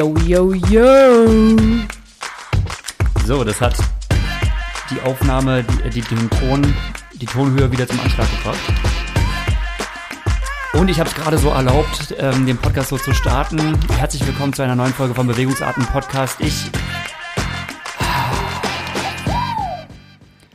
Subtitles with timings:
[0.00, 1.56] Yo, yo, yo.
[3.26, 3.76] So, das hat
[4.90, 6.74] die Aufnahme, die, die, den Ton,
[7.20, 8.58] die Tonhöhe wieder zum Anschlag gebracht.
[10.72, 13.78] Und ich habe es gerade so erlaubt, ähm, den Podcast so zu starten.
[13.98, 16.40] Herzlich willkommen zu einer neuen Folge vom Bewegungsarten Podcast.
[16.40, 16.70] Ich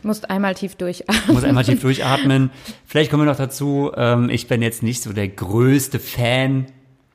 [0.02, 1.36] Musst einmal tief durchatmen.
[1.36, 2.50] muss einmal tief durchatmen.
[2.88, 3.92] Vielleicht kommen wir noch dazu.
[3.96, 6.66] Ähm, ich bin jetzt nicht so der größte Fan.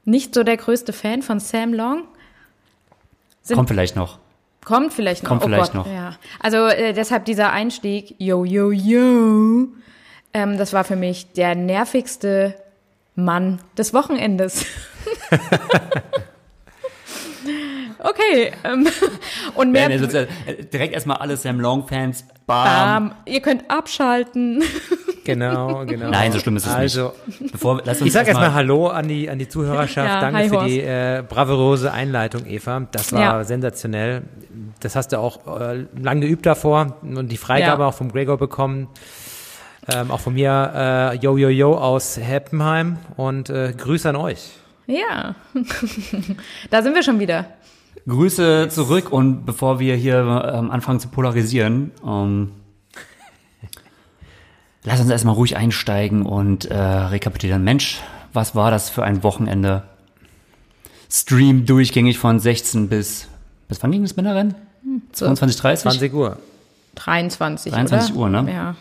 [0.04, 2.04] Nicht so der größte Fan von Sam Long.
[3.42, 4.18] Sind- Kommt vielleicht noch.
[4.64, 5.30] Kommt vielleicht noch.
[5.30, 5.92] Kommt oh vielleicht Gott, noch.
[5.92, 6.16] Ja.
[6.38, 9.68] Also äh, deshalb dieser Einstieg, yo, yo, yo.
[10.32, 12.54] Ähm, das war für mich der nervigste
[13.14, 14.66] Mann des Wochenendes.
[17.98, 18.52] okay.
[18.64, 18.86] Ähm,
[19.54, 19.90] und mehr.
[19.90, 20.26] Ja, sonst, äh,
[20.72, 22.24] direkt erstmal alle Sam Long-Fans.
[22.46, 22.64] Bam.
[22.64, 23.14] Bam.
[23.26, 24.62] Ihr könnt abschalten.
[25.24, 26.10] Genau, genau.
[26.10, 27.52] Nein, so schlimm ist es also, nicht.
[27.52, 30.08] Bevor, lass uns Ich sag erstmal- Hallo an die, an die Zuhörerschaft.
[30.08, 30.68] Ja, Danke hi, für Horst.
[30.68, 32.86] die äh, bravouröse Einleitung, Eva.
[32.92, 33.44] Das war Ja.
[33.44, 34.22] sensationell.
[34.80, 37.88] Das hast du auch äh, lang geübt davor und die Freigabe Ja.
[37.88, 38.88] auch vom Gregor bekommen.
[39.92, 44.50] Ähm, auch von mir, äh, Yo Yo Yo aus Heppenheim und äh, Grüße an euch.
[44.86, 45.34] ja.
[46.70, 47.46] da sind wir schon wieder.
[48.08, 50.18] Grüße zurück und bevor wir hier
[50.54, 52.52] ähm, anfangen zu polarisieren, ähm,
[54.84, 57.64] lass uns erstmal ruhig einsteigen und äh, rekapitulieren.
[57.64, 58.00] Mensch,
[58.32, 59.82] was war das für ein Wochenende?
[61.10, 63.26] Stream durchgängig von 16 bis,
[63.68, 64.54] bis wann ging das Männerrennen?
[65.12, 65.82] 22, 30?
[65.82, 66.38] 20 Uhr.
[66.94, 68.20] 23, 23 oder?
[68.20, 68.52] Uhr, ne?
[68.52, 68.74] Ja.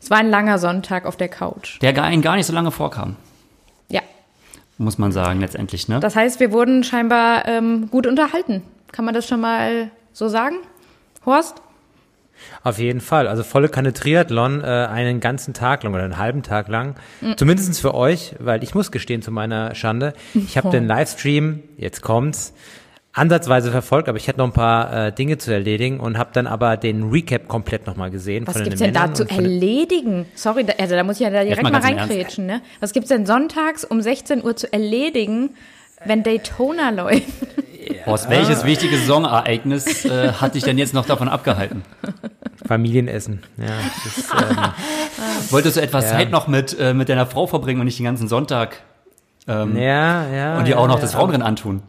[0.00, 1.80] Es war ein langer Sonntag auf der Couch.
[1.82, 3.16] Der gar, gar nicht so lange vorkam,
[3.88, 4.00] Ja.
[4.78, 6.00] muss man sagen, letztendlich, ne?
[6.00, 8.62] Das heißt, wir wurden scheinbar ähm, gut unterhalten.
[8.90, 10.56] Kann man das schon mal so sagen?
[11.26, 11.60] Horst?
[12.62, 13.28] Auf jeden Fall.
[13.28, 16.96] Also volle Kanne Triathlon, äh, einen ganzen Tag lang oder einen halben Tag lang.
[17.36, 22.02] Zumindest für euch, weil ich muss gestehen zu meiner Schande, ich habe den Livestream, jetzt
[22.02, 22.54] kommt's,
[23.12, 26.46] ansatzweise verfolgt, aber ich hatte noch ein paar äh, Dinge zu erledigen und habe dann
[26.46, 30.26] aber den Recap komplett nochmal gesehen Was gibt's denn da zu erledigen?
[30.34, 32.62] Sorry, da, also da muss ich ja da direkt mal mal reinkrätschen, ne?
[32.80, 35.50] Was gibt's denn sonntags um 16 Uhr zu erledigen,
[36.04, 37.22] wenn Daytona läuft?
[38.06, 41.82] Horst, welches wichtige Saisonereignis äh, hat dich denn jetzt noch davon abgehalten?
[42.66, 43.42] Familienessen.
[43.58, 43.66] Ja,
[44.04, 44.56] das ist, ähm,
[45.50, 46.12] Wolltest du etwas Ja.
[46.12, 48.82] Zeit noch mit, äh, mit deiner Frau verbringen und nicht den ganzen Sonntag
[49.48, 50.58] ähm, ja, ja.
[50.58, 51.00] und dir ja, auch noch ja.
[51.00, 51.82] das Frauenrennen antun?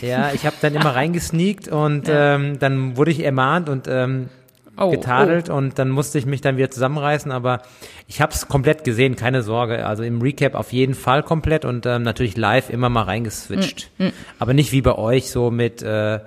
[0.00, 4.28] Ja, ich habe dann immer reingesneakt und ähm, dann wurde ich ermahnt und ähm,
[4.76, 7.62] Oh, getadelt und dann musste ich mich dann wieder zusammenreißen, aber
[8.08, 9.86] ich habe es komplett gesehen, keine Sorge.
[9.86, 13.90] Also im Recap auf jeden Fall komplett und ähm, natürlich live immer mal reingeswitcht.
[13.98, 14.08] Mm,
[14.38, 16.18] Aber nicht wie bei euch so mit äh,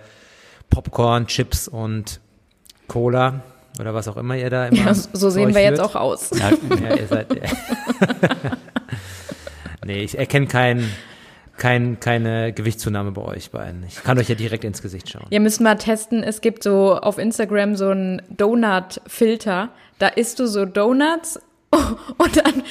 [0.69, 2.19] Popcorn, Chips und
[2.87, 3.41] Cola
[3.79, 4.77] oder was auch immer ihr da immer.
[4.77, 6.31] Ja, so sehen wir jetzt auch aus.
[6.31, 7.27] Ja, Ja, ihr seid.
[9.85, 10.89] nee, ich erkenne kein,
[11.57, 13.83] kein, keine Gewichtszunahme bei euch beiden.
[13.87, 15.25] Ich kann euch ja direkt ins Gesicht schauen.
[15.29, 19.69] Ihr müsst mal testen, es gibt so auf Instagram so einen Donut-Filter.
[19.99, 21.39] Da isst du so Donuts
[21.71, 22.63] und dann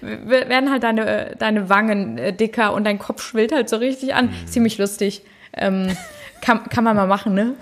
[0.28, 4.30] werden halt deine, deine Wangen äh, dicker und dein Kopf schwillt halt so richtig an.
[4.46, 5.22] Ziemlich lustig.
[5.56, 5.96] Ähm,
[6.40, 7.54] kann, kann man mal machen, ne?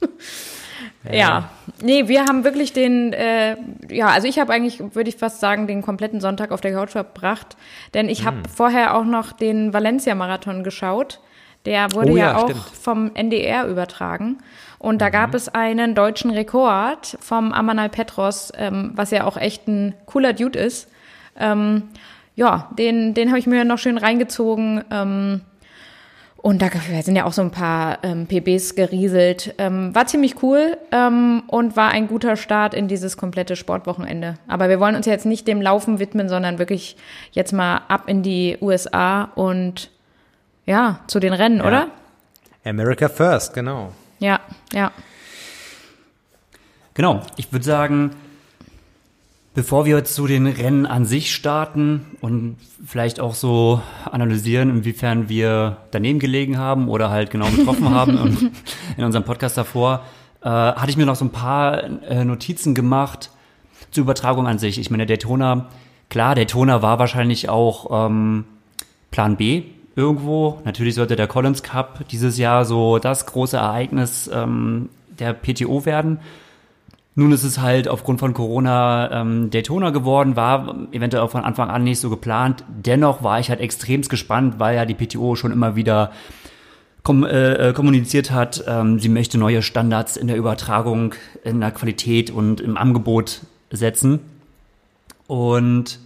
[1.12, 1.50] Ja.
[1.82, 3.56] Nee, wir haben wirklich den, äh,
[3.90, 6.90] ja, also ich habe eigentlich, würde ich fast sagen, den kompletten Sonntag auf der Couch
[6.90, 7.56] verbracht.
[7.94, 11.20] Denn ich habe vorher auch noch den Valencia-Marathon geschaut.
[11.66, 12.64] Der wurde Oh ja, ja, auch stimmt.
[12.80, 14.38] vom NDR übertragen.
[14.78, 19.66] Und da gab es einen deutschen Rekord vom Amanal Petros, ähm, was ja auch echt
[19.66, 20.88] ein cooler Dude ist.
[21.38, 21.84] Ähm,
[22.36, 24.84] ja, den, den habe ich mir noch schön reingezogen.
[24.90, 25.40] Ähm,
[26.36, 26.68] und da
[27.02, 29.54] sind ja auch so ein paar ähm, PBs gerieselt.
[29.58, 34.38] Ähm, war ziemlich cool ähm, und war ein guter Start in dieses komplette Sportwochenende.
[34.46, 36.96] Aber wir wollen uns ja jetzt nicht dem Laufen widmen, sondern wirklich
[37.32, 39.90] jetzt mal ab in die USA und
[40.66, 41.88] ja, zu den Rennen, oder?
[42.64, 43.92] America First, genau.
[44.18, 44.40] Ja,
[44.72, 44.92] ja.
[46.94, 48.10] Genau, ich würde sagen,
[49.56, 55.78] bevor wir zu den Rennen an sich starten und vielleicht auch so analysieren, inwiefern wir
[55.92, 58.52] daneben gelegen haben oder halt genau getroffen haben
[58.98, 60.04] in, unserem Podcast davor,
[60.42, 63.30] äh, hatte ich mir noch so ein paar äh, Notizen gemacht
[63.92, 64.78] zur Übertragung an sich.
[64.78, 65.68] Ich meine, Daytona,
[66.10, 68.44] klar, Daytona war wahrscheinlich auch ähm,
[69.10, 69.62] Plan B
[69.96, 70.60] irgendwo.
[70.66, 76.18] Natürlich sollte der Collins Cup dieses Jahr so das große Ereignis ähm, der PTO werden.
[77.18, 81.70] Nun ist es halt aufgrund von Corona ähm, Daytona geworden, war eventuell auch von Anfang
[81.70, 82.62] an nicht so geplant.
[82.68, 86.12] Dennoch war ich halt extremst gespannt, weil ja die PTO schon immer wieder
[87.02, 91.70] kom äh, äh, kommuniziert hat, ähm, sie möchte neue Standards in der Übertragung, in der
[91.70, 93.40] Qualität und im Angebot
[93.70, 94.20] setzen.
[95.26, 96.00] Und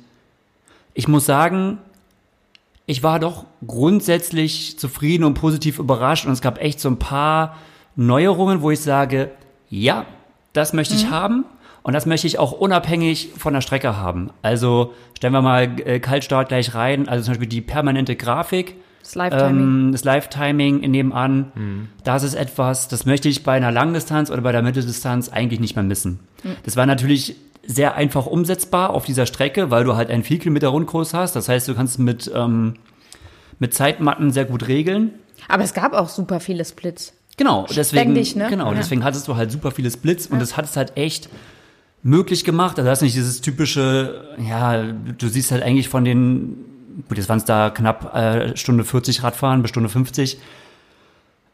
[0.94, 1.78] ich muss sagen,
[2.86, 7.56] ich war doch grundsätzlich zufrieden und positiv überrascht und es gab echt so ein paar
[7.96, 9.30] Neuerungen, wo ich sage,
[9.70, 10.06] ja,
[10.52, 11.44] das möchte ich haben
[11.82, 14.30] und das möchte ich auch unabhängig von der Strecke haben.
[14.42, 18.76] Also stellen wir mal äh, Kaltstart gleich rein, also zum Beispiel die permanente Grafik.
[19.02, 19.62] Das Live-Timing.
[19.62, 24.52] Ähm, das Live-Timing nebenan, das ist etwas, das möchte ich bei einer Langdistanz oder bei
[24.52, 26.20] der Mitteldistanz eigentlich nicht mehr missen.
[26.64, 30.68] Das war natürlich sehr einfach umsetzbar auf dieser Strecke, weil du halt einen 4 Kilometer
[30.68, 31.36] Rundkurs hast.
[31.36, 32.74] Das heißt, du kannst mit, ähm,
[33.58, 35.14] mit Zeitmatten sehr gut regeln.
[35.48, 37.14] Aber es gab auch super viele Splits.
[37.40, 38.48] Genau, deswegen, Ständig, ne?
[38.50, 38.74] genau, Ja.
[38.76, 41.30] deswegen hattest du halt super viele Splits und das hat es halt echt
[42.02, 42.78] möglich gemacht.
[42.78, 46.56] Also das ist nicht dieses typische, ja, du siehst halt eigentlich von den,
[47.08, 50.36] gut, jetzt waren es da knapp äh, Stunde 40 Radfahren bis Stunde 50,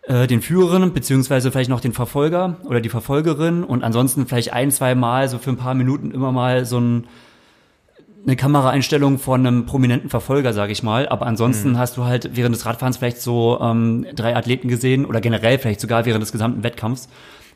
[0.08, 4.72] äh, den Führerinnen, beziehungsweise vielleicht noch den Verfolger oder die Verfolgerin und ansonsten vielleicht ein,
[4.72, 7.06] zwei Mal, so für ein paar Minuten immer mal so ein
[8.26, 11.08] eine Kameraeinstellung von einem prominenten Verfolger, sage ich mal.
[11.08, 15.20] Aber ansonsten hast du halt während des Radfahrens vielleicht so ähm, drei Athleten gesehen oder
[15.20, 17.08] generell vielleicht sogar während des gesamten Wettkampfs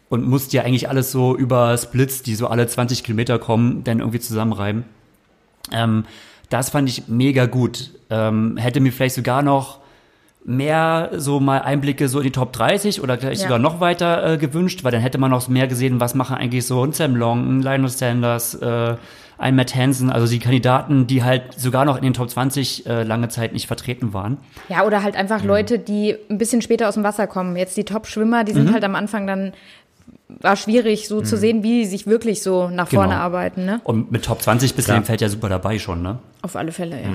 [0.08, 3.98] und musst dir eigentlich alles so über Splits, die so alle 20 Kilometer kommen, dann
[3.98, 4.84] irgendwie zusammenreiben.
[5.72, 6.04] Ähm,
[6.50, 7.90] das fand ich mega gut.
[8.08, 9.78] Ähm, hätte mir vielleicht sogar noch
[10.44, 13.48] mehr so mal Einblicke so in die Top 30 oder vielleicht Ja.
[13.48, 16.64] sogar noch weiter äh, gewünscht, weil dann hätte man noch mehr gesehen, was machen eigentlich
[16.66, 18.96] so ein Sam Long, ein Lionel Sanders, äh,
[19.40, 23.02] ein Matt Hansen, also die Kandidaten, die halt sogar noch in den Top 20 äh,
[23.04, 24.36] lange Zeit nicht vertreten waren.
[24.68, 27.56] Ja, oder halt einfach Leute, die ein bisschen später aus dem Wasser kommen.
[27.56, 28.72] Jetzt die Top-Schwimmer, die sind Mhm.
[28.74, 29.52] halt am Anfang dann,
[30.28, 33.20] war schwierig so zu sehen, wie die sich wirklich so nach vorne Genau.
[33.24, 33.80] arbeiten, ne?
[33.84, 34.98] Und mit Top 20 bist du Klar.
[34.98, 36.18] im Feld ja super dabei schon, ne?
[36.42, 37.08] Auf alle Fälle, ja.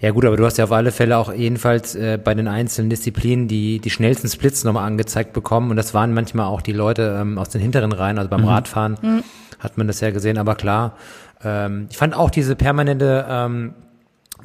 [0.00, 2.90] Ja gut, aber du hast ja auf alle Fälle auch jedenfalls äh, bei den einzelnen
[2.90, 7.16] Disziplinen die, die schnellsten Splits nochmal angezeigt bekommen und das waren manchmal auch die Leute
[7.20, 9.22] ähm, aus den hinteren Reihen, also beim Radfahren
[9.58, 10.96] hat man das ja gesehen, aber klar,
[11.44, 13.74] ähm, ich fand auch diese permanente ähm,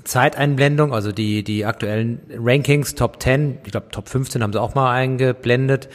[0.03, 4.73] Zeiteinblendung, also die, die aktuellen Rankings, Top 10, ich glaube Top 15 haben sie auch
[4.73, 5.89] mal eingeblendet,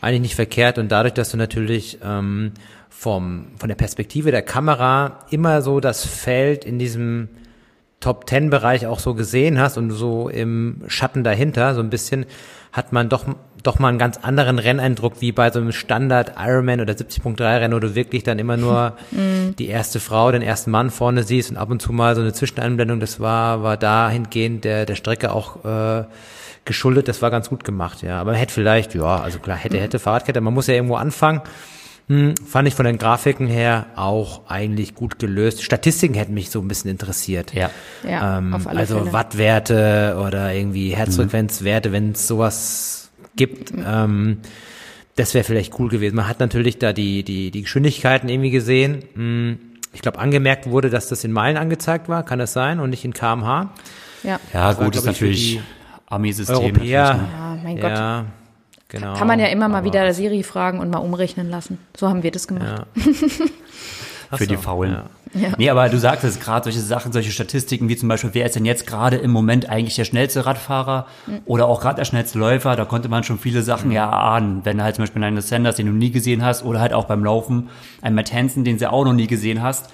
[0.00, 0.78] eigentlich nicht verkehrt.
[0.78, 2.52] Und dadurch, dass du natürlich ähm,
[2.88, 7.28] vom, von der Perspektive der Kamera immer so das Feld in diesem
[8.00, 12.26] Top 10 Bereich auch so gesehen hast und so im Schatten dahinter, so ein bisschen,
[12.72, 13.26] hat man doch,
[13.66, 17.74] doch mal einen ganz anderen Renneindruck wie bei so einem Standard Ironman oder 70.3 Rennen,
[17.74, 18.96] wo du wirklich dann immer nur
[19.58, 22.32] die erste Frau, den ersten Mann vorne siehst und ab und zu mal so eine
[22.32, 26.04] Zwischeneinblendung, das war, war dahingehend der, der Strecke auch, äh,
[26.66, 28.20] geschuldet, das war ganz gut gemacht, ja.
[28.20, 31.40] Aber man hätte vielleicht, ja, also klar, hätte, hätte Fahrradkette, man muss ja irgendwo anfangen.
[32.08, 35.64] Hm, fand ich von den Grafiken her auch eigentlich gut gelöst.
[35.64, 37.52] Statistiken hätten mich so ein bisschen interessiert.
[37.52, 37.70] Ja.
[38.08, 39.12] Ja, Ähm, auf alle also Fälle.
[39.12, 43.05] Wattwerte oder irgendwie Herzfrequenzwerte, wenn es sowas
[43.36, 43.72] gibt.
[43.76, 44.38] Ähm,
[45.16, 46.16] das wäre vielleicht cool gewesen.
[46.16, 49.02] Man hat natürlich da die, die, die Geschwindigkeiten irgendwie gesehen.
[49.14, 49.58] Hm,
[49.94, 52.22] Ich glaube, angemerkt wurde, dass das in Meilen angezeigt war.
[52.22, 52.80] Kann das sein?
[52.80, 53.70] Und nicht in kmh?
[54.22, 54.40] Ja.
[54.52, 55.60] Ja, Das war, gut, ist natürlich die
[56.06, 56.56] Ami-System.
[56.56, 57.02] Europäer.
[57.04, 57.38] natürlich, ne?
[57.38, 57.90] Ja, mein Gott.
[57.90, 58.24] Ja,
[58.88, 59.14] genau.
[59.14, 61.78] Kann man ja immer mal Aber- wieder Siri fragen und mal umrechnen lassen.
[61.96, 62.84] So haben wir das gemacht.
[62.96, 63.02] Ja.
[64.30, 64.92] Ach für so, die Faulen.
[64.92, 65.04] ja.
[65.34, 65.50] Ja.
[65.58, 68.56] Nee, aber du sagst es gerade, solche Sachen, solche Statistiken, wie zum Beispiel, wer ist
[68.56, 71.06] denn jetzt gerade im Moment eigentlich der schnellste Radfahrer
[71.44, 74.60] oder auch gerade der schnellste Läufer, da konnte man schon viele Sachen ja ahnen.
[74.64, 77.04] Wenn du halt zum Beispiel einen Sanders, den du nie gesehen hast, oder halt auch
[77.04, 77.68] beim Laufen
[78.00, 79.90] einen Matt Hansen, den du auch noch nie gesehen hast,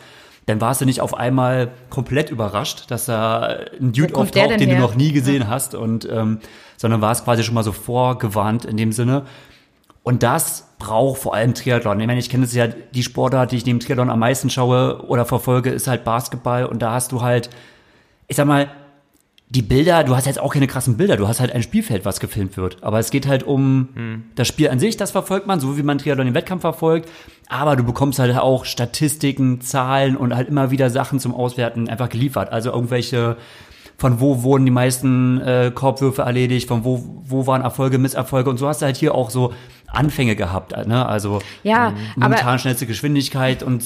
[0.47, 4.67] dann warst du nicht auf einmal komplett überrascht, dass da ein Dude auftaucht, den du
[4.67, 4.81] her?
[4.81, 6.39] noch nie gesehen hast, und ähm,
[6.77, 9.23] sondern warst quasi schon mal so vorgewarnt in dem Sinne.
[10.03, 12.01] Und das braucht vor allem Triathlon.
[12.01, 15.05] Ich meine, ich kenne es ja, die Sportart, die ich neben Triathlon am meisten schaue
[15.07, 16.67] oder verfolge, ist halt Basketball.
[16.67, 17.51] Und da hast du halt,
[18.27, 18.69] ich sag mal,
[19.49, 22.21] die Bilder, du hast jetzt auch keine krassen Bilder, du hast halt ein Spielfeld, was
[22.21, 22.83] gefilmt wird.
[22.83, 25.99] Aber es geht halt um das Spiel an sich, das verfolgt man, so wie man
[25.99, 27.09] Triathlon den Wettkampf verfolgt.
[27.49, 32.09] Aber du bekommst halt auch Statistiken, Zahlen und halt immer wieder Sachen zum Auswerten einfach
[32.09, 32.51] geliefert.
[32.51, 33.37] Also irgendwelche,
[33.99, 38.57] von wo wurden die meisten äh, Korbwürfe erledigt, von wo, wo waren Erfolge, Misserfolge und
[38.57, 39.53] so hast du halt hier auch so
[39.89, 41.07] Anfänge gehabt, ne?
[41.07, 43.85] Also Ja, momentan schnellste Geschwindigkeit und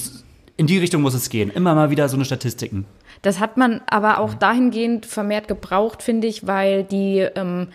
[0.55, 1.51] in die Richtung muss es gehen.
[1.51, 2.85] Immer mal wieder so eine Statistiken.
[3.21, 7.67] Das hat man aber auch dahingehend vermehrt gebraucht, finde ich, weil die, ähm,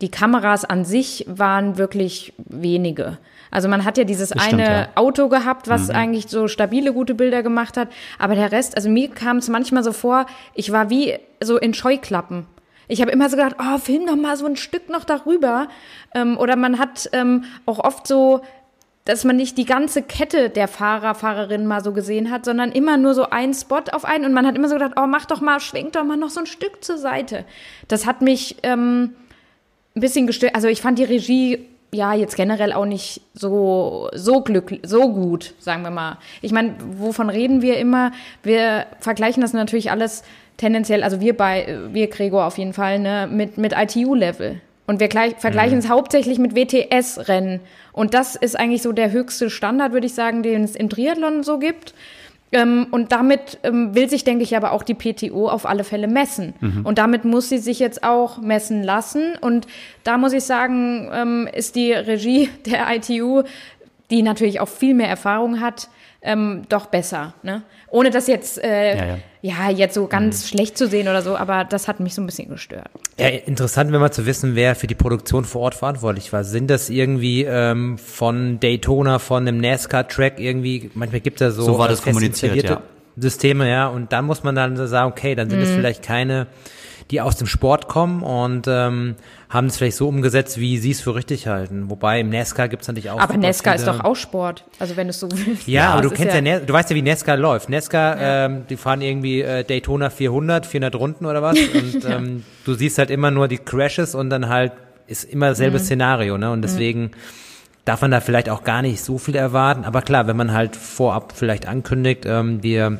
[0.00, 3.18] die Kameras an sich waren wirklich wenige.
[3.50, 4.88] Also man hat ja dieses Das eine stimmt, ja.
[4.94, 7.88] Auto gehabt, was eigentlich so stabile, gute Bilder gemacht hat.
[8.18, 11.74] Aber der Rest, also mir kam es manchmal so vor, ich war wie so in
[11.74, 12.46] Scheuklappen.
[12.88, 15.68] Ich habe immer so gedacht, oh, film doch mal so ein Stück noch darüber.
[16.14, 18.42] Ähm, oder man hat ähm, auch oft so
[19.06, 22.96] dass man nicht die ganze Kette der Fahrer, Fahrerinnen mal so gesehen hat, sondern immer
[22.96, 25.40] nur so ein Spot auf einen und man hat immer so gedacht, oh, mach doch
[25.40, 27.44] mal, schwenk doch mal noch so ein Stück zur Seite.
[27.86, 29.14] Das hat mich ähm,
[29.94, 30.56] ein bisschen gestört.
[30.56, 35.54] Also ich fand die Regie ja jetzt generell auch nicht so so glücklich, so gut,
[35.58, 36.18] sagen wir mal.
[36.42, 38.12] Ich meine, wovon reden wir immer?
[38.42, 40.22] Wir vergleichen das natürlich alles
[40.56, 44.60] tendenziell, also wir bei, wir Gregor auf jeden Fall, ne, mit, mit ITU-Level.
[44.86, 47.60] Und wir gleich, vergleichen es hauptsächlich mit WTS-Rennen.
[47.92, 51.42] Und das ist eigentlich so der höchste Standard, würde ich sagen, den es im Triathlon
[51.42, 51.92] so gibt.
[52.52, 56.06] Ähm, und damit ähm, will sich, denke ich, aber auch die PTO auf alle Fälle
[56.06, 56.54] messen.
[56.84, 59.34] Und damit muss sie sich jetzt auch messen lassen.
[59.40, 59.66] Und
[60.04, 63.42] da muss ich sagen, ähm, ist die Regie der ITU,
[64.10, 65.88] die natürlich auch viel mehr Erfahrung hat,
[66.22, 67.34] ähm, doch besser.
[67.42, 67.62] Ne?
[67.88, 69.18] Ohne das jetzt, äh, Ja, ja.
[69.42, 72.26] ja, jetzt so ganz schlecht zu sehen oder so, aber das hat mich so ein
[72.26, 72.88] bisschen gestört.
[73.18, 76.44] Ja, interessant wäre mal zu wissen, wer für die Produktion vor Ort verantwortlich war.
[76.44, 81.62] Sind das irgendwie ähm, von Daytona, von einem NASCAR-Track irgendwie, manchmal gibt es ja so,
[81.62, 82.82] So war das kommuniziert, ja.
[83.16, 85.64] Systeme, ja, und dann muss man dann so sagen, okay, dann sind Mhm.
[85.64, 86.46] es vielleicht keine,
[87.10, 89.14] die aus dem Sport kommen und ähm,
[89.48, 91.88] haben es vielleicht so umgesetzt, wie sie es für richtig halten.
[91.88, 94.64] Wobei im NASCAR gibt es natürlich auch Aber Nesca ist doch auch Sport.
[94.80, 95.68] Also wenn du es so willst.
[95.68, 97.68] Ja, aber das du ist kennst ja, Nes- du weißt ja, wie Nesca läuft.
[97.68, 102.74] Nesca, ähm, die fahren irgendwie äh, Daytona 400, 400 Runden oder was und ähm, du
[102.74, 104.72] siehst halt immer nur die Crashes und dann halt
[105.06, 106.50] ist immer dasselbe Szenario, ne?
[106.50, 107.12] Und deswegen
[107.86, 109.84] darf man da vielleicht auch gar nicht so viel erwarten.
[109.84, 112.98] Aber klar, wenn man halt vorab vielleicht ankündigt, ähm, wir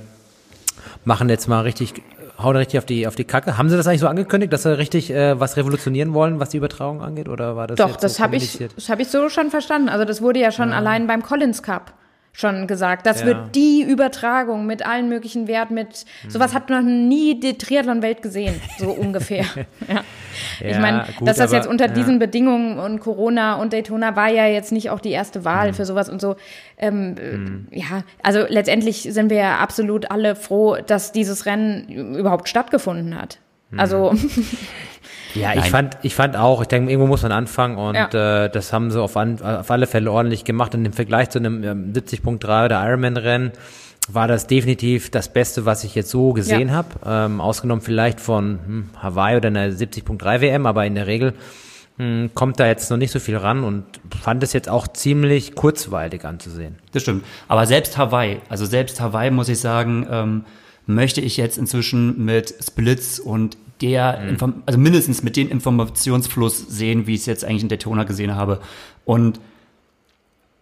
[1.04, 1.94] machen jetzt mal richtig,
[2.38, 3.58] hauen richtig auf die auf die Kacke.
[3.58, 6.56] Haben sie das eigentlich so angekündigt, dass sie richtig äh, was revolutionieren wollen, was die
[6.56, 9.50] Übertragung angeht, oder war das Doch, das so habe ich, das hab ich so schon
[9.50, 9.88] verstanden.
[9.88, 11.92] Also das wurde ja schon allein beim Collins Cup
[12.36, 13.06] schon gesagt.
[13.06, 13.26] Das Ja.
[13.28, 18.60] wird die Übertragung mit allen möglichen Werten, mit sowas hat noch nie die Triathlon-Welt gesehen,
[18.78, 19.44] so ungefähr.
[19.88, 20.02] ja.
[20.60, 24.16] ich Ja, meine, gut, dass das aber- jetzt unter diesen Bedingungen und Corona und Daytona
[24.16, 26.36] war ja jetzt nicht auch die erste Wahl für sowas und so.
[26.78, 32.48] Ähm, äh, Ja, also letztendlich sind wir ja absolut alle froh, dass dieses Rennen überhaupt
[32.50, 33.38] stattgefunden hat.
[33.76, 34.12] Also
[35.36, 35.70] Ja, ich Nein.
[35.70, 39.00] fand, ich fand auch, ich denke, irgendwo muss man anfangen und äh, das haben sie
[39.00, 40.74] auf, an, auf alle Fälle ordentlich gemacht.
[40.74, 43.52] Und im Vergleich zu einem ähm, 70.3 oder Ironman-Rennen
[44.08, 46.74] war das definitiv das Beste, was ich jetzt so gesehen Ja.
[46.74, 46.88] habe.
[47.04, 51.34] Ähm, ausgenommen vielleicht von hm, Hawaii oder einer 70.3 WM, aber in der Regel
[51.98, 53.84] hm, kommt da jetzt noch nicht so viel ran und
[54.22, 56.76] fand es jetzt auch ziemlich kurzweilig anzusehen.
[56.92, 57.24] Das stimmt.
[57.48, 60.44] Aber selbst Hawaii, also selbst Hawaii, muss ich sagen, ähm,
[60.86, 67.06] möchte ich jetzt inzwischen mit Splits und der, Inform also mindestens mit dem Informationsfluss sehen,
[67.06, 68.60] wie ich es jetzt eigentlich in Daytona gesehen habe.
[69.04, 69.40] Und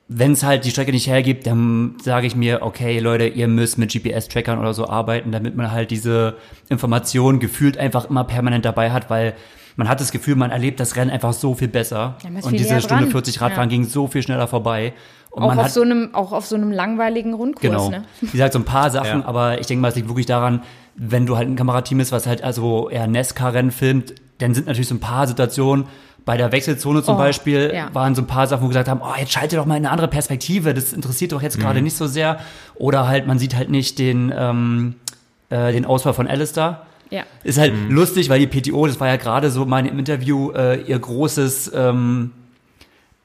[0.06, 3.78] wenn es halt die Strecke nicht hergibt, dann sage ich mir, okay, Leute, ihr müsst
[3.78, 6.36] mit GPS-Trackern oder so arbeiten, damit man halt diese
[6.68, 9.34] Information gefühlt einfach immer permanent dabei hat, weil
[9.76, 12.16] man hat das Gefühl, man erlebt das Rennen einfach so viel besser.
[12.22, 13.10] Ja, und viel diese Stunde dran.
[13.12, 13.76] 40 Radfahren Ja.
[13.76, 14.92] ging so viel schneller vorbei.
[15.30, 17.88] Und auch man auf hat so einem, auch auf so einem langweiligen Rundkurs, Genau.
[17.90, 18.04] ne?
[18.20, 19.26] Wie gesagt, so ein paar Sachen, Ja.
[19.26, 20.62] aber ich denke mal, es liegt wirklich daran,
[20.96, 24.88] wenn du halt ein Kamerateam bist, was halt also eher NASCAR-Rennen filmt, dann sind natürlich
[24.88, 25.86] so ein paar Situationen,
[26.24, 27.90] bei der Wechselzone zum Oh, Beispiel, ja.
[27.92, 29.84] waren so ein paar Sachen, wo wir gesagt haben, oh, jetzt schalte doch mal in
[29.84, 32.38] eine andere Perspektive, das interessiert doch jetzt gerade nicht so sehr.
[32.76, 34.94] Oder halt, man sieht halt nicht den, ähm,
[35.50, 36.82] äh, den Ausfall von Alistair.
[37.10, 37.24] Ja.
[37.42, 40.80] Ist halt lustig, weil die PTO, das war ja gerade so meine im Interview, äh,
[40.80, 42.43] ihr großes, ähm, äh,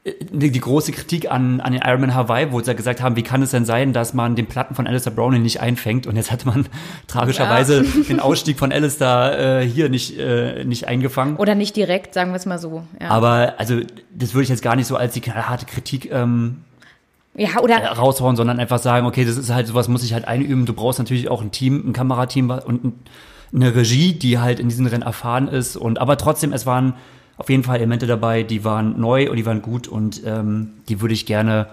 [0.05, 3.41] die, große Kritik an, an den Ironman Hawaii, wo sie ja gesagt haben, wie kann
[3.41, 6.45] es denn sein, dass man den Platten von Alistair Browning nicht einfängt und jetzt hat
[6.45, 6.67] man
[7.07, 11.35] tragischerweise den Ausstieg von Alistair äh, hier nicht, äh, nicht eingefangen.
[11.35, 12.83] Oder nicht direkt, sagen wir es mal so.
[13.01, 13.81] Ja, Aber also
[14.13, 16.61] das würde ich jetzt gar nicht so als die knallharte Kritik ähm,
[17.35, 20.65] ja oder raushauen, sondern einfach sagen, okay, das ist halt sowas muss ich halt einüben.
[20.65, 22.93] Du brauchst natürlich auch ein Team, ein Kamerateam und ein,
[23.53, 25.75] eine Regie, die halt in diesen Rennen erfahren ist.
[25.75, 26.93] Und aber trotzdem, es waren
[27.39, 31.01] auf jeden Fall Elemente dabei, die waren neu und die waren gut und ähm, die
[31.01, 31.67] würde ich gerne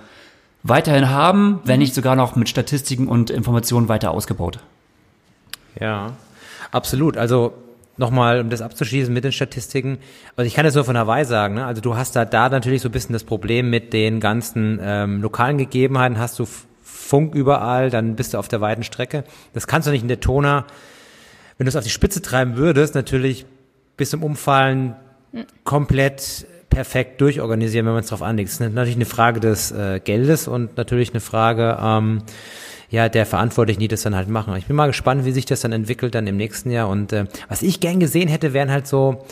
[0.63, 4.61] weiterhin haben, wenn nicht sogar noch mit Statistiken und Informationen weiter ausgebaut.
[5.79, 6.13] Ja,
[6.71, 7.17] absolut.
[7.17, 7.53] Also
[7.97, 9.99] nochmal, um das abzuschließen mit den Statistiken.
[10.37, 11.55] Also ich kann das nur von Hawaii sagen.
[11.55, 11.67] Ne?
[11.67, 15.21] Also du hast da, da natürlich so ein bisschen das Problem mit den ganzen ähm,
[15.21, 16.19] lokalen Gegebenheiten.
[16.19, 16.47] Hast du
[16.83, 19.25] Funk überall, dann bist du auf der weiten Strecke.
[19.53, 20.65] Das kannst du nicht in der Tona.
[21.59, 23.47] Wenn du es auf die Spitze treiben würdest, natürlich
[23.97, 24.95] bis zum Umfallen
[25.65, 28.49] komplett perfekt durchorganisieren, wenn man es drauf anlegt.
[28.49, 32.23] Das ist natürlich eine Frage des äh, Geldes und natürlich eine Frage ähm,
[32.91, 34.55] ja der Verantwortlichen, die das dann halt machen.
[34.57, 36.89] Ich bin mal gespannt, wie sich das dann entwickelt dann im nächsten Jahr.
[36.89, 39.25] Und äh, was ich gern gesehen hätte, wären halt so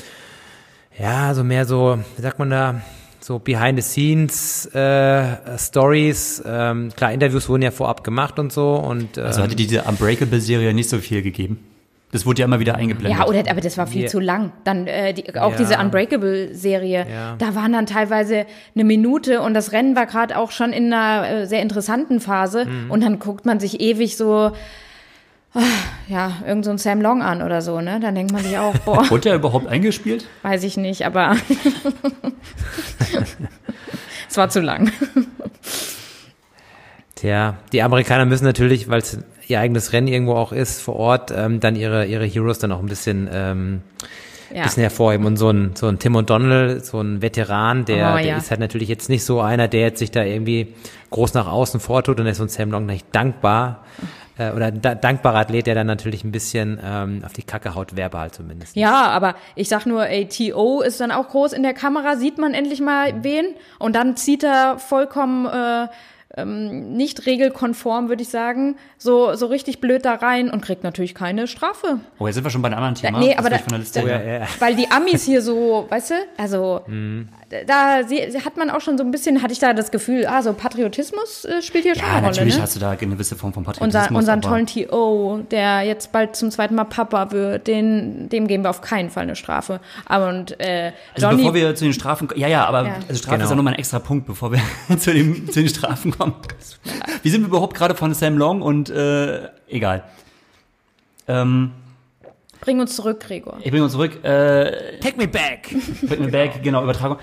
[0.99, 2.80] ja so mehr so, wie sagt man da?
[3.20, 8.75] So behind the scenes äh, Stories, ähm, klar Interviews wurden ja vorab gemacht und so
[8.75, 11.58] und Also ähm, hatte diese Unbreakable-Serie nicht so viel gegeben.
[12.14, 13.18] Das wurde ja immer wieder eingeblendet.
[13.18, 14.52] Ja, oder, aber das war viel Wir- zu lang.
[14.62, 15.56] Dann äh, die, auch Ja.
[15.59, 17.35] diese Unbreakable-Serie, Ja.
[17.38, 21.28] da waren dann teilweise eine Minute und das Rennen war gerade auch schon in einer
[21.28, 22.88] äh, sehr interessanten Phase Mhm.
[22.92, 24.52] und dann guckt man sich ewig so,
[25.54, 25.61] ah,
[26.06, 27.99] ja, irgend so ein Sam Long an oder so, ne?
[27.99, 30.25] Dann denkt man sich auch, boah, Wurde er überhaupt eingespielt?
[30.42, 31.35] weiß ich nicht, aber
[34.30, 34.92] es war zu lang.
[37.25, 39.16] Tja, die Amerikaner müssen natürlich, weil es
[39.49, 42.81] ihr eigenes Rennen irgendwo auch ist, vor Ort, ähm, dann ihre, ihre Heroes dann auch
[42.81, 43.81] ein bisschen, ähm,
[44.54, 44.64] Ja.
[44.64, 45.25] bisschen hervorheben.
[45.25, 48.37] Und so ein, so ein Tim O'Donnell, so ein Veteran, der, Oh, der ja.
[48.37, 50.75] ist halt natürlich jetzt nicht so einer, der jetzt sich da irgendwie
[51.09, 53.85] groß nach außen vortut und ist so ein Sam Long nicht dankbar.
[54.37, 57.97] Äh, oder da dankbarer Athlet, der dann natürlich ein bisschen ähm, auf die Kacke haut,
[57.97, 58.76] verbal zumindest.
[58.76, 60.83] Ja, aber ich sag nur, ey, T.O.
[60.83, 63.47] ist dann auch groß in der Kamera, sieht man endlich mal wen
[63.78, 65.87] und dann zieht er vollkommen äh,
[66.36, 71.14] ähm, nicht regelkonform, würde ich sagen, so, so richtig blöd da rein und kriegt natürlich
[71.14, 72.00] keine Strafe.
[72.18, 73.18] Oh, jetzt sind wir schon bei einem anderen Thema.
[73.20, 74.24] nee, Das aber da- ich von der Liste da- her.
[74.26, 74.46] Ja, ja.
[74.58, 77.28] Weil die Amis hier so, weißt du, also Mhm.
[77.66, 78.00] Da
[78.44, 81.44] hat man auch schon so ein bisschen, hatte ich da das Gefühl, ah, so Patriotismus
[81.44, 82.62] äh, spielt hier schon Ja, eine Rolle, natürlich ne?
[82.62, 84.02] hast du da eine gewisse Form von Patriotismus.
[84.06, 88.46] Unser, unseren aber- tollen T.O., der jetzt bald zum zweiten Mal Papa wird, den, dem
[88.49, 89.80] geben wir auf keinen Fall eine Strafe.
[90.06, 92.94] Aber und äh, Also Johnny, bevor wir zu den Strafen, ja, ja, aber Ja.
[93.08, 93.44] Also Strafe Genau.
[93.44, 94.61] ist ja nochmal ein extra Punkt, bevor wir
[94.99, 96.34] zu, dem, zu den Strafen kommen.
[97.23, 100.04] Wie sind wir überhaupt gerade von Sam Long und äh, egal.
[101.26, 101.70] Ähm,
[102.64, 103.59] bring uns zurück, Gregor.
[103.62, 104.25] ich bringe uns zurück.
[104.25, 105.75] Äh, Take me back!
[106.02, 107.18] Bring me back, genau, Übertragung.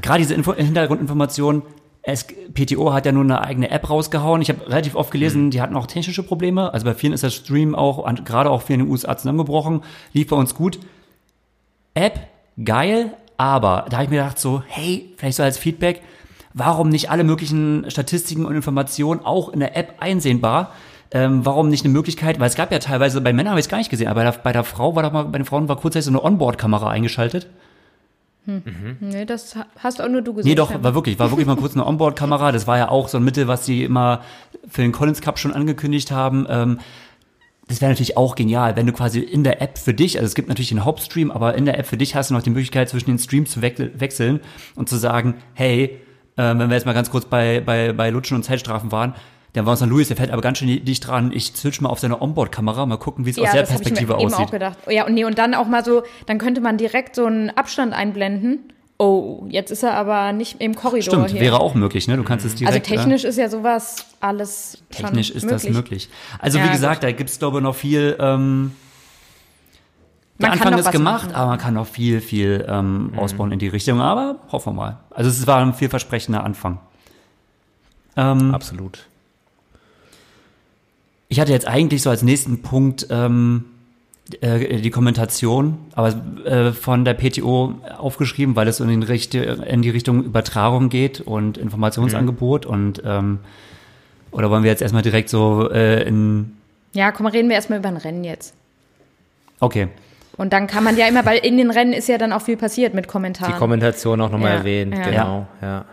[0.00, 1.62] Gerade diese Info Hintergrundinformation,
[2.02, 4.42] es, PTO hat ja nur eine eigene App rausgehauen.
[4.42, 6.72] Ich habe relativ oft gelesen, die hatten auch technische Probleme.
[6.72, 9.82] Also bei vielen ist der Stream auch, an- gerade auch vielen in den USA zusammengebrochen.
[10.12, 10.78] Lief bei uns gut.
[11.94, 12.20] App,
[12.62, 16.02] geil, aber da habe ich mir gedacht so, hey, vielleicht so als Feedback,
[16.52, 20.72] warum nicht alle möglichen Statistiken und Informationen auch in der App einsehbar?
[21.10, 23.70] Ähm, warum nicht eine Möglichkeit, weil es gab ja teilweise, bei Männern habe ich es
[23.70, 25.68] gar nicht gesehen, aber bei der, bei der Frau war doch mal, bei den Frauen
[25.68, 27.46] war kurzzeitig so eine Onboard-Kamera eingeschaltet.
[29.00, 30.50] Nee, das ha- hast auch nur du gesehen.
[30.50, 32.52] Nee, doch, war wirklich, war wirklich mal kurz eine Onboard-Kamera.
[32.52, 34.20] Das war ja auch so ein Mittel, was sie immer
[34.68, 36.46] für den Collins Cup schon angekündigt haben.
[36.50, 36.78] Ähm,
[37.68, 40.34] das wäre natürlich auch genial, wenn du quasi in der App für dich, also es
[40.34, 42.90] gibt natürlich den Hauptstream, aber in der App für dich hast du noch die Möglichkeit,
[42.90, 44.40] zwischen den Streams zu wechsel- wechseln
[44.74, 45.98] und zu sagen, hey,
[46.36, 49.14] äh, wenn wir jetzt mal ganz kurz bei, bei, bei Lutschen und Zeitstrafen waren,
[49.54, 51.32] dann war uns dann Luis, der fährt aber ganz schön dicht dran.
[51.32, 53.86] Ich switch mal auf seine Onboard-Kamera, mal gucken, wie es aus der das hab ich
[53.86, 54.46] mir Perspektive eben aussieht.
[54.46, 54.78] auch gedacht.
[54.90, 57.92] Ja, und nee, und dann auch mal so, dann könnte man direkt so einen Abstand
[57.94, 58.58] einblenden.
[58.98, 61.40] Oh, jetzt ist er aber nicht im Korridor Stimmt, hier.
[61.40, 62.16] wäre auch möglich, ne?
[62.16, 62.86] Du kannst es also direkt.
[62.90, 65.62] äh, technisch ist ja sowas alles schon Technisch ist möglich.
[65.62, 66.08] das möglich.
[66.38, 68.16] Also Ja, wie gesagt, da gibt's glaube ich noch viel.
[68.20, 68.72] Ähm,
[70.38, 71.34] der Man Anfang ist was gemacht, machen.
[71.36, 73.18] aber man kann noch viel, viel ähm, Mhm.
[73.18, 74.00] ausbauen in die Richtung.
[74.00, 74.96] Aber hoffen wir mal.
[75.10, 76.78] Also es war ein vielversprechender Anfang.
[78.16, 79.06] Ähm, Absolut.
[81.28, 83.64] Ich hatte jetzt eigentlich so als nächsten Punkt ähm,
[84.40, 89.82] äh, die Kommentation, aber äh, von der PTO aufgeschrieben, weil es in, den Richt in
[89.82, 93.40] die Richtung Übertragung geht und Informationsangebot und ähm,
[94.30, 96.52] oder wollen wir jetzt erstmal direkt so äh, in
[96.92, 98.54] Ja, komm, reden wir erstmal über ein Rennen jetzt.
[99.60, 99.88] Okay.
[100.36, 102.56] Und dann kann man ja immer, weil in den Rennen ist ja dann auch viel
[102.56, 103.54] passiert mit Die Kommentaren.
[103.54, 105.10] Kommentation auch nochmal Ja, erwähnt, ja.
[105.10, 105.84] genau, ja.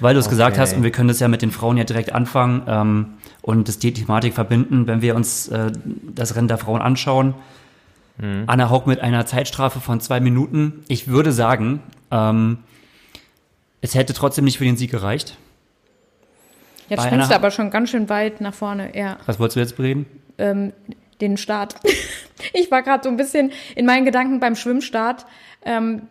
[0.00, 0.60] Weil du es gesagt Okay.
[0.62, 3.06] hast, und wir können das ja mit den Frauen ja direkt anfangen ähm,
[3.50, 5.72] und das die Thematik verbinden, wenn wir uns äh,
[6.14, 7.34] das Rennen der Frauen anschauen.
[8.46, 10.84] Anna Haug mit einer Zeitstrafe von zwei Minuten.
[10.88, 12.58] Ich würde sagen, ähm,
[13.80, 15.38] es hätte trotzdem nicht für den Sieg gereicht.
[16.90, 19.16] Jetzt bei springst du aber schon ganz schön weit nach vorne, ja.
[19.24, 20.04] Was wolltest du jetzt bereden?
[20.40, 20.72] ähm,
[21.20, 21.76] den Start.
[22.52, 25.26] ich war gerade so ein bisschen in meinen Gedanken beim Schwimmstart,
[25.64, 26.02] ähm,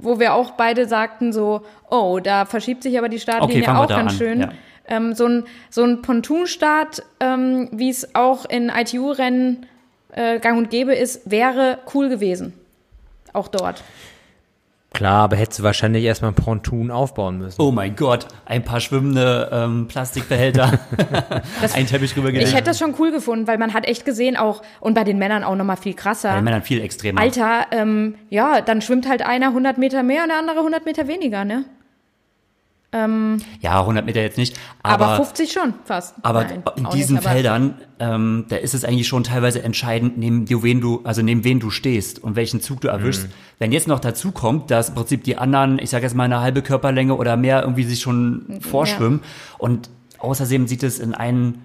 [0.00, 3.88] wo wir auch beide sagten so, oh, da verschiebt sich aber die Startlinie Okay, auch
[3.88, 4.40] ganz an, schön.
[4.40, 4.52] ja.
[4.86, 9.66] Ähm, so ein, so ein Pontoonstart, ähm, wie es auch in ITU-Rennen
[10.12, 12.52] äh, gang und gäbe ist, wäre cool gewesen.
[13.32, 13.82] Auch dort.
[14.94, 17.60] Klar, aber hättest du wahrscheinlich erstmal ein Pontoon aufbauen müssen.
[17.60, 20.78] Oh mein Gott, ein paar schwimmende ähm, Plastikbehälter,
[21.74, 22.48] ein Teppich rübergelegt.
[22.48, 25.18] Ich hätte das schon cool gefunden, weil man hat echt gesehen auch, und bei den
[25.18, 26.28] Männern auch nochmal viel krasser.
[26.28, 27.20] Bei den Männern viel extremer.
[27.20, 31.08] Alter, ähm, ja, dann schwimmt halt einer 100 Meter mehr und der andere 100 Meter
[31.08, 31.64] weniger, ne?
[33.60, 34.56] Ja, 100 Meter jetzt nicht.
[34.82, 36.14] Aber, Aber, 50 schon, fast.
[36.22, 40.16] Aber Nein, in diesen nicht, aber- Feldern, ähm, da ist es eigentlich schon teilweise entscheidend,
[40.16, 43.28] neben du, wen du, also neben wen du stehst und welchen Zug du erwischst.
[43.58, 46.40] Wenn jetzt noch dazu kommt, dass im Prinzip die anderen, ich sage jetzt mal eine
[46.40, 49.20] halbe Körperlänge oder mehr irgendwie sich schon vorschwimmen
[49.58, 51.56] und außerdem sieht es in einem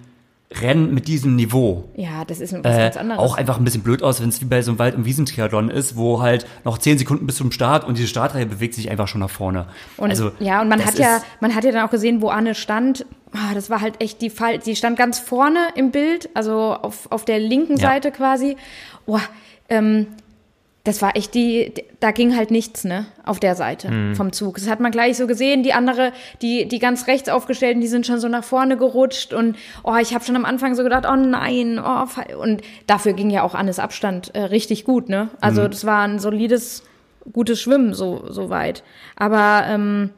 [0.52, 3.20] Rennen mit diesem Niveau Ja, das ist was äh, ganz anderes.
[3.20, 5.70] auch einfach ein bisschen blöd aus, wenn es wie bei so einem Wald- und Wiesentriathlon
[5.70, 9.06] ist, wo halt noch zehn Sekunden bis zum Start und diese Startreihe bewegt sich einfach
[9.06, 9.66] schon nach vorne.
[9.96, 12.56] und, also, ja, und man hat ja, man hat ja dann auch gesehen, wo Anne
[12.56, 13.06] stand.
[13.32, 14.58] Ah, das war halt echt die Fall.
[14.58, 17.88] Die stand ganz vorne im Bild, also auf, auf der linken Ja.
[17.88, 18.56] Seite quasi.
[19.06, 19.20] Boah,
[19.68, 20.08] ähm,
[20.84, 24.14] das war echt die, da ging halt nichts, ne, auf der Seite Mhm.
[24.16, 24.54] vom Zug.
[24.56, 25.62] Das hat man gleich so gesehen.
[25.62, 29.56] Die andere, die, die ganz rechts aufgestellten, die sind schon so nach vorne gerutscht und
[29.84, 32.06] oh, ich habe schon am Anfang so gedacht, oh nein, oh,
[32.40, 35.28] und dafür ging ja auch Annes Abstand äh, richtig gut, ne?
[35.42, 35.70] Also Mhm.
[35.70, 36.82] das war ein solides,
[37.30, 38.82] gutes Schwimmen so, so weit.
[39.16, 40.10] Aber ähm,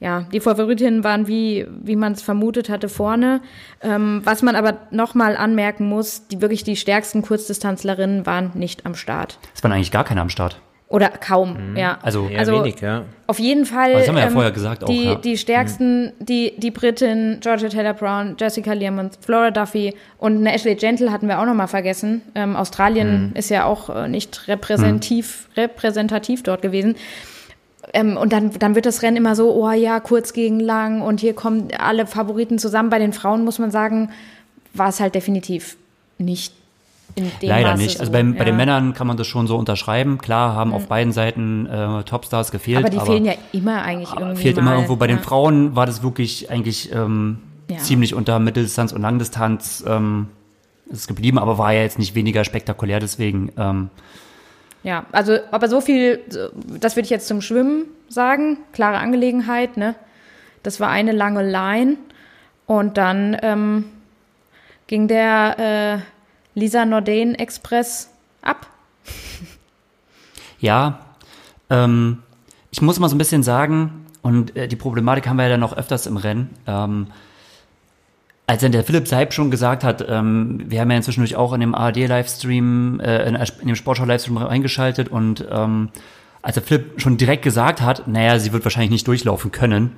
[0.00, 3.40] ja, die Favoritinnen waren wie, wie man es vermutet hatte vorne.
[3.82, 8.94] Ähm, was man aber nochmal anmerken muss, die wirklich die stärksten Kurzdistanzlerinnen waren nicht am
[8.94, 9.38] Start.
[9.54, 10.60] Es waren eigentlich gar keine am Start.
[10.88, 11.98] Oder kaum, ja.
[12.02, 13.04] Also- Eher Also wenig, ja.
[13.28, 13.90] auf jeden Fall.
[13.90, 15.14] Aber das haben wir ja vorher gesagt auch, Die, ja.
[15.14, 20.74] die stärksten, die, die Britin, Georgia Taylor Brown, Jessica Learmonth, Flora Duffy und eine Ashley
[20.74, 22.22] Gentle hatten wir auch nochmal vergessen.
[22.34, 23.36] Ähm, Australien Mhm.
[23.36, 26.96] ist ja auch äh, nicht repräsentativ, repräsentativ dort gewesen.
[27.92, 31.20] Ähm, und dann, dann wird das Rennen immer so, oh ja, kurz gegen lang und
[31.20, 32.90] hier kommen alle Favoriten zusammen.
[32.90, 34.10] Bei den Frauen muss man sagen,
[34.74, 35.76] war es halt definitiv
[36.18, 36.54] nicht
[37.40, 37.94] Leider Maße nicht.
[37.94, 38.00] So.
[38.00, 38.56] Also bei, bei den Ja.
[38.56, 40.18] Männern kann man das schon so unterschreiben.
[40.18, 42.78] Klar haben auf beiden Seiten äh, Topstars gefehlt.
[42.78, 44.40] Aber die fehlen ja immer eigentlich irgendwie.
[44.42, 44.62] fehlt mal.
[44.62, 44.96] immer irgendwo.
[44.96, 45.22] Bei den Ja.
[45.22, 47.78] Frauen war das wirklich eigentlich ähm, Ja.
[47.78, 50.28] ziemlich unter Mitteldistanz und Langdistanz ähm,
[50.88, 53.00] ist geblieben, aber war ja jetzt nicht weniger spektakulär.
[53.00, 53.90] Deswegen ähm,
[54.82, 56.20] Ja, also, aber so viel,
[56.80, 58.58] das würde ich jetzt zum Schwimmen sagen.
[58.72, 59.94] Klare Angelegenheit, ne?
[60.62, 61.96] Das war eine lange Line.
[62.66, 63.84] Und dann ähm,
[64.86, 66.02] ging der
[66.54, 68.10] äh, Lisa Norden Express
[68.42, 68.66] ab.
[70.60, 71.00] Ja,
[71.68, 72.22] ähm,
[72.70, 75.60] ich muss mal so ein bisschen sagen, und äh, die Problematik haben wir ja dann
[75.60, 76.50] noch öfters im Rennen.
[76.66, 77.06] Ähm,
[78.50, 81.60] als dann der Philipp Seib schon gesagt hat, ähm, wir haben ja inzwischen auch in
[81.60, 85.90] dem ARD-Livestream, äh, in, in dem Sportschau-Livestream reingeschaltet und ähm,
[86.42, 89.92] als der Philipp schon direkt gesagt hat, naja, sie wird wahrscheinlich nicht durchlaufen können.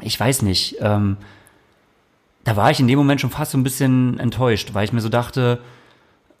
[0.00, 0.76] Ich weiß nicht.
[0.78, 1.16] Ähm,
[2.44, 5.00] da war ich in dem Moment schon fast so ein bisschen enttäuscht, weil ich mir
[5.00, 5.58] so dachte,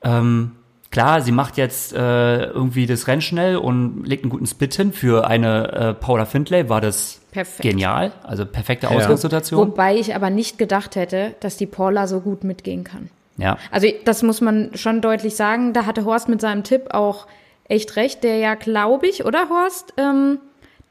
[0.04, 0.52] ähm,
[0.92, 4.92] klar, sie macht jetzt äh, irgendwie das Rennen schnell und legt einen guten Split hin.
[4.92, 7.62] Für eine äh, Paula Findlay war das Perfekt.
[7.62, 8.92] genial, also perfekte Ja.
[8.92, 9.58] Ausgangssituation.
[9.70, 13.10] Wobei ich aber nicht gedacht hätte, dass die Paula so gut mitgehen kann.
[13.38, 15.72] Ja, Also das muss man schon deutlich sagen.
[15.72, 17.26] Da hatte Horst mit seinem Tipp auch
[17.64, 20.38] echt recht, der ja, glaube ich, oder Horst, ähm,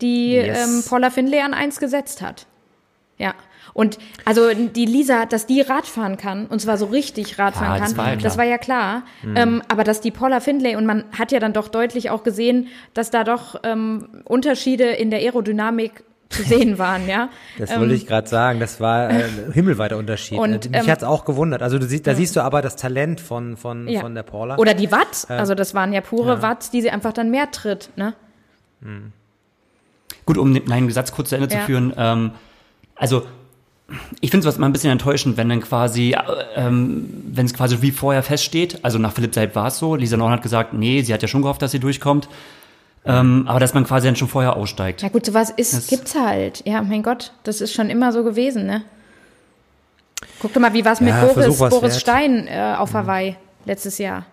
[0.01, 0.57] die Yes.
[0.67, 2.47] ähm, Paula Findlay an eins gesetzt hat.
[3.19, 3.35] Ja.
[3.73, 7.95] Und also die Lisa, dass die Radfahren kann, und zwar so richtig Radfahren Ja, das
[7.95, 8.23] kann, war ja klar.
[8.23, 9.03] das war ja klar.
[9.35, 12.67] Ähm, aber dass die Paula Findlay, und man hat ja dann doch deutlich auch gesehen,
[12.93, 17.27] dass da doch ähm, Unterschiede in der Aerodynamik zu sehen waren, ja.
[17.57, 18.59] Das wollte ich gerade sagen.
[18.61, 20.37] Das war äh, ein himmelweiter Unterschied.
[20.39, 21.61] Und, Äh, Mich ähm, hat's auch gewundert.
[21.61, 23.99] Also du siehst, da siehst du aber das Talent von von Ja.
[24.01, 24.57] von der Paula.
[24.57, 27.89] Oder die Watt, also das waren ja pure Watts, die sie einfach dann mehr tritt,
[27.97, 28.13] ne?
[30.25, 31.59] gut, um meinen Satz kurz zu Ende Ja.
[31.61, 31.93] zu führen.
[31.97, 32.31] Ähm,
[32.95, 33.23] also
[34.21, 36.17] ich finde es mal ein bisschen enttäuschend, wenn dann quasi, äh,
[36.55, 40.17] ähm, wenn es quasi wie vorher feststeht, also nach Philipp Seib war es so, Lisa
[40.17, 42.27] Norn hat gesagt, nee, sie hat ja schon gehofft, dass sie durchkommt,
[43.05, 45.01] ähm, aber dass man quasi dann schon vorher aussteigt.
[45.01, 46.65] Ja gut, sowas ist, Das- gibt's halt.
[46.65, 48.83] Ja, mein Gott, das ist schon immer so gewesen, ne?
[50.39, 51.93] Guck doch mal, wie war's mit Ja, Boris, Boris wert.
[51.95, 54.25] Stein äh, auf Hawaii letztes Jahr?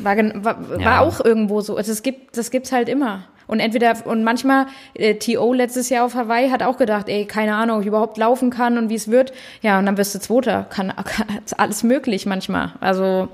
[0.00, 1.00] War, war, war Ja.
[1.00, 1.76] auch irgendwo so.
[1.76, 3.24] Also, es gibt, das gibt's halt immer.
[3.46, 5.52] Und entweder, und manchmal, äh, T.O.
[5.52, 8.78] letztes Jahr auf Hawaii hat auch gedacht, ey, keine Ahnung, ob ich überhaupt laufen kann
[8.78, 9.32] und wie es wird.
[9.62, 10.66] Ja, und dann wirst du Zweiter.
[10.70, 11.26] Kann, kann
[11.56, 12.72] alles möglich manchmal.
[12.80, 13.28] Also,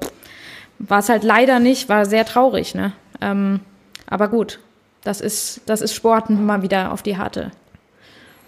[0.79, 2.93] war es halt leider nicht, war sehr traurig, ne?
[3.21, 3.61] Ähm,
[4.07, 4.61] aber gut,
[5.05, 7.51] das ist, das ist Sport mal wieder auf die harte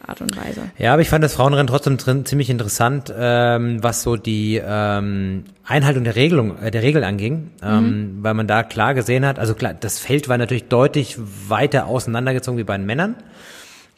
[0.06, 0.62] Art und Weise.
[0.78, 5.44] Ja, aber ich fand das Frauenrennen trotzdem drin ziemlich interessant, ähm, was so die ähm,
[5.64, 9.54] Einhaltung der Regelung, äh, der Regel anging, ähm, weil man da klar gesehen hat, also
[9.54, 11.16] klar, das Feld war natürlich deutlich
[11.48, 13.16] weiter auseinandergezogen wie bei den Männern.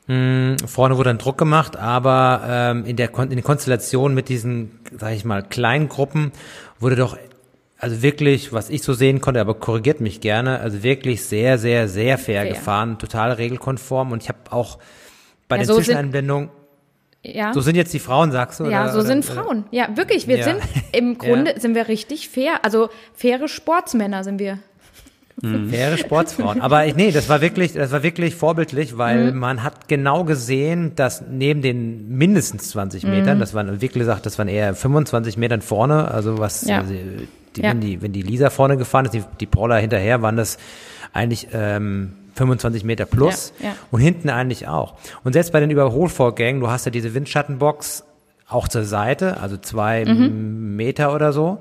[0.07, 4.29] Mm, vorne wurde dann Druck gemacht, aber ähm, in der Kon in der Konstellation mit
[4.29, 6.33] diesen, sage ich mal, kleinen Gruppen
[6.79, 7.17] wurde doch
[7.79, 11.89] also wirklich, was ich so sehen konnte, aber korrigiert mich gerne, also wirklich sehr, sehr,
[11.89, 12.53] sehr fair, Fair.
[12.55, 14.79] gefahren, total regelkonform und ich habe auch
[15.49, 16.49] bei Ja, den so sind- Zwischeneinblendungen
[17.23, 17.53] Ja.
[17.53, 18.65] so sind jetzt die Frauen, sagst du?
[18.65, 19.43] ja, oder, so oder, sind oder?
[19.43, 19.65] Frauen.
[19.71, 20.27] Ja, wirklich.
[20.29, 20.45] Wir Ja.
[20.45, 20.59] sind
[20.93, 22.65] im Grunde sind wir richtig fair.
[22.65, 24.59] Also faire Sportsmänner sind wir.
[25.69, 26.61] Faire Sportsfrauen.
[26.61, 29.39] Aber ich- nee, das war wirklich, das war wirklich vorbildlich, weil Mhm.
[29.41, 33.11] man hat genau gesehen, dass neben den mindestens 20 Mhm.
[33.11, 36.79] Metern, das waren, wie gesagt, das waren eher 25 Metern vorne, also was, Ja.
[36.79, 36.95] also
[37.57, 37.71] die, Ja.
[37.71, 40.57] wenn die, wenn die Lisa vorne gefahren ist, die, die Paula hinterher, waren das
[41.13, 43.75] eigentlich, ähm, 25 Meter plus Ja, ja.
[43.91, 44.95] und hinten eigentlich auch.
[45.25, 48.05] Und selbst bei den Überholvorgängen, du hast ja diese Windschattenbox
[48.49, 50.77] auch zur Seite, also zwei Mhm.
[50.77, 51.59] Meter oder so.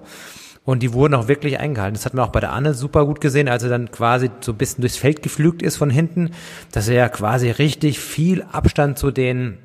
[0.65, 1.93] Und die wurden auch wirklich eingehalten.
[1.95, 4.53] Das hat man auch bei der Anne super gut gesehen, als er dann quasi so
[4.53, 6.31] ein bisschen durchs Feld geflügt ist von hinten,
[6.71, 9.57] dass er ja quasi richtig viel Abstand zu den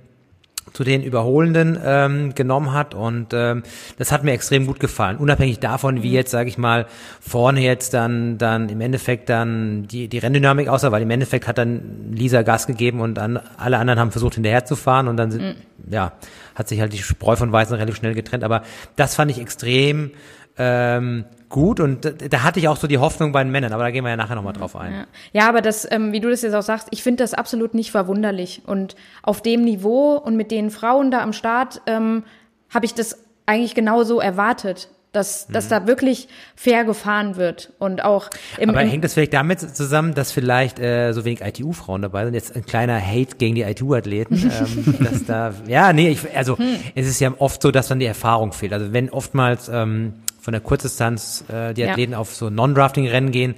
[0.72, 3.62] zu den Überholenden ähm, genommen hat und ähm,
[3.98, 5.16] das hat mir extrem gut gefallen.
[5.16, 6.86] Unabhängig davon, wie jetzt, sage ich mal,
[7.20, 11.58] vorne jetzt dann dann im Endeffekt dann die die Renndynamik aussah, weil im Endeffekt hat
[11.58, 15.30] dann Lisa Gas gegeben und dann alle anderen haben versucht hinterher zu fahren und dann
[15.30, 15.56] sind,
[15.90, 16.12] ja
[16.58, 18.42] hat sich halt die Spreu von Weißen relativ schnell getrennt.
[18.42, 18.62] Aber
[18.96, 20.10] das fand ich extrem
[20.58, 23.82] ähm, gut und da, da hatte ich auch so die Hoffnung bei den Männern, aber
[23.82, 24.92] da gehen wir ja nachher nochmal drauf ein.
[24.92, 25.06] Ja.
[25.32, 27.90] ja, aber das, ähm, wie du das jetzt auch sagst, ich finde das absolut nicht
[27.90, 28.62] verwunderlich.
[28.66, 32.24] Und auf dem Niveau und mit den Frauen da am Start ähm,
[32.70, 35.70] habe ich das eigentlich genauso erwartet dass, dass mhm.
[35.70, 40.32] da wirklich fair gefahren wird und auch im, Aber hängt das vielleicht damit zusammen, dass
[40.32, 42.34] vielleicht äh, so wenig ITU-Frauen dabei sind?
[42.34, 46.76] Jetzt ein kleiner Hate gegen die ITU-Athleten, ähm, dass da, ja, nee, ich, also hm.
[46.94, 48.72] es ist ja oft so, dass dann die Erfahrung fehlt.
[48.72, 50.14] Also wenn oftmals ähm,
[50.48, 52.18] von der Kurzdistanz äh, die Athleten ja.
[52.18, 53.54] auf so Non-Drafting-Rennen gehen,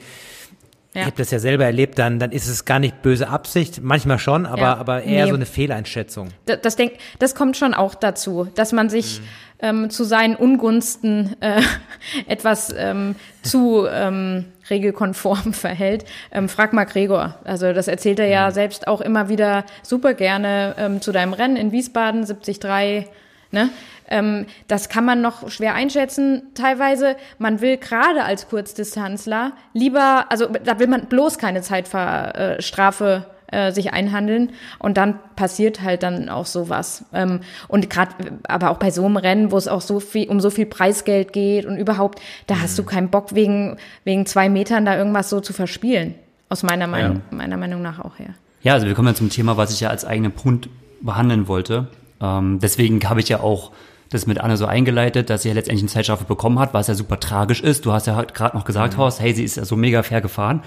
[0.93, 1.03] ja.
[1.03, 4.19] Ich habe das ja selber erlebt, dann, dann ist es gar nicht böse Absicht, manchmal
[4.19, 4.77] schon, aber, ja.
[4.77, 5.31] aber eher nee.
[5.31, 6.31] so eine Fehleinschätzung.
[6.47, 9.25] Das, das, denk, das kommt schon auch dazu, dass man sich mhm.
[9.61, 11.63] ähm, zu seinen Ungunsten äh,
[12.27, 16.07] etwas ähm, zu ähm, regelkonform verhält.
[16.33, 17.37] Ähm, frag mal Gregor.
[17.45, 18.55] Also das erzählt er ja mhm.
[18.55, 23.09] selbst auch immer wieder super gerne ähm, zu deinem Rennen in Wiesbaden, 73,
[23.53, 23.71] ne?
[24.11, 27.17] Ähm, das kann man noch schwer einschätzen teilweise.
[27.39, 33.93] Man will gerade als Kurzdistanzler lieber, also da will man bloß keine Zeitstrafe äh, sich
[33.93, 37.05] einhandeln und dann passiert halt dann auch sowas.
[37.13, 38.13] Ähm, und gerade,
[38.47, 41.33] aber auch bei so einem Rennen, wo es auch so viel um so viel Preisgeld
[41.33, 42.63] geht und überhaupt, da mhm.
[42.63, 42.87] hast du mhm.
[42.87, 46.15] keinen Bock wegen wegen zwei Metern da irgendwas so zu verspielen.
[46.49, 47.37] Aus meiner Meinung, ja.
[47.37, 48.35] meiner Meinung nach auch her.
[48.63, 50.69] Ja, also wir kommen ja zum Thema, was ich ja als eigenen Punkt
[51.01, 51.87] behandeln wollte.
[52.21, 53.71] Ähm, deswegen habe ich ja auch
[54.11, 56.95] das mit Anne so eingeleitet, dass sie ja letztendlich eine Zeitstrafe bekommen hat, was ja
[56.95, 57.87] super tragisch ist.
[57.87, 58.99] Du hast ja gerade noch gesagt, mhm.
[58.99, 60.63] Horst, hey, sie ist ja so mega fair gefahren.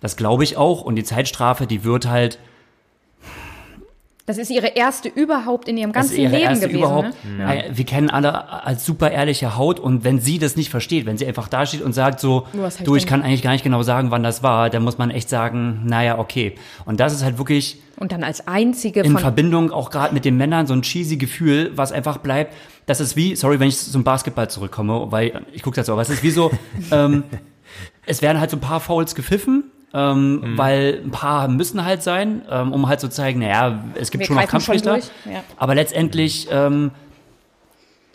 [0.00, 0.82] Das glaube ich auch.
[0.82, 2.38] Und die Zeitstrafe, die wird halt.
[4.28, 6.76] Das ist ihre erste überhaupt in ihrem ganzen Leben gewesen.
[6.76, 7.64] Überhaupt, ne?
[7.72, 11.26] Wir kennen alle als super ehrliche Haut und wenn sie das nicht versteht, wenn sie
[11.26, 12.46] einfach da steht und sagt so,
[12.84, 15.30] du, ich kann eigentlich gar nicht genau sagen, wann das war, dann muss man echt
[15.30, 16.56] sagen, naja, okay.
[16.84, 17.80] Und das ist halt wirklich.
[17.96, 19.00] Und dann als einzige.
[19.00, 23.00] In Verbindung auch gerade mit den Männern so ein cheesy Gefühl, was einfach bleibt das
[23.00, 26.08] ist wie, sorry, wenn ich zum Basketball zurückkomme, weil ich gucke das so, aber es
[26.08, 26.50] ist wie so,
[26.90, 27.22] ähm,
[28.06, 30.58] es werden halt so ein paar Fouls gepfiffen, ähm, mhm.
[30.58, 34.20] weil ein paar müssen halt sein, ähm, um halt zu so zeigen, naja, es gibt
[34.20, 35.42] Wir schon noch Kampfrichter, ja.
[35.56, 36.90] aber letztendlich ähm,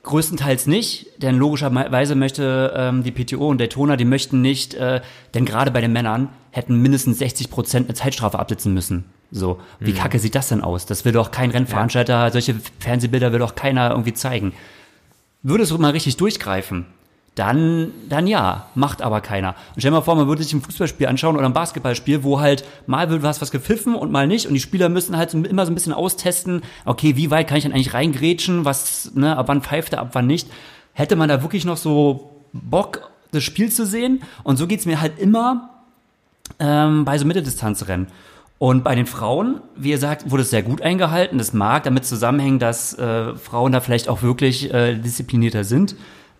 [0.04, 5.02] größtenteils nicht, denn logischerweise möchte ähm, die PTO und Daytona, die möchten nicht, äh,
[5.34, 9.06] denn gerade bei den Männern hätten mindestens 60 Prozent eine Zeitstrafe absitzen müssen.
[9.32, 9.98] So, wie mhm.
[9.98, 10.86] kacke sieht das denn aus?
[10.86, 12.32] Das will doch kein Rennveranstalter, ja.
[12.32, 14.54] solche Fernsehbilder will doch keiner irgendwie zeigen.
[15.42, 16.86] Würde es mal richtig durchgreifen,
[17.36, 19.50] dann, dann ja, macht aber keiner.
[19.50, 22.40] Und stell dir mal vor, man würde sich ein Fußballspiel anschauen oder ein Basketballspiel, wo
[22.40, 25.66] halt mal wird was, was gepfiffen und mal nicht und die Spieler müssen halt immer
[25.66, 29.48] so ein bisschen austesten, okay, wie weit kann ich denn eigentlich reingrätschen, was, ne, ab
[29.48, 30.48] wann pfeift er, ab wann nicht.
[30.94, 34.22] Hätte man da wirklich noch so Bock, das Spiel zu sehen?
[34.44, 35.72] Und so geht's mir halt immer
[36.60, 38.08] ähm, bei so Mitteldistanzrennen.
[38.60, 41.38] Und bei den Frauen, wie ihr sagt, wurde es sehr gut eingehalten.
[41.38, 45.96] Das mag damit zusammenhängen, dass äh, Frauen da vielleicht auch wirklich äh, disziplinierter sind.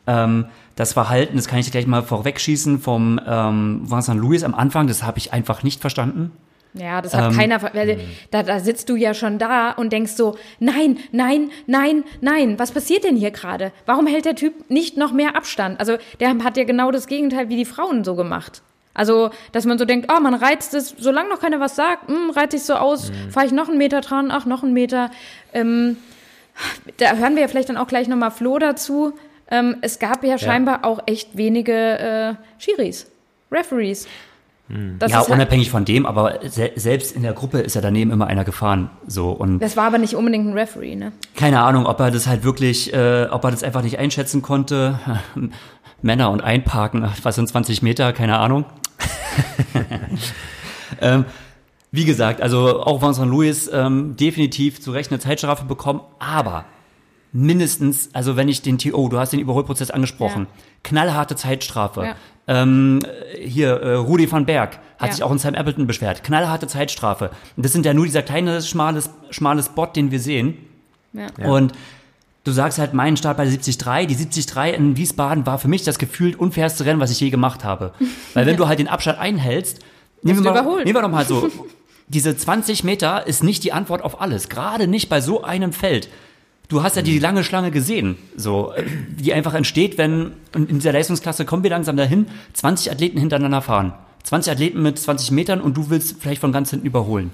[0.08, 4.88] Ähm, das Verhalten, das kann ich gleich mal vorwegschießen vom ähm, Vincent Louis am Anfang,
[4.88, 6.32] das habe ich einfach nicht verstanden.
[6.74, 8.00] Ja, das hat ähm, keiner, weil
[8.32, 12.72] da, da sitzt du ja schon da und denkst so, nein, nein, nein, nein, was
[12.72, 13.72] passiert denn hier gerade?
[13.86, 15.80] Warum hält der Typ nicht noch mehr Abstand?
[15.80, 18.64] Also der hat ja genau das Gegenteil wie die Frauen so gemacht.
[18.96, 22.30] Also, dass man so denkt, oh, man reizt es, solange noch keiner was sagt, hm,
[22.30, 23.32] reizt sich so aus, mhm.
[23.32, 25.10] fahre ich noch einen Meter dran, ach, noch einen Meter.
[25.52, 25.98] Ähm,
[26.98, 29.14] da hören wir ja vielleicht dann auch gleich nochmal Flo dazu.
[29.54, 30.90] Ähm, es gab ja scheinbar ja.
[30.90, 33.06] auch echt wenige äh, Schiris,
[33.52, 34.08] Referees.
[34.68, 34.98] Mhm.
[35.08, 38.26] ja, halt unabhängig von dem, aber se selbst in der Gruppe ist ja daneben immer
[38.26, 38.90] einer gefahren.
[39.06, 41.12] So, und das war aber nicht unbedingt ein Referee, ne?
[41.36, 45.00] Keine Ahnung, ob er das halt wirklich, äh, ob er das einfach nicht einschätzen konnte.
[46.02, 48.66] Männer und einparken, was sind 20 Meter, keine Ahnung.
[51.02, 51.26] ähm,
[51.92, 56.66] wie gesagt, also auch Vincent Louis ähm, definitiv zu Recht eine Zeitstrafe bekommen, aber
[57.34, 60.64] mindestens, also wenn ich den TO, du hast den Überholprozess angesprochen, ja.
[60.84, 62.06] knallharte Zeitstrafe.
[62.06, 62.16] Ja.
[62.48, 63.00] Ähm,
[63.42, 65.14] hier, äh, Rudi van Berg hat ja.
[65.14, 66.24] sich auch in Sam Appleton beschwert.
[66.24, 67.32] Knallharte Zeitstrafe.
[67.58, 70.58] Und das sind ja nur dieser kleine, schmale, schmale Spot, den wir sehen.
[71.14, 71.28] Ja.
[71.48, 71.74] Und
[72.44, 73.78] du sagst halt meinen Start bei der 73.
[73.78, 77.64] Die 73 in Wiesbaden war für mich das gefühlt unfairste Rennen, was ich je gemacht
[77.64, 77.94] habe.
[78.34, 79.80] Weil wenn du halt den Abstand einhältst,
[80.22, 81.50] nehmen wir, mal, nehmen wir doch mal so,
[82.08, 84.50] diese 20 Meter ist nicht die Antwort auf alles.
[84.50, 86.10] Gerade nicht bei so einem Feld.
[86.70, 88.74] Du hast ja die lange Schlange gesehen, so,
[89.20, 93.94] die einfach entsteht, wenn, in dieser Leistungsklasse kommen wir langsam dahin, 20 Athleten hintereinander fahren.
[94.24, 97.32] 20 Athleten mit 20 Metern und du willst vielleicht von ganz hinten überholen.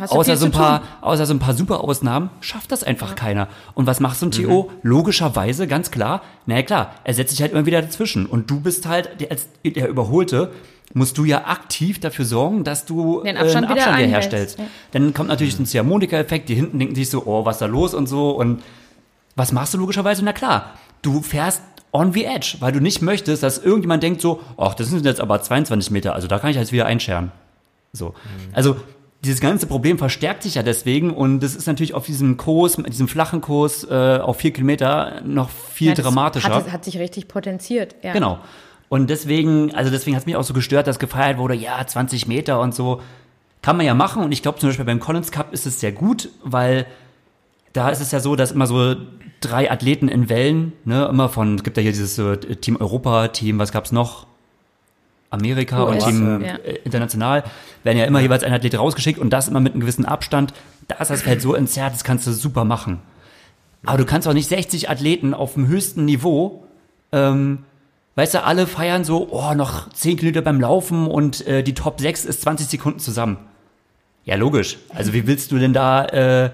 [0.00, 3.14] Hast außer, so ein paar, außer so ein paar super Ausnahmen schafft das einfach ja.
[3.14, 3.48] keiner.
[3.74, 4.70] Und was macht so ein TO?
[4.70, 4.78] Mhm.
[4.82, 8.24] Logischerweise, ganz klar, na ja, klar, er setzt sich halt immer wieder dazwischen.
[8.26, 10.52] Und du bist halt, der, als der Überholte,
[10.94, 14.58] musst du ja aktiv dafür sorgen, dass du Den Abstand, äh, einen Abstand wieder herstellst.
[14.58, 14.64] Ja.
[14.92, 17.94] Dann kommt natürlich ein Ziehharmonika-Effekt, die hinten denken sich so, oh, was ist da los
[17.94, 18.30] und so.
[18.30, 18.62] Und
[19.34, 20.24] was machst du logischerweise?
[20.24, 24.40] Na klar, du fährst on the edge, weil du nicht möchtest, dass irgendjemand denkt so,
[24.56, 27.32] ach, das sind jetzt aber 22 Meter, also da kann ich jetzt wieder einscheren.
[27.92, 28.14] So.
[28.52, 28.76] Also,
[29.24, 32.88] dieses ganze Problem verstärkt sich ja deswegen und das ist natürlich auf diesem Kurs, mit
[32.88, 36.54] diesem flachen Kurs äh, auf vier Kilometer noch viel Ja, das dramatischer.
[36.54, 37.96] Hat, hat sich richtig potenziert.
[38.02, 38.12] Ja.
[38.12, 38.38] Genau.
[38.88, 42.28] Und deswegen, also deswegen hat es mich auch so gestört, dass gefeiert wurde, ja, 20
[42.28, 43.00] Meter und so.
[43.62, 44.22] Kann man ja machen.
[44.22, 46.86] Und ich glaube zum Beispiel beim Collins Cup ist es sehr gut, weil
[47.72, 48.94] da ist es ja so, dass immer so
[49.40, 53.28] drei Athleten in Wellen, ne, immer von, es gibt ja hier dieses äh, Team Europa,
[53.28, 54.26] Team, was gab's noch?
[55.30, 56.54] Amerika und US, Team ja.
[56.56, 57.44] äh, international
[57.82, 60.54] werden ja immer jeweils ein Athlet rausgeschickt und das immer mit einem gewissen Abstand.
[60.88, 63.00] Da ist das Feld so entzerrt, das kannst du super machen.
[63.84, 66.64] Aber du kannst auch nicht 60 Athleten auf dem höchsten Niveau
[67.12, 67.64] ähm,
[68.16, 72.00] weißt du, alle feiern so, oh, noch 10 Kilometer beim Laufen und äh, die Top
[72.00, 73.38] 6 ist 20 Sekunden zusammen.
[74.24, 74.78] Ja, logisch.
[74.88, 76.50] Also wie willst du denn da äh,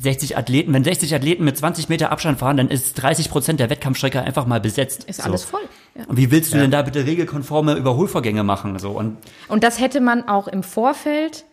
[0.00, 3.68] 60 Athleten, wenn 60 Athleten mit 20 Meter Abstand fahren, dann ist 30 Prozent der
[3.68, 5.04] Wettkampfstrecke einfach mal besetzt.
[5.04, 5.24] Ist so.
[5.24, 5.62] alles voll.
[5.96, 6.04] Ja.
[6.06, 8.78] Und wie willst du denn da bitte regelkonforme Überholvorgänge machen?
[8.78, 9.16] So und
[9.48, 11.44] Und das hätte man auch im Vorfeld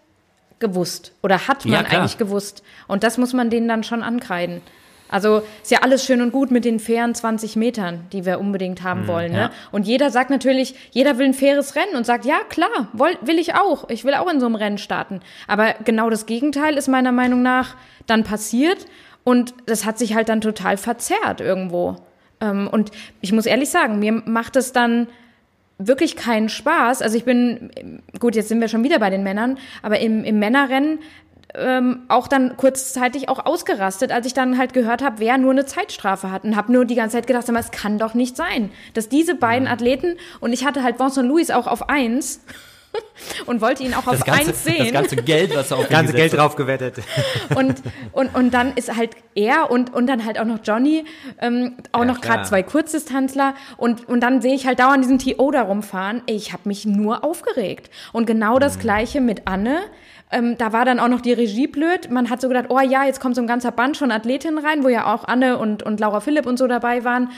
[0.60, 1.13] gewusst.
[1.24, 2.62] Oder hat man Ja, eigentlich gewusst.
[2.88, 4.62] Und das muss man denen dann schon ankreiden.
[5.10, 8.84] Also ist ja alles schön und gut mit den fairen 20 Metern, die wir unbedingt
[8.84, 9.32] haben wollen.
[9.32, 9.38] Ne?
[9.38, 9.52] ja.
[9.72, 13.38] Und jeder sagt natürlich, jeder will ein faires Rennen und sagt, ja klar, woll, will
[13.38, 13.89] ich auch.
[13.89, 15.22] Ich will auch in so einem Rennen starten.
[15.48, 17.76] Aber genau das Gegenteil ist meiner Meinung nach
[18.08, 18.86] dann passiert.
[19.24, 21.98] Und das hat sich halt dann total verzerrt irgendwo.
[22.41, 22.91] Ähm, und
[23.22, 25.08] ich muss ehrlich sagen, mir macht es dann
[25.78, 27.02] wirklich keinen Spaß.
[27.02, 30.39] Also ich bin, gut, jetzt sind wir schon wieder bei den Männern, aber im, im
[30.39, 31.00] Männerrennen
[31.58, 35.65] ähm, auch dann kurzzeitig auch ausgerastet, als ich dann halt gehört habe, wer nur eine
[35.65, 39.10] Zeitstrafe hat und habe nur die ganze Zeit gedacht, es kann doch nicht sein, dass
[39.10, 42.41] diese beiden Athleten und ich hatte halt Vincent Louis auch auf eins
[43.46, 44.78] und wollte ihn auch auf ganze, eins sehen.
[44.80, 46.96] das ganze Geld, was er auf Ganze Geld drauf gewettet.
[47.56, 47.76] und,
[48.12, 51.06] und, und dann ist halt er und, und dann halt auch noch Johnny,
[51.41, 55.20] ähm, auch Ja, noch gerade zwei Kurzdistanzler und, und dann sehe ich halt dauernd diesen
[55.20, 56.22] TO da rumfahren.
[56.26, 57.89] Ich habe mich nur aufgeregt.
[58.13, 58.60] Und genau Mhm.
[58.62, 59.80] das gleiche mit Anne.
[60.32, 62.10] Ähm, da war dann auch noch die Regie blöd.
[62.10, 64.84] Man hat so gedacht, oh ja, jetzt kommt so ein ganzer Band von Athletinnen rein,
[64.84, 67.30] wo ja auch Anne und, und Laura Philipp und so dabei waren.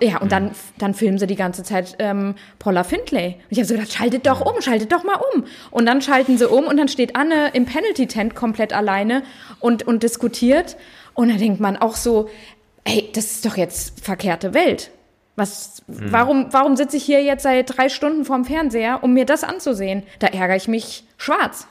[0.00, 3.34] Ja, und dann, dann filmen sie die ganze Zeit ähm, Paula Findlay.
[3.34, 5.44] Und ich habe so gedacht, schaltet doch um, schaltet doch mal um.
[5.70, 9.22] Und dann schalten sie um und dann steht Anne im Penalty-Tent komplett alleine
[9.58, 10.76] und, und diskutiert.
[11.14, 12.30] Und da denkt man auch so,
[12.84, 14.90] ey, das ist doch jetzt verkehrte Welt.
[15.36, 19.42] Was, warum, warum sitze ich hier jetzt seit drei Stunden vorm Fernseher, um mir das
[19.42, 20.02] anzusehen?
[20.18, 21.66] Da ärgere ich mich schwarz.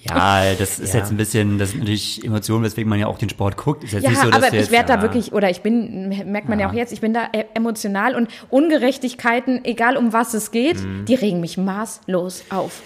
[0.00, 1.00] Ja, das ist Ja.
[1.00, 3.82] jetzt ein bisschen, das ist natürlich Emotionen, weswegen man ja auch den Sport guckt.
[3.84, 5.50] Ist jetzt Ja, nicht so, dass aber wir ich jetzt, werde da ja, wirklich, oder
[5.50, 9.96] ich bin, merkt man ja, auch jetzt, ich bin da e- emotional und Ungerechtigkeiten, egal
[9.96, 11.04] um was es geht, Mhm.
[11.06, 12.80] die regen mich maßlos auf.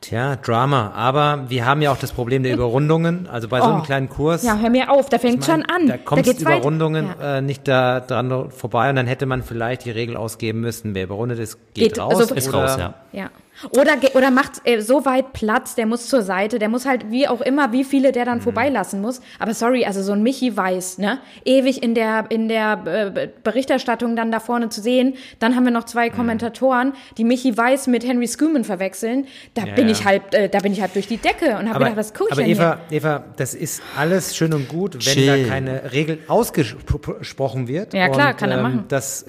[0.00, 0.92] Tja, Drama.
[0.96, 3.28] Aber wir haben ja auch das Problem der Überrundungen.
[3.30, 3.82] Also bei so einem Oh.
[3.84, 4.42] kleinen Kurs.
[4.44, 5.88] Ja, hör mir auf, da fängt schon an.
[5.88, 6.26] Da kommt.
[6.26, 7.38] Überrundungen Ja.
[7.38, 11.04] äh, nicht da dran vorbei und dann hätte man vielleicht die Regel ausgeben müssen, wer
[11.04, 12.16] überrundet ist, geht, Geht, raus.
[12.20, 12.94] also- Ist oder raus, ja.
[13.12, 13.30] Ja.
[13.70, 17.28] Oder, oder macht äh, so weit Platz, der muss zur Seite, der muss halt wie
[17.28, 18.42] auch immer, wie viele der dann Mhm.
[18.42, 19.20] vorbeilassen muss.
[19.38, 21.18] Aber sorry, also so ein Michi Weiß, ne?
[21.44, 22.82] Ewig in der, in der
[23.14, 25.14] äh, Berichterstattung dann da vorne zu sehen.
[25.38, 26.14] Dann haben wir noch zwei Mhm.
[26.14, 29.26] Kommentatoren, die Michi Weiß mit Henry Schumann verwechseln.
[29.54, 29.92] Da Ja, bin ja.
[29.92, 32.30] ich halt, äh, da bin ich halt durch die Decke und habe gedacht, was gucke
[32.32, 35.44] ich aber Eva, Eva, das ist alles schön und gut, wenn Chill.
[35.44, 37.94] da keine Regel ausgesprochen wird.
[37.94, 38.84] Ja, klar, und, kann er machen.
[38.88, 39.24] Das,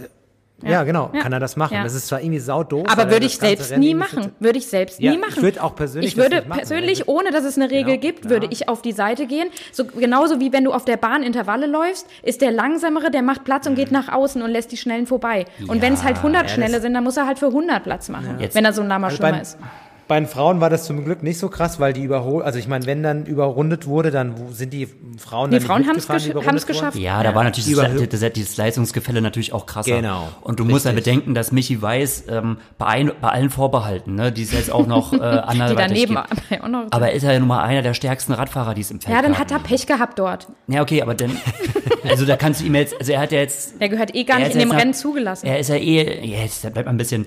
[0.66, 1.22] ja, genau, Ja.
[1.22, 1.74] kann er das machen.
[1.76, 1.84] Ja.
[1.84, 2.86] Das ist zwar irgendwie saudoof.
[2.90, 4.32] Aber würde ich ganze selbst Rennen nie machen.
[4.40, 5.42] Würde ich selbst Ja, nie ich machen.
[5.44, 8.30] würde auch persönlich Ich würde persönlich, Also- ohne dass es eine Regel Genau, gibt, ja.
[8.32, 9.48] würde ich auf die Seite gehen.
[9.72, 13.44] So, genauso wie wenn du auf der Bahn Intervalle läufst, ist der Langsamere, der macht
[13.44, 15.46] Platz und geht nach außen und lässt die Schnellen vorbei.
[15.68, 16.48] Und wenn es halt 100 Mhm.
[16.50, 18.88] ja, Schnelle sind, dann muss er halt für 100 Platz machen, wenn er so ein
[18.88, 19.58] lahmer Also Schwimmer ist.
[20.14, 22.68] Bei den Frauen war das zum Glück nicht so krass, weil die überhol, also ich
[22.68, 26.68] meine, wenn dann überrundet wurde, dann sind die Frauen Die dann Frauen mitgefahren, die gesch-
[26.68, 26.98] geschafft.
[27.00, 29.96] Ja, da war natürlich das, das, dieses Leistungsgefälle natürlich auch krasser.
[29.96, 30.30] Genau.
[30.42, 34.32] Und du musst ja bedenken, dass Michi Weiß ähm, bei, ein, bei allen Vorbehalten, ne,
[34.32, 36.18] die es jetzt auch noch äh, Die anderweitig daneben
[36.50, 36.64] gibt.
[36.64, 36.86] auch noch.
[36.92, 39.24] Aber er ist ja nun mal einer der stärksten Radfahrer, die es im Feld ja,
[39.24, 40.48] dann hat er Pech gehabt dort.
[40.68, 41.32] Ja, okay, aber dann,
[42.08, 44.36] also da kannst du ihm jetzt, also er hat ja jetzt, Der gehört eh gar
[44.38, 45.48] er nicht ist in dem Rennen zugelassen.
[45.48, 47.26] er ist ja eh, jetzt bleibt man ein bisschen,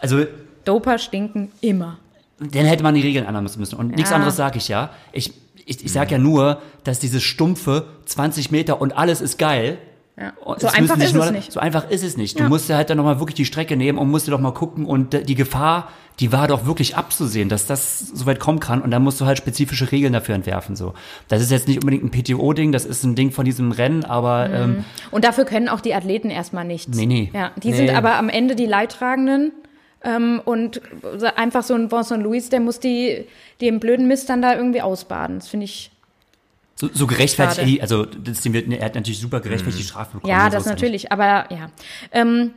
[0.00, 0.24] also
[0.64, 1.98] Doper stinken immer.
[2.38, 3.74] Dann hätte man die Regeln ändern müssen.
[3.76, 4.16] Und nichts Ja.
[4.16, 4.90] anderes sage ich ja.
[5.12, 5.32] Ich,
[5.64, 9.78] ich, ich sage ja nur, dass dieses stumpfe 20 Meter und alles ist geil.
[10.18, 10.32] Ja.
[10.58, 11.52] So einfach ist nur, es nicht.
[11.52, 12.38] So einfach ist es nicht.
[12.38, 12.44] Ja.
[12.44, 14.52] Du musst ja halt dann nochmal wirklich die Strecke nehmen und musst dir doch mal
[14.54, 14.86] gucken.
[14.86, 15.88] Und die Gefahr,
[16.20, 18.80] die war doch wirklich abzusehen, dass das so weit kommen kann.
[18.80, 20.74] Und dann musst du halt spezifische Regeln dafür entwerfen.
[20.74, 20.94] So,
[21.28, 24.48] Das ist jetzt nicht unbedingt ein PTO-Ding, das ist ein Ding von diesem Rennen, aber
[24.50, 26.96] ähm, Und dafür können auch die Athleten erstmal nichts.
[26.96, 27.30] Nee, nee.
[27.34, 27.76] Ja, die Nee.
[27.76, 29.52] sind aber am Ende die Leidtragenden.
[30.02, 30.80] Ähm, und
[31.36, 33.26] einfach so ein Vincent Louis, der muss die,
[33.60, 35.38] den blöden Mist dann da irgendwie ausbaden.
[35.38, 35.90] Das finde ich
[36.76, 37.80] So, so gerechtfertigt, Schade.
[37.82, 40.30] Also das, wird- er hat natürlich super gerechtfertigt die Strafe bekommen.
[40.30, 40.80] Ja, das er nicht.
[40.82, 41.70] natürlich, aber ja.
[42.12, 42.50] Ähm,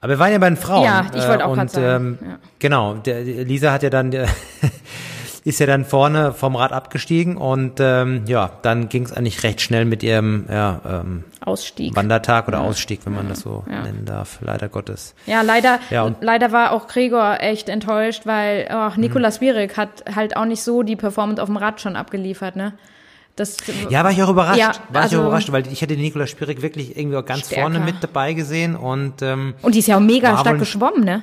[0.00, 0.84] Aber wir waren ja bei den Frauen.
[0.84, 2.38] Ja, ich wollte auch und, grad sagen, Ähm, ja.
[2.58, 4.12] Genau, der, Lisa hat ja dann
[5.44, 9.60] ist ja dann vorne vom Rad abgestiegen und ähm, ja, dann ging es eigentlich recht
[9.60, 11.94] schnell mit ihrem ja, ähm, Ausstieg.
[11.96, 13.82] Wandertag oder Ausstieg, wenn man das so Ja.
[13.82, 15.14] nennen darf, leider Gottes.
[15.26, 19.00] Ja, leider, Ja, leider war auch Gregor echt enttäuscht, weil auch Mhm.
[19.02, 22.72] Nikolas Bierig hat halt auch nicht so die Performance auf dem Rad schon abgeliefert, ne?
[23.36, 23.56] Das,
[23.90, 24.60] Ja, war ich auch überrascht.
[24.60, 27.46] Ja, war ich also- auch überrascht, weil ich hätte Nikola Spirik wirklich irgendwie auch ganz
[27.46, 27.62] Stärker.
[27.62, 31.22] vorne mit dabei gesehen und ähm, und die ist ja auch mega stark geschwommen, ne?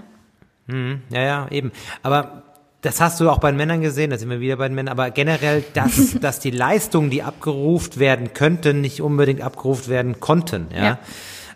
[1.09, 1.71] Ja, ja, eben.
[2.03, 2.43] Aber
[2.81, 4.91] das hast du auch bei den Männern gesehen, da sind wir wieder bei den Männern,
[4.91, 10.67] aber generell, dass, dass die Leistungen, die abgerufen werden könnten, nicht unbedingt abgerufen werden konnten,
[10.75, 10.83] ja.
[10.83, 10.97] Ja.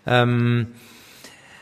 [0.06, 0.68] Ähm,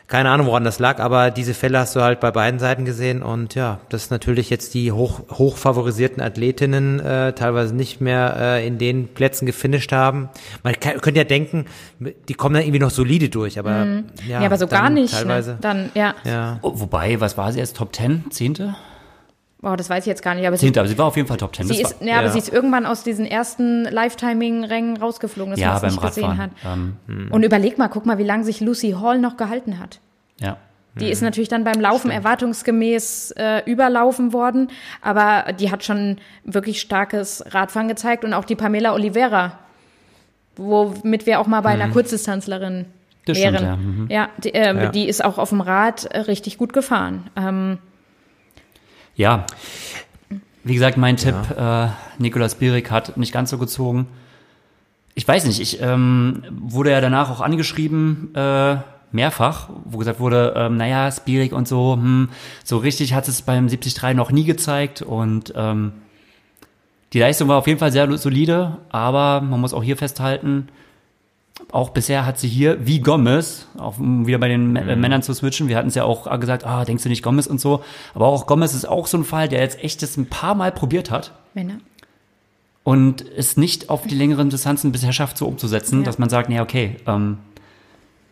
[0.07, 3.23] keine Ahnung, woran das lag, aber diese Fälle hast du halt bei beiden Seiten gesehen
[3.23, 8.77] und ja, dass natürlich jetzt die hoch, hochfavorisierten Athletinnen äh, teilweise nicht mehr äh, in
[8.77, 10.29] den Plätzen gefinisht haben.
[10.63, 11.65] Man kann, könnte ja denken,
[12.29, 14.05] die kommen dann irgendwie noch solide durch, aber ja, Mhm.
[14.29, 15.15] Ja, aber so gar nicht.
[15.15, 15.53] Teilweise.
[15.53, 15.59] Ne?
[15.63, 16.15] Dann, ja.
[16.25, 16.59] Ja.
[16.61, 17.77] Wobei, was war sie jetzt?
[17.79, 18.25] Top 10?
[18.31, 18.75] Zehnte?
[19.65, 21.27] Boah, das weiß ich jetzt gar nicht, aber sie, Zehnte, aber sie war auf jeden
[21.27, 21.67] Fall Top 10.
[21.69, 22.33] sie ist, war, ja, aber ja.
[22.33, 26.37] sie ist irgendwann aus diesen ersten Lifetiming-Rängen rausgeflogen, dass ja, man es beim nicht gesehen
[26.37, 26.51] hat.
[26.51, 26.97] Radfahren.
[27.09, 30.01] Ähm, Und überleg mal, guck mal, wie lange sich Lucy Hall noch gehalten hat.
[30.39, 30.59] ja.
[30.97, 34.69] Die ist natürlich dann beim Laufen erwartungsgemäß äh, überlaufen worden,
[35.03, 39.59] aber die hat schon wirklich starkes Radfahren gezeigt und auch die Pamela Oliveira,
[40.57, 42.85] womit wir auch mal bei einer Kurzdistanzlerin
[43.27, 43.55] Das wären.
[43.57, 43.77] stimmt, ja.
[43.77, 44.07] Mhm.
[44.09, 44.89] ja, die, ähm, Ja.
[44.91, 47.29] die ist auch auf dem Rad äh, richtig gut gefahren.
[47.35, 47.79] Ähm,
[49.17, 49.47] Ja.
[50.65, 51.89] Wie gesagt, mein Tipp, äh,
[52.19, 54.07] Nikolas Bierig hat nicht ganz so gezogen.
[55.15, 58.77] Ich weiß nicht, ich ähm, wurde ja danach auch angeschrieben, äh,
[59.13, 62.31] mehrfach, wo gesagt wurde, ähm, naja, Spierig und so, hm,
[62.65, 65.93] so richtig hat es beim 73 noch nie gezeigt und ähm,
[67.13, 70.69] die Leistung war auf jeden Fall sehr solide, aber man muss auch hier festhalten,
[71.71, 74.77] auch bisher hat sie hier, wie Gomez, auch um wieder bei den Mhm.
[74.77, 77.47] Mä- Männern zu switchen, wir hatten es ja auch gesagt, ah, denkst du nicht Gomez
[77.47, 77.83] und so,
[78.15, 80.73] aber auch Gomez ist auch so ein Fall, der jetzt echt das ein paar Mal
[80.73, 81.75] probiert hat Männer.
[82.83, 86.05] und es nicht auf die längeren Distanzen bisher schafft, so umzusetzen, Ja.
[86.05, 87.39] dass man sagt, nee, okay, ähm,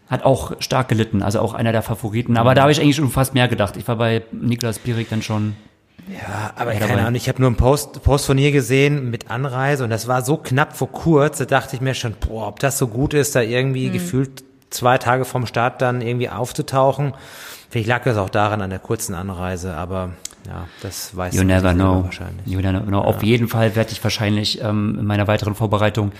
[0.08, 2.36] hat auch stark gelitten, also auch einer der Favoriten.
[2.36, 3.76] Aber da habe ich eigentlich schon fast mehr gedacht.
[3.78, 5.54] Ich war bei Niklas Bierig dann schon.
[6.08, 7.00] Ja, aber Ja, keine.
[7.02, 10.22] Ahnung, ich habe nur einen Post, Post von ihr gesehen mit Anreise und das war
[10.22, 13.34] so knapp vor kurz, da dachte ich mir schon, boah, ob das so gut ist,
[13.36, 13.92] da irgendwie Mhm.
[13.92, 17.14] gefühlt zwei Tage vom Start dann irgendwie aufzutauchen.
[17.70, 20.10] Vielleicht lag das auch daran an der kurzen Anreise, aber
[20.46, 22.04] ja, das weiß You never selber know.
[22.04, 22.46] wahrscheinlich.
[22.46, 23.00] You never know.
[23.00, 26.10] Auf jeden Fall werde ich wahrscheinlich ähm, in meiner weiteren Vorbereitung,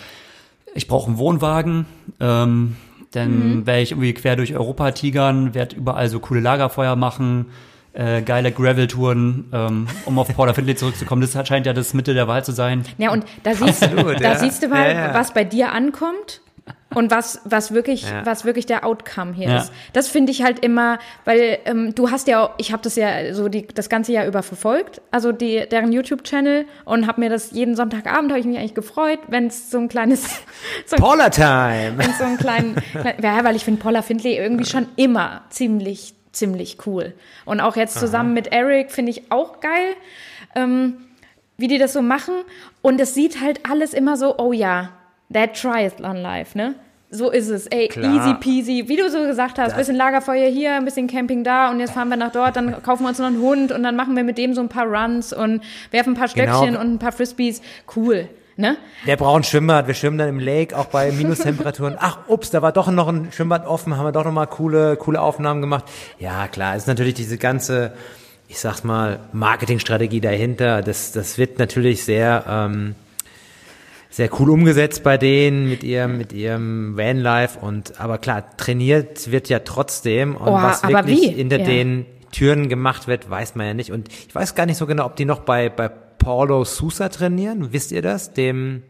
[0.74, 1.86] ich brauche einen Wohnwagen,
[2.20, 2.76] ähm,
[3.10, 7.46] dann werde ich irgendwie quer durch Europa tigern, werde überall so coole Lagerfeuer machen,
[7.94, 11.20] äh, geile Gravel-Touren, ähm, um auf Paula Findlay zurückzukommen.
[11.22, 12.84] Das scheint ja das Mitte der Wahl zu sein.
[12.98, 14.38] Ja, und da siehst, Absolut, da ja.
[14.38, 15.14] siehst du mal, Ja, ja.
[15.14, 16.40] was bei dir ankommt
[16.94, 18.24] und was, was wirklich, Ja.
[18.24, 19.56] was wirklich der Outcome hier Ja.
[19.58, 19.72] ist.
[19.94, 23.32] Das finde ich halt immer, weil ähm, du hast ja, auch- ich habe das ja
[23.34, 27.50] so die, das ganze Jahr über verfolgt, also die, deren YouTube-Channel und habe mir das
[27.52, 30.22] jeden Sonntagabend habe ich mich eigentlich gefreut, wenn es so ein kleines,
[30.86, 31.94] so ein, Paula Time!
[31.96, 36.14] wenn so einen kleinen, klein, ja, weil ich finde Paula Findlay irgendwie schon immer ziemlich,
[36.32, 37.12] ziemlich cool.
[37.44, 39.94] Und auch jetzt zusammen mit Eric finde ich auch geil,
[40.54, 40.96] ähm,
[41.58, 42.34] wie die das so machen.
[42.80, 44.90] Und es sieht halt alles immer so, oh ja,
[45.32, 46.74] that Triathlon Life, ne?
[47.14, 47.66] So ist es.
[47.66, 48.14] Ey, Klar.
[48.14, 48.88] easy peasy.
[48.88, 52.08] Wie du so gesagt hast, bisschen Lagerfeuer hier, ein bisschen Camping da und jetzt fahren
[52.08, 54.38] wir nach dort, dann kaufen wir uns noch einen Hund und dann machen wir mit
[54.38, 56.56] dem so ein paar Runs und werfen ein paar Genau.
[56.56, 57.60] Stöckchen und ein paar Frisbees.
[57.94, 58.28] Cool,
[58.62, 58.78] ne?
[59.06, 61.96] Der braucht ein Schwimmbad, wir schwimmen dann im Lake, auch bei Minustemperaturen.
[61.98, 64.96] Ach, ups, da war doch noch ein Schwimmbad offen, haben wir doch noch mal coole,
[64.96, 65.84] coole Aufnahmen gemacht.
[66.18, 67.92] Ja, klar, ist natürlich diese ganze,
[68.48, 70.80] ich sag's mal, Marketingstrategie dahinter.
[70.80, 72.94] Das, das wird natürlich sehr, ähm,
[74.08, 79.48] sehr cool umgesetzt bei denen mit ihrem, mit ihrem Vanlife und, aber klar, trainiert wird
[79.48, 81.28] ja trotzdem und Oh, was wirklich wie?
[81.28, 81.64] hinter Ja.
[81.64, 83.90] den Türen gemacht wird, weiß man ja nicht.
[83.92, 85.90] Und ich weiß gar nicht so genau, ob die noch bei, bei
[86.22, 87.72] Paulo Sousa trainieren.
[87.72, 88.32] Wisst ihr das?
[88.32, 88.82] Dem,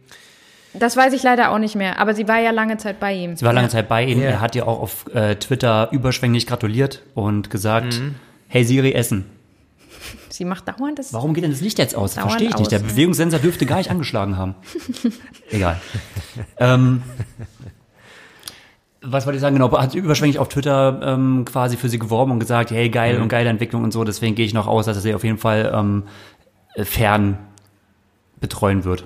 [0.75, 3.37] Das weiß ich leider auch nicht mehr, aber sie war ja lange Zeit bei ihm.
[3.37, 4.21] Sie war lange Zeit bei ihm.
[4.21, 4.31] Ja.
[4.31, 8.01] Er hat ihr auch auf äh, Twitter überschwänglich gratuliert und gesagt,
[8.49, 9.27] hey Siri, essen.
[10.29, 11.13] Sie macht dauernd das.
[11.13, 12.15] Warum geht denn das Licht jetzt aus?
[12.15, 12.71] Verstehe ich nicht.
[12.71, 12.91] Der aus, ne?
[12.91, 14.55] Bewegungssensor dürfte gar nicht angeschlagen haben.
[15.51, 15.81] Egal.
[16.59, 17.03] ähm,
[19.03, 19.57] was wollte ich sagen?
[19.57, 23.29] Genau, hat überschwänglich auf Twitter ähm, quasi für sie geworben und gesagt, hey, geil und
[23.29, 24.05] geile Entwicklung und so.
[24.05, 26.42] Deswegen gehe ich noch aus, dass er sie auf jeden Fall ähm, äh,
[26.77, 27.39] fern
[28.41, 29.05] betreuen wird.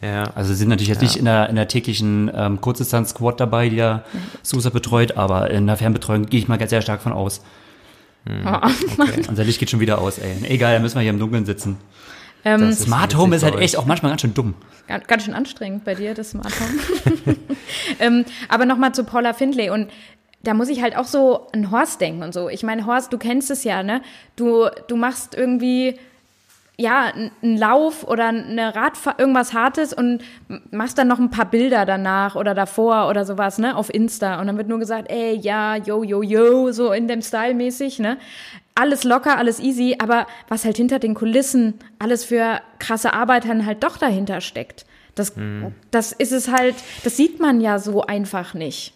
[0.00, 0.24] ja.
[0.34, 3.76] Also sie sind natürlich jetzt nicht in der, in der täglichen ähm, Kurzdistanz-Squad dabei, die
[3.76, 4.04] ja
[4.42, 7.42] Sousa betreut, aber in der Fernbetreuung gehe ich mal ganz sehr stark von aus.
[8.26, 8.58] Oh,
[9.28, 10.36] Unser Licht geht schon wieder aus, ey.
[10.44, 11.78] Egal, da müssen wir hier im Dunkeln sitzen.
[12.44, 14.54] Ähm, Smart Home ist halt echt auch manchmal ganz schön dumm.
[14.88, 17.36] Ganz, ganz schön anstrengend bei dir, das Smart Home.
[17.98, 19.90] ähm, aber nochmal zu Paula Findlay und
[20.42, 22.48] da muss ich halt auch so an Horst denken und so.
[22.48, 24.00] Ich meine, Horst, du kennst es ja, ne?
[24.36, 25.98] Du, du machst irgendwie,
[26.80, 30.22] ja, n- einen Lauf oder eine Radfahr irgendwas Hartes und
[30.70, 34.40] machst dann noch ein paar Bilder danach oder davor oder sowas, ne, auf Insta.
[34.40, 37.98] Und dann wird nur gesagt, ey, ja, yo, yo, yo, so in dem Style mäßig,
[37.98, 38.16] ne?
[38.74, 43.66] Alles locker, alles easy, aber was halt hinter den Kulissen alles für krasse Arbeit dann
[43.66, 44.86] halt doch dahinter steckt.
[45.14, 45.34] Das,
[45.90, 48.94] das ist es halt, das sieht man ja so einfach nicht.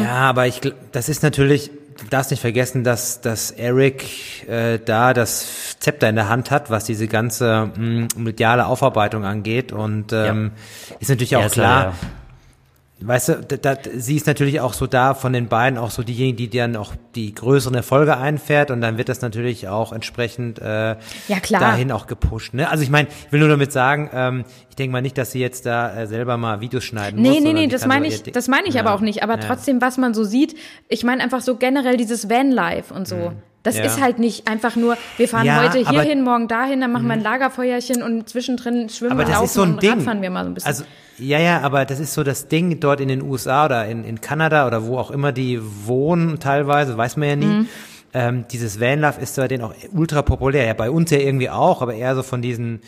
[0.00, 0.60] Ja, aber ich,
[0.90, 1.70] das ist natürlich,
[2.08, 6.84] darfst nicht vergessen, dass, dass Eric äh, da das Zepter in der Hand hat, was
[6.84, 9.72] diese ganze mh, mediale Aufarbeitung angeht.
[9.72, 10.52] Und ähm,
[10.98, 11.94] ist natürlich auch ist klar, leider-
[13.02, 16.02] weißt du, da, da, sie ist natürlich auch so da von den beiden auch so
[16.02, 20.58] diejenige, die dann auch die größeren Erfolge einfährt und dann wird das natürlich auch entsprechend
[20.58, 20.96] äh,
[21.28, 21.60] Ja, klar.
[21.60, 22.54] dahin auch gepusht.
[22.54, 22.68] Ne?
[22.68, 25.40] Also ich meine, ich will nur damit sagen, ähm, ich denke mal nicht, dass sie
[25.40, 27.28] jetzt da äh, selber mal Videos schneiden muss.
[27.28, 28.82] Nee, nee, nee, das meine so ich, das meine ich Ja.
[28.82, 29.22] aber auch nicht.
[29.22, 29.46] Aber Ja.
[29.46, 30.56] trotzdem, was man so sieht,
[30.88, 33.32] ich meine einfach so generell dieses Vanlife und so.
[33.62, 33.84] Das Ja.
[33.84, 35.88] ist halt nicht einfach nur, wir fahren Ja, heute Mhm.
[35.90, 39.44] hierhin, morgen dahin, dann machen wir ein Lagerfeuerchen und zwischendrin schwimmen Aber wir, das laufen
[39.44, 39.90] ist so ein und Ding.
[39.92, 40.68] Radfahren wir mal so ein bisschen.
[40.68, 40.84] Also,
[41.20, 44.20] ja, ja, aber das ist so das Ding dort in den USA oder in, in
[44.20, 47.46] Kanada oder wo auch immer die wohnen teilweise, weiß man ja nie.
[47.46, 47.66] Mhm.
[48.12, 50.66] Ähm, dieses Vanlife ist bei denen auch ultra populär.
[50.66, 52.80] Ja, bei uns ja irgendwie auch, aber eher so von diesen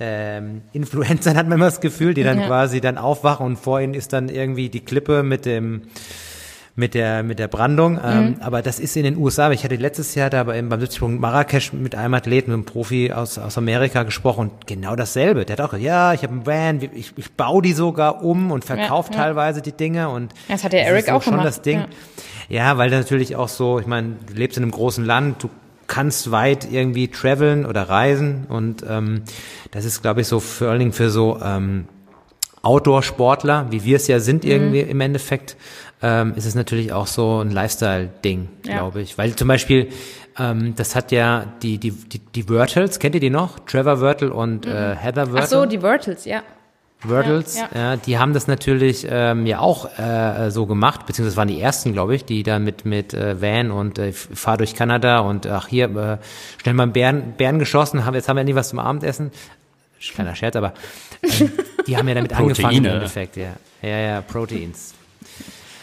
[0.00, 2.46] ähm, Influencern hat man immer das Gefühl, die dann Ja.
[2.46, 5.82] quasi dann aufwachen und vor ihnen ist dann irgendwie die Klippe mit dem
[6.74, 8.00] mit der mit der Brandung.
[8.02, 8.36] Ähm, Mhm.
[8.40, 9.50] aber das ist in den USA.
[9.50, 13.38] Ich hatte letztes Jahr da beim, beim 70 Marrakesch mit einem Athleten, einem Profi aus,
[13.38, 15.44] aus Amerika gesprochen und genau dasselbe.
[15.44, 18.50] Der hat auch gesagt, ja, ich habe einen Van, ich, ich baue die sogar um
[18.50, 19.24] und verkaufe Ja, ja.
[19.24, 21.84] teilweise die Dinge und Das hat der Eric so auch schon gemacht, das Ding.
[22.48, 22.78] Ja.
[22.78, 25.50] weil natürlich auch so, ich meine, du lebst in einem großen Land, du
[25.88, 29.24] kannst weit irgendwie traveln oder reisen und ähm,
[29.72, 31.84] das ist, glaube ich, so vor allen Dingen für so ähm,
[32.62, 34.20] Outdoor-Sportler, wie wir es ja Mhm.
[34.22, 35.56] sind irgendwie im Endeffekt,
[36.02, 38.78] ähm, ist es natürlich auch so ein Lifestyle-Ding, Ja.
[38.78, 39.16] glaube ich.
[39.18, 39.88] Weil zum Beispiel,
[40.38, 43.58] ähm, das hat ja die, die, die, die Wörtels, kennt ihr die noch?
[43.60, 45.26] Trevor Wörtel und äh, Heather.
[45.26, 45.36] Mhm.
[45.36, 46.42] Ach so, die Virtuals, ja.
[47.04, 51.48] Wordles, Ja, ja, die haben das natürlich ähm, ja auch äh, so gemacht, beziehungsweise waren
[51.48, 55.18] die ersten, glaube ich, die da mit mit äh, Van und äh, fahr durch Kanada
[55.18, 56.18] und ach hier äh,
[56.62, 59.32] schnell mal einen Bären, Bären geschossen, haben jetzt haben wir endlich was zum Abendessen.
[60.14, 60.74] Kleiner Scherz, aber
[61.24, 61.50] ähm,
[61.88, 62.94] die haben ja damit angefangen im Proteine.
[62.94, 63.54] Endeffekt, ja.
[63.82, 64.94] Ja, ja, Proteins.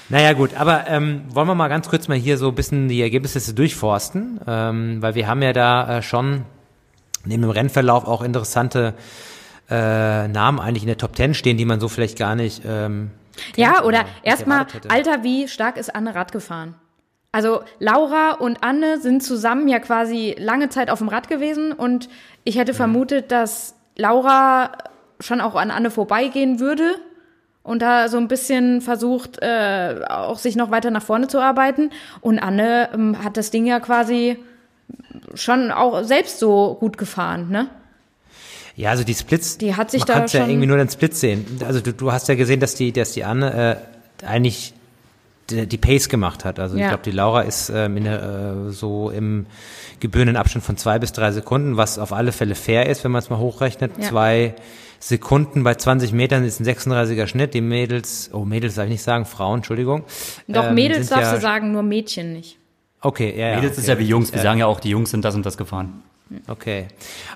[0.09, 3.01] Naja gut, aber ähm, wollen wir mal ganz kurz mal hier so ein bisschen die
[3.01, 6.45] Ergebnisse durchforsten, ähm, weil wir haben ja da äh, schon
[7.25, 8.95] neben dem Rennverlauf auch interessante
[9.69, 12.63] äh, Namen eigentlich in der Top 10 stehen, die man so vielleicht gar nicht.
[12.65, 13.11] Ähm,
[13.55, 14.65] Ja, oder nicht erstmal.
[14.87, 16.73] Alter, wie stark ist Anne Rad gefahren?
[17.31, 22.09] Also Laura und Anne sind zusammen ja quasi lange Zeit auf dem Rad gewesen und
[22.43, 24.71] ich hätte vermutet, dass Laura
[25.19, 26.95] schon auch an Anne vorbeigehen würde
[27.69, 31.91] und da so ein bisschen versucht, äh, auch sich noch weiter nach vorne zu arbeiten.
[32.21, 34.37] Und Anne ähm, hat das Ding ja quasi
[35.35, 37.67] schon auch selbst so gut gefahren, ne?
[38.75, 39.57] Ja, also die Splits.
[39.57, 41.45] Die hat sich man da kann's ja irgendwie nur den Splits sehen.
[41.65, 43.79] Also du, du hast ja gesehen, dass die, dass die Anne
[44.21, 44.73] äh, eigentlich
[45.49, 46.59] die, die Pace gemacht hat.
[46.59, 46.87] Also ich Ja.
[46.89, 49.47] glaube, die Laura ist ähm, in äh, so im
[49.99, 53.19] gebührenden Abstand von zwei bis drei Sekunden, was auf alle Fälle fair ist, wenn man
[53.19, 53.91] es mal hochrechnet.
[53.97, 54.07] Ja.
[54.07, 54.55] Zwei
[54.99, 57.53] Sekunden bei 20 Metern ist ein 36er Schnitt.
[57.53, 60.03] Die Mädels, oh Mädels darf ich nicht sagen, Frauen, Entschuldigung.
[60.47, 62.57] Doch ähm, Mädels darfst ja, du sagen, nur Mädchen nicht.
[63.01, 63.55] Okay, ja, ja.
[63.55, 63.81] Mädels okay.
[63.81, 64.33] ist ja wie Jungs.
[64.33, 66.03] Wir sagen ja auch, die Jungs sind das und das gefahren.
[66.47, 66.87] Okay.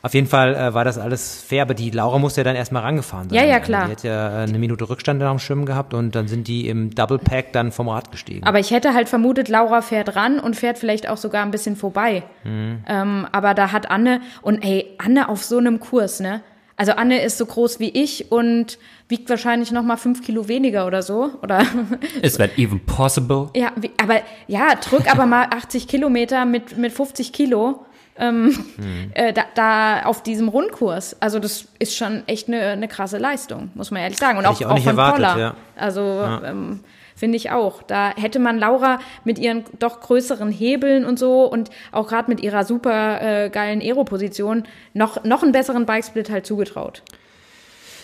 [0.02, 2.84] Auf jeden Fall äh, war das alles fair, aber die Laura musste ja dann erstmal
[2.84, 3.40] rangefahren sein.
[3.40, 3.86] Ja, ja, klar.
[3.86, 6.94] Die hat ja äh, eine Minute Rückstand am Schwimmen gehabt und dann sind die im
[6.94, 8.44] Double Pack dann vom Rad gestiegen.
[8.44, 11.76] Aber ich hätte halt vermutet, Laura fährt ran und fährt vielleicht auch sogar ein bisschen
[11.76, 12.24] vorbei.
[12.46, 16.42] Ähm, aber da hat Anne, und ey, Anne auf so einem Kurs, ne?
[16.76, 20.88] Also Anne ist so groß wie ich und wiegt wahrscheinlich noch mal fünf Kilo weniger
[20.88, 21.32] oder so.
[21.42, 21.66] Oder
[22.22, 23.50] Is that even possible?
[23.56, 27.86] ja, wie, aber ja, drück aber mal 80 Kilometer mit, mit 50 Kilo.
[28.16, 28.58] Ähm,
[29.14, 31.16] äh, da, da auf diesem Rundkurs.
[31.20, 34.38] Also das ist schon echt eine, eine krasse Leistung, muss man ehrlich sagen.
[34.38, 35.56] Und Hätte auch, auch auch nicht von erwartet, ja.
[35.76, 36.02] Also
[36.44, 36.80] ähm,
[37.24, 37.84] finde ich auch.
[37.84, 42.42] Da hätte man Laura mit ihren doch größeren Hebeln und so und auch gerade mit
[42.44, 44.64] ihrer super äh, geilen Aero-Position
[44.94, 47.02] noch, noch einen besseren Bikesplit halt zugetraut.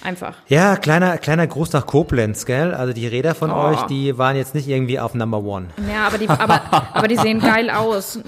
[0.05, 0.35] Einfach.
[0.47, 2.73] ja, kleiner, kleiner Gruß nach Koblenz, gell?
[2.73, 3.55] Also die Räder von Oh.
[3.71, 5.67] euch, die waren jetzt nicht irgendwie auf Number One.
[5.91, 6.61] Ja, aber die, aber,
[6.93, 8.21] aber die sehen geil aus.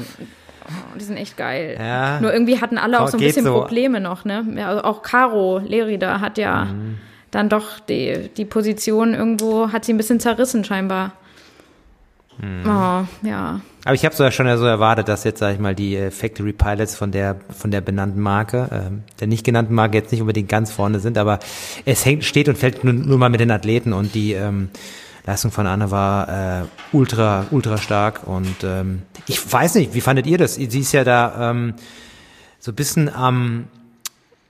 [0.68, 1.78] Oh, die sind echt geil.
[1.80, 2.20] Ja.
[2.20, 3.54] Nur irgendwie hatten alle auch so ein Geht bisschen so.
[3.54, 4.46] Probleme noch, ne?
[4.58, 6.98] Ja, also auch Caro Lerida hat ja Mhm.
[7.32, 11.14] Dann doch die, die Position irgendwo, hat sie ein bisschen zerrissen scheinbar.
[12.42, 13.62] Oh, ja.
[13.84, 16.12] Aber ich habe so ja schon so erwartet, dass jetzt, sag ich mal, die äh,
[16.12, 20.22] Factory Pilots von der von der benannten Marke, ähm, der nicht genannten Marke jetzt nicht
[20.22, 21.40] unbedingt ganz vorne sind, aber
[21.86, 24.70] es hängt, steht und fällt nur, nur mal mit den Athleten und die ähm,
[25.26, 30.26] Leistung von Anne war äh, ultra, ultra stark und ähm, ich weiß nicht, wie fandet
[30.26, 30.56] ihr das?
[30.56, 31.76] Sie ist ja da ähm,
[32.60, 33.66] so ein bisschen am,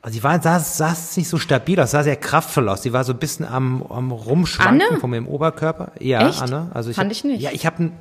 [0.02, 2.82] also sie war, sah, sah nicht so stabil aus, sah sehr kraftvoll aus.
[2.82, 5.00] Sie war so ein bisschen am, am Rumschwanken Anne?
[5.00, 5.92] von ihrem Oberkörper.
[6.00, 6.42] Ja, Echt?
[6.42, 6.72] Anne.
[6.74, 7.42] Also ich Fand hab, ich nicht.
[7.42, 7.92] Ja, ich habe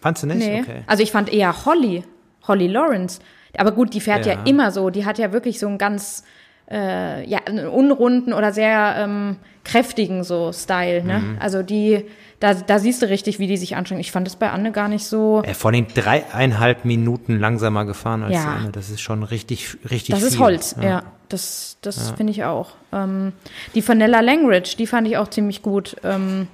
[0.00, 0.38] Fandst du nicht?
[0.38, 0.60] Nee.
[0.60, 0.82] Okay.
[0.86, 2.04] Also ich fand eher Holly,
[2.46, 3.20] Holly Lawrence.
[3.56, 4.42] Aber gut, die fährt ja, Ja.
[4.44, 4.90] immer so.
[4.90, 6.22] Die hat ja wirklich so einen ganz
[6.70, 11.02] äh, ja, einen unrunden oder sehr ähm, kräftigen so Style.
[11.02, 11.18] Ne?
[11.18, 11.36] Mhm.
[11.40, 12.04] Also die,
[12.40, 14.00] da, da siehst du richtig, wie die sich anstrengen.
[14.02, 15.42] Ich fand es bei Anne gar nicht so.
[15.44, 18.44] Äh, vor den dreieinhalb Minuten langsamer gefahren als Ja.
[18.44, 18.70] Anne.
[18.70, 20.28] Das ist schon richtig, richtig Das viel.
[20.28, 21.02] ist Holz, ja.
[21.28, 22.70] Das, das finde ich auch.
[22.92, 23.32] Ähm,
[23.74, 26.48] die Vanilla Langridge, die fand ich auch ziemlich gut ähm,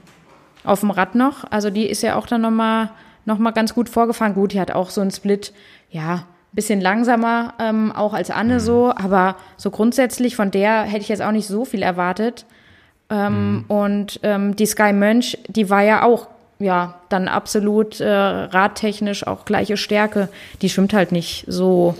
[0.64, 1.44] auf dem Rad noch.
[1.50, 2.90] Also die ist ja auch dann nochmal
[3.24, 4.34] noch mal ganz gut vorgefahren.
[4.34, 5.52] Gut, die hat auch so einen Split,
[5.90, 11.08] ja, bisschen langsamer ähm, auch als Anne so, aber so grundsätzlich von der hätte ich
[11.08, 12.46] jetzt auch nicht so viel erwartet.
[13.10, 19.26] Ähm, Und ähm, die Sky Mönch, die war ja auch, ja, dann absolut äh, radtechnisch
[19.26, 20.28] auch gleiche Stärke.
[20.62, 21.96] Die schwimmt halt nicht so,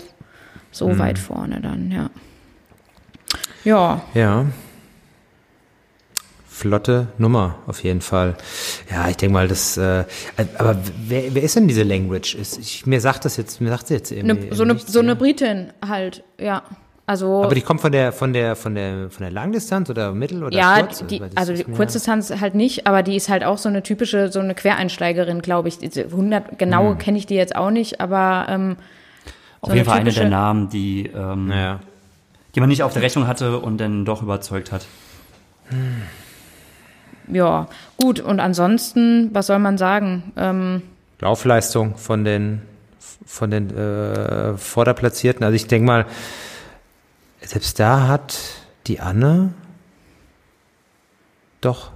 [0.71, 2.09] so weit vorne dann, ja.
[3.65, 4.45] Ja, Ja.
[6.47, 8.35] Flotte Nummer, auf jeden Fall.
[8.89, 10.05] Ja, ich denke mal, das, äh,
[10.57, 12.33] aber wer, wer ist denn diese Language?
[12.35, 14.45] Ist, ich, mir sagt das jetzt, mir sagt sie jetzt irgendwie.
[14.47, 15.17] ne, so, eine, so eine.
[15.17, 16.63] Britin halt, ja.
[17.07, 20.45] Also, Aber die kommt von der, von der, von der, von der Langdistanz oder Mittel
[20.45, 21.05] oder ja, Kurz?
[21.05, 24.39] die, also die Kurzdistanz halt nicht, aber die ist halt auch so eine typische, so
[24.39, 25.77] eine Quereinsteigerin, glaube ich.
[25.77, 26.97] Diese 100, genau Hm.
[26.99, 28.77] kenne ich die jetzt auch nicht, aber ähm,
[29.59, 31.79] Auf So jeden Fall eine der Namen, die, ähm, Ja.
[32.55, 34.85] Die man nicht auf der Rechnung hatte und dann doch überzeugt hat.
[37.27, 38.21] ja, gut.
[38.21, 40.31] Und ansonsten, was soll man sagen?
[40.37, 40.81] Ähm,
[41.19, 42.61] Laufleistung von den,
[43.25, 45.43] von den äh, Vorderplatzierten.
[45.43, 46.05] Also ich denke mal,
[47.41, 48.37] selbst da hat
[48.87, 49.53] die Anne
[51.61, 51.91] doch,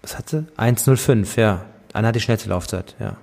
[0.00, 0.46] was hat sie?
[0.56, 1.64] 1,05, ja.
[1.92, 3.16] Anne hat die schnellste Laufzeit, ja.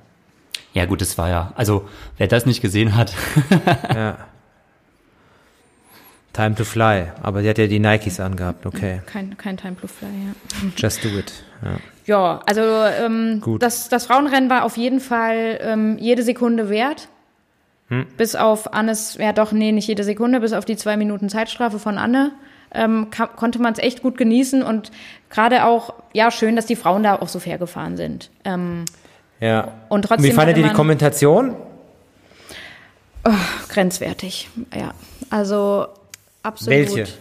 [0.74, 3.16] Ja gut, das war ja, also wer das nicht gesehen hat,
[3.94, 4.18] ja.
[6.40, 9.02] Time to fly, aber sie hat ja die Nikes angehabt, okay.
[9.06, 10.70] kein, kein Time Blue Fly, ja.
[10.78, 11.34] Just do it.
[11.62, 11.72] Ja.
[12.06, 13.62] Ja, also ähm, Gut.
[13.62, 17.10] das, das Frauenrennen war auf jeden Fall ähm, jede Sekunde wert.
[17.90, 18.06] Hm.
[18.16, 21.78] Bis auf Annes, ja doch, nee, nicht jede Sekunde, bis auf die zwei Minuten Zeitstrafe
[21.78, 22.32] von Anne.
[22.72, 24.92] Ähm, konnte man es echt gut genießen und
[25.30, 28.30] gerade auch, ja, schön, dass die Frauen da auch so fair gefahren sind.
[28.46, 28.86] Ähm,
[29.42, 29.74] ja.
[29.90, 30.24] und trotzdem.
[30.24, 31.56] Wie fandet ihr die Kommentation?
[33.68, 34.94] grenzwertig, ja.
[35.30, 35.88] Also
[36.44, 36.96] absolut.
[36.96, 37.12] Welche?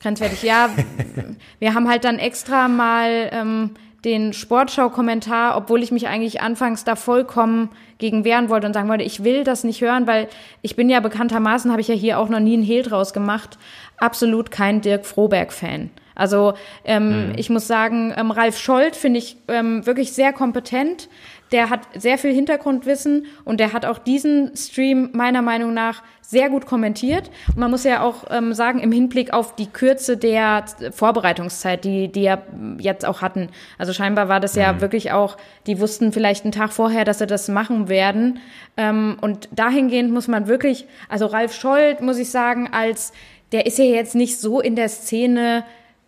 [0.00, 0.68] Grenzwertig, ja.
[1.58, 3.70] wir haben halt dann extra mal ähm,
[4.04, 9.04] den Sportschau-Kommentar, obwohl ich mich eigentlich anfangs da vollkommen gegen wehren wollte und sagen wollte,
[9.04, 10.28] ich will das nicht hören, weil
[10.60, 13.58] ich bin ja bekanntermaßen, habe ich ja hier auch noch nie einen Hehl draus gemacht,
[13.98, 15.90] absolut kein Dirk Froberg-Fan.
[16.14, 16.54] Also
[16.84, 21.08] ähm, ich muss sagen, ähm, Ralf Scholz finde ich ähm, wirklich sehr kompetent.
[21.54, 26.50] Der hat sehr viel Hintergrundwissen und der hat auch diesen Stream meiner Meinung nach sehr
[26.50, 27.30] gut kommentiert.
[27.50, 32.10] Und man muss ja auch ähm, sagen, im Hinblick auf die Kürze der Vorbereitungszeit, die
[32.10, 32.42] die ja
[32.80, 33.50] jetzt auch hatten.
[33.78, 35.36] Also scheinbar war das ja wirklich auch,
[35.68, 38.40] die wussten vielleicht einen Tag vorher, dass sie das machen werden.
[38.76, 43.12] Ähm, und dahingehend muss man wirklich, also Ralf Scholz, muss ich sagen, als
[43.52, 45.62] der ist ja jetzt nicht so in der Szene,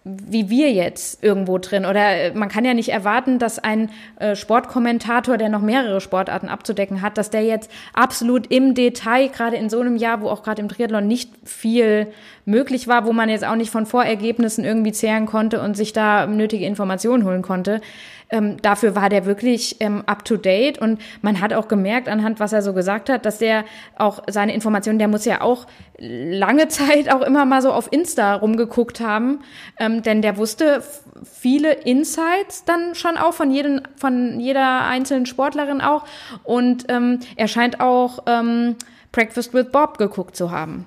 [0.09, 1.85] wie wir jetzt irgendwo drin.
[1.85, 3.91] Oder äh, man kann ja nicht erwarten, dass ein
[4.21, 9.57] äh, Sportkommentator, der noch mehrere Sportarten abzudecken hat, dass der jetzt absolut im Detail, gerade
[9.57, 12.07] in so einem Jahr, wo auch gerade im Triathlon nicht viel
[12.45, 16.27] möglich war, wo man jetzt auch nicht von Vorergebnissen irgendwie zehren konnte und sich da
[16.27, 17.81] nötige Informationen holen konnte.
[18.31, 20.79] Ähm, dafür war der wirklich ähm, up to date.
[20.79, 23.64] Und man hat auch gemerkt anhand, was er so gesagt hat, dass der
[23.97, 25.66] auch seine Informationen, der muss ja auch
[25.99, 29.41] lange Zeit auch immer mal so auf Insta rumgeguckt haben,
[29.79, 30.83] ähm, denn der wusste
[31.24, 36.05] viele Insights dann schon auch von jedem, von jeder einzelnen Sportlerin auch.
[36.45, 38.77] Und ähm, er scheint auch ähm,
[39.12, 40.87] Breakfast with Bob geguckt zu haben.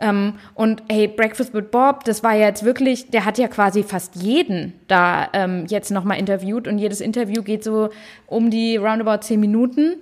[0.00, 3.82] Ähm, und hey, Breakfast with Bob, das war ja jetzt wirklich, der hat ja quasi
[3.82, 7.90] fast jeden da ähm, jetzt nochmal interviewt und jedes Interview geht so
[8.26, 9.96] um die roundabout zehn Minuten.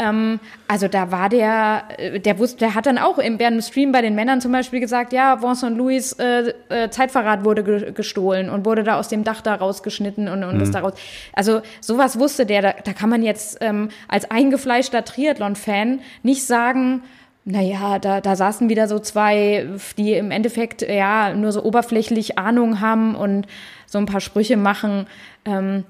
[0.00, 3.62] Ähm, also da war der, äh, der wusste, der hat dann auch im, während dem
[3.62, 7.92] Stream bei den Männern zum Beispiel gesagt, ja, Vincent Louis äh, äh, Zeitverrat wurde ge
[7.92, 10.94] gestohlen und wurde da aus dem Dach da rausgeschnitten und, und das daraus.
[11.34, 17.02] Also sowas wusste der, da, da kann man jetzt ähm, als eingefleischter Triathlon-Fan nicht sagen,
[17.44, 19.66] naja, da, da saßen wieder so zwei,
[19.98, 23.46] die im Endeffekt ja nur so oberflächlich Ahnung haben und
[23.86, 25.06] so ein paar Sprüche machen.
[25.44, 25.84] Ähm,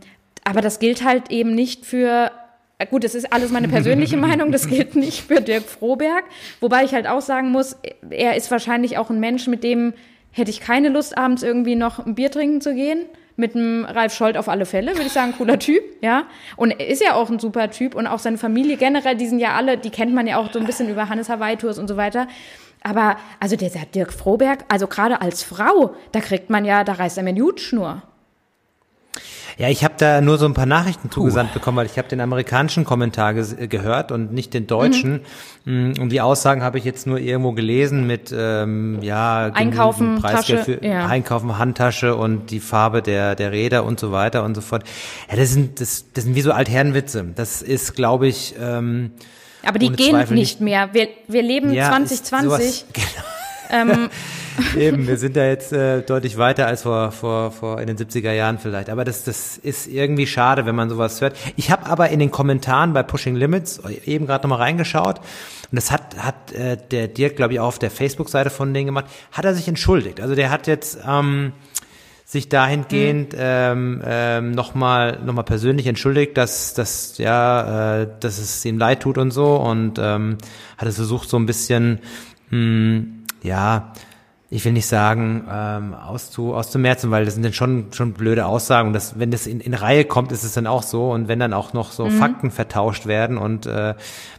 [0.44, 2.30] aber das gilt halt eben nicht für
[2.78, 6.24] äh, gut, das ist alles meine persönliche Meinung, das gilt nicht für Dirk Froberg.
[6.60, 7.76] Wobei ich halt auch sagen muss,
[8.10, 9.92] er ist wahrscheinlich auch ein Mensch, mit dem
[10.30, 13.04] hätte ich keine Lust, abends irgendwie noch ein Bier trinken zu gehen.
[13.36, 16.24] Mit dem Ralf Scholz auf alle Fälle, würde ich sagen, cooler Typ, ja.
[16.56, 19.38] Und er ist ja auch ein super Typ und auch seine Familie generell, die sind
[19.38, 21.88] ja alle, die kennt man ja auch so ein bisschen über Hannes Hawaii Tours und
[21.88, 22.28] so weiter.
[22.82, 26.94] Aber, also der, der Dirk Froberg, also gerade als Frau, da kriegt man ja, da
[26.94, 28.02] reißt er mir eine Hutschnur.
[29.58, 32.20] Ja, ich habe da nur so ein paar Nachrichten zugesandt bekommen, weil ich habe den
[32.20, 35.20] amerikanischen Kommentar ge gehört und nicht den deutschen.
[35.64, 35.94] Mhm.
[36.00, 40.78] Und die Aussagen habe ich jetzt nur irgendwo gelesen mit ähm, ja Einkaufen, Preisgeld Tasche,
[40.78, 41.06] für ja.
[41.06, 44.84] Einkaufen, Handtasche und die Farbe der der Räder und so weiter und so fort.
[45.30, 47.24] Ja, das sind das, das sind wie so Altherrenwitze.
[47.34, 48.54] Das ist, glaube ich.
[48.60, 49.12] Ähm,
[49.64, 50.90] Aber die gehen Zweifel nicht mehr.
[50.92, 52.48] Wir, wir leben ja, ist 2020.
[52.48, 53.92] sowas- Genau.
[53.92, 54.08] Ähm,
[54.76, 58.32] Eben, wir sind da jetzt äh, deutlich weiter als vor, vor, vor in den 70er
[58.32, 58.90] Jahren vielleicht.
[58.90, 61.36] Aber das, das ist irgendwie schade, wenn man sowas hört.
[61.56, 65.18] Ich habe aber in den Kommentaren bei Pushing Limits eben gerade nochmal reingeschaut.
[65.18, 68.86] Und das hat, hat äh, der Dirk, glaube ich, auch auf der Facebook-Seite von denen
[68.86, 70.20] gemacht, hat er sich entschuldigt.
[70.20, 71.52] Also der hat jetzt ähm,
[72.24, 78.64] sich dahingehend ähm, ähm, nochmal noch mal persönlich entschuldigt, dass, dass, ja, äh, dass es
[78.64, 79.56] ihm leid tut und so.
[79.56, 80.38] Und ähm,
[80.76, 82.00] hat es versucht, so ein bisschen,
[82.50, 83.04] mh,
[83.42, 83.92] ja,
[84.52, 88.88] ich will nicht sagen, ähm, auszu, auszumerzen, weil das sind dann schon, schon blöde Aussagen.
[88.88, 91.10] Und das, wenn das in, in Reihe kommt, ist es dann auch so.
[91.10, 93.94] Und wenn dann auch noch so Fakten vertauscht werden und äh,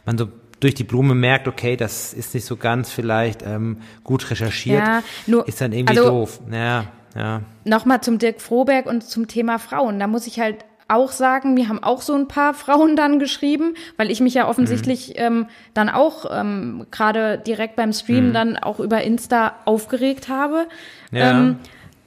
[0.06, 0.28] man so
[0.60, 5.02] durch die Blume merkt, okay, das ist nicht so ganz vielleicht ähm, gut recherchiert, Ja,
[5.26, 6.40] nur- ist dann irgendwie also- doof.
[6.50, 6.84] Ja,
[7.16, 7.40] ja.
[7.64, 9.98] Nochmal zum Dirk Froberg und zum Thema Frauen.
[9.98, 13.74] Da muss ich halt auch sagen, mir haben auch so ein paar Frauen dann geschrieben,
[13.96, 15.14] weil ich mich ja offensichtlich Mhm.
[15.16, 18.32] ähm, dann auch ähm, gerade direkt beim Stream Mhm.
[18.34, 20.66] dann auch über Insta aufgeregt habe.
[21.10, 21.30] Ja.
[21.30, 21.56] Ähm,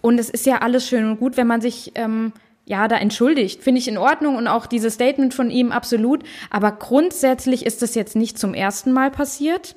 [0.01, 2.31] und es ist ja alles schön und gut, wenn man sich ähm,
[2.65, 3.63] ja da entschuldigt.
[3.63, 6.23] Finde ich in Ordnung und auch dieses Statement von ihm absolut.
[6.49, 9.75] Aber grundsätzlich ist das jetzt nicht zum ersten Mal passiert.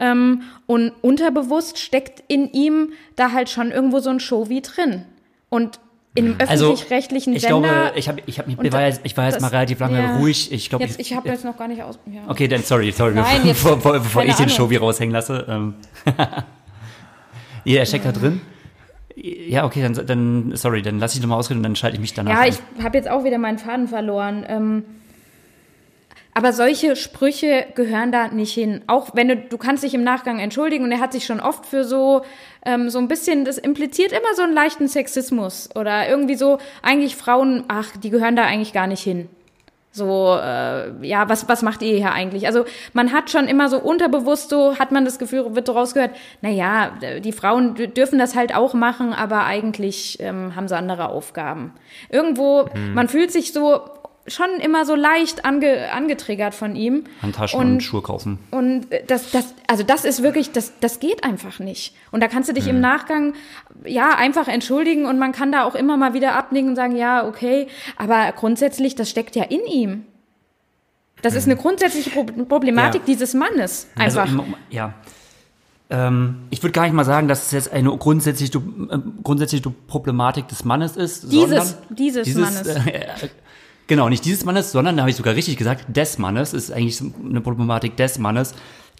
[0.00, 5.04] Ähm, und unterbewusst steckt in ihm da halt schon irgendwo so ein Show wie drin.
[5.50, 5.78] Und
[6.16, 7.60] in einem Also, öffentlich-rechtlichen ich Sender.
[7.68, 9.98] glaube, ich, hab, ich, hab ich war jetzt, ich war jetzt das- mal relativ lange
[10.00, 10.16] ja.
[10.16, 10.52] ruhig.
[10.52, 11.98] Ich glaube, jetzt, ich habe jetzt noch gar nicht aus.
[12.06, 12.22] Ja.
[12.28, 14.48] Okay, dann sorry, sorry, Nein, bevor, jetzt- bevor, bevor ich den.
[14.48, 15.44] Show raushängen lasse.
[15.48, 15.74] Ähm.
[17.64, 18.40] ja, er steckt da drin.
[19.16, 22.14] Ja, okay, dann, dann sorry, dann lasse ich nochmal ausreden und dann schalte ich mich
[22.14, 22.48] danach Ja, ein.
[22.52, 24.44] ich habe jetzt auch wieder meinen Faden verloren.
[24.48, 24.84] Ähm,
[26.34, 28.82] aber solche Sprüche gehören da nicht hin.
[28.88, 31.64] Auch wenn du, du kannst dich im Nachgang entschuldigen und er hat sich schon oft
[31.64, 32.22] für so,
[32.66, 37.14] ähm, so ein bisschen, das impliziert immer so einen leichten Sexismus oder irgendwie so, eigentlich
[37.14, 39.28] Frauen, ach, die gehören da eigentlich gar nicht hin.
[39.92, 42.48] So, äh, ja, was, was macht ihr hier eigentlich?
[42.48, 42.64] Also
[42.94, 47.30] man hat schon immer so unterbewusst so, hat man das Gefühl, wird rausgehört, naja, die
[47.30, 51.74] Frauen dürfen das halt auch machen, aber eigentlich ähm, haben sie andere Aufgaben.
[52.08, 53.82] Irgendwo, man fühlt sich so
[54.26, 57.04] schon immer so leicht ange, angetriggert von ihm.
[57.20, 58.38] Handtaschen und, Schuhe kaufen.
[58.50, 61.94] Und das, das, also das ist wirklich, das, das geht einfach nicht.
[62.10, 63.34] Und da kannst du dich im Nachgang,
[63.84, 67.26] ja, einfach entschuldigen und man kann da auch immer mal wieder abnicken und sagen, ja,
[67.26, 67.66] okay,
[67.96, 70.06] aber grundsätzlich, das steckt ja in ihm.
[71.22, 73.06] Das ist eine grundsätzliche Pro Problematik Ja.
[73.06, 73.88] dieses Mannes.
[73.96, 74.46] Also, Einfach.
[74.46, 74.94] im- ja.
[75.90, 80.48] Ähm, ich würde gar nicht mal sagen, dass es jetzt eine grundsätzliche, äh, grundsätzliche Problematik
[80.48, 81.30] des Mannes ist.
[81.30, 82.66] Dieses- sondern dieses Mannes.
[82.86, 83.06] Äh,
[83.86, 87.02] genau, nicht dieses Mannes, sondern, da habe ich sogar richtig gesagt, des Mannes ist eigentlich
[87.28, 88.54] eine Problematik des Mannes.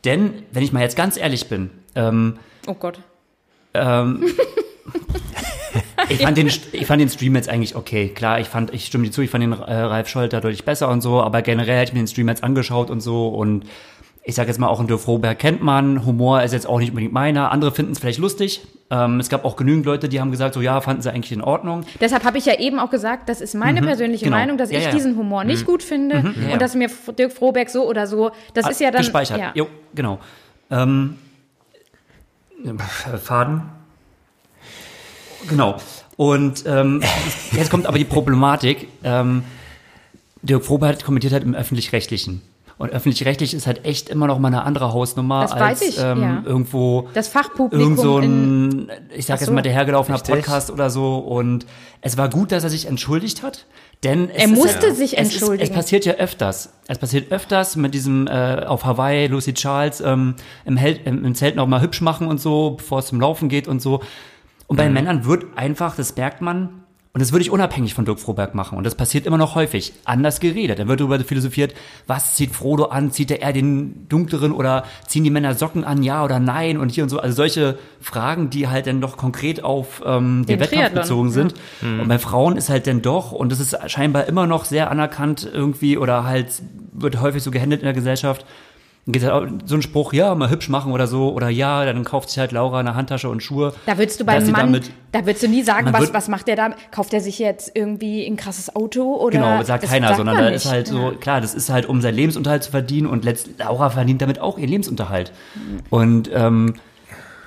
[0.05, 3.01] Denn, wenn ich mal jetzt ganz ehrlich bin, ähm, oh Gott.
[6.09, 8.09] ich, fand den, ich fand den Stream jetzt eigentlich okay.
[8.09, 10.89] Klar, ich fand, ich stimme dir zu, ich fand den äh, Ralf Scholter deutlich besser
[10.89, 13.65] und so, aber generell hätte ich mir den Stream jetzt angeschaut und so und
[14.23, 16.91] ich sage jetzt mal, auch einen Dirk Froberg kennt man, Humor ist jetzt auch nicht
[16.91, 18.63] unbedingt meiner, andere finden es vielleicht lustig.
[18.91, 21.41] Ähm, es gab auch genügend Leute, die haben gesagt, so ja, fanden sie eigentlich in
[21.41, 21.85] Ordnung.
[22.01, 24.37] Deshalb habe ich ja eben auch gesagt, das ist meine persönliche genau.
[24.37, 24.91] Meinung, dass Ja, ich ja.
[24.91, 26.53] diesen Humor nicht gut finde Ja, ja.
[26.53, 29.39] und dass mir Dirk Froberg so oder so, das ist ja dann gespeichert.
[29.39, 29.53] Ja.
[29.55, 30.19] Jo, genau.
[30.71, 31.17] Ähm,
[32.65, 33.63] äh, Faden.
[35.49, 35.77] Genau.
[36.17, 37.03] Und ähm,
[37.53, 38.89] jetzt kommt aber die Problematik.
[39.03, 39.45] Ähm,
[40.43, 42.43] Dirk Froberg kommentiert halt im Öffentlich-Rechtlichen.
[42.77, 45.99] Und öffentlich-rechtlich ist halt echt immer noch mal eine andere Hausnummer Das als weiß ich,
[46.01, 46.43] ähm, ja.
[46.45, 49.53] irgendwo Das Fachpublikum irgend so in, ein, ich sag Ach jetzt so.
[49.55, 50.19] mal, der hergelaufene.
[50.19, 51.19] Podcast oder so.
[51.19, 51.67] Und
[52.01, 53.67] es war gut, dass er sich entschuldigt hat,
[54.03, 55.71] denn es Er ist musste ja, sich es Ist, entschuldigen.
[55.71, 56.73] es passiert ja öfters.
[56.89, 61.35] Es passiert öfters mit diesem äh, auf Hawaii Lucy Charles ähm, im, Hel im, im
[61.37, 64.01] Zelt noch mal hübsch machen und so, bevor es zum Laufen geht und so.
[64.67, 64.77] Und Mhm.
[64.77, 66.84] bei den Männern wird einfach, das merkt man,
[67.15, 68.77] und das würde ich unabhängig von Dirk Froberg machen.
[68.77, 69.93] Und das passiert immer noch häufig.
[70.05, 70.81] Anders geredet.
[70.81, 71.73] Dann wird darüber philosophiert,
[72.09, 73.13] was zieht Frodo an?
[73.13, 76.03] Zieht er eher den dunkleren oder ziehen die Männer Socken an?
[76.03, 76.77] Ja oder nein?
[76.77, 77.21] Und hier und so.
[77.21, 81.31] Also solche Fragen, die halt dann doch konkret auf ähm, den, Den Wettkampf Triathlon, bezogen
[81.31, 81.55] sind.
[81.83, 85.49] Und bei Frauen ist halt dann doch, und das ist scheinbar immer noch sehr anerkannt
[85.51, 86.49] irgendwie oder halt
[86.93, 88.45] wird häufig so gehandelt in der Gesellschaft.
[89.07, 91.85] Dann geht halt auch so ein Spruch, ja, mal hübsch machen oder so, oder ja,
[91.85, 93.75] dann kauft sich halt Laura eine Handtasche und Schuhe.
[93.85, 96.49] Da würdest du beim Mann, damit- da würdest du nie sagen, was, wird- was macht
[96.49, 96.71] der da?
[96.91, 99.39] Kauft er sich jetzt irgendwie ein krasses Auto oder?
[99.39, 102.01] Genau, sagt das keiner, sagt sondern da ist halt so, klar, das ist halt, um
[102.01, 105.33] seinen Lebensunterhalt zu verdienen und letzt, Laura verdient damit auch ihren Lebensunterhalt.
[105.91, 106.75] Und ähm,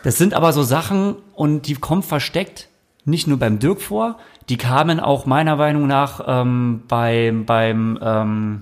[0.04, 2.68] das sind aber so Sachen und die kommen versteckt
[3.06, 4.18] nicht nur beim Dirk vor,
[4.50, 8.62] die kamen auch meiner Meinung nach ähm, beim, beim, ähm,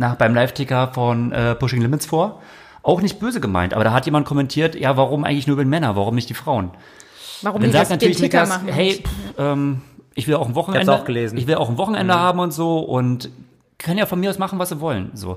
[0.00, 2.40] nach, beim Live-Ticker von äh, Pushing Limits vor.
[2.82, 5.68] Auch nicht böse gemeint, aber da hat jemand kommentiert, ja, warum eigentlich nur über den
[5.68, 6.70] Männer, warum nicht die Frauen?
[7.42, 8.68] Warum Dann sagt den natürlich Ticker Niklas, machen?
[8.72, 9.82] hey, pff, ähm,
[10.14, 10.92] ich will auch ein Wochenende.
[10.92, 11.36] auch gelesen.
[11.36, 13.28] Ich will auch ein Wochenende haben und so und
[13.78, 15.10] können ja von mir aus machen, was sie wollen.
[15.14, 15.36] So.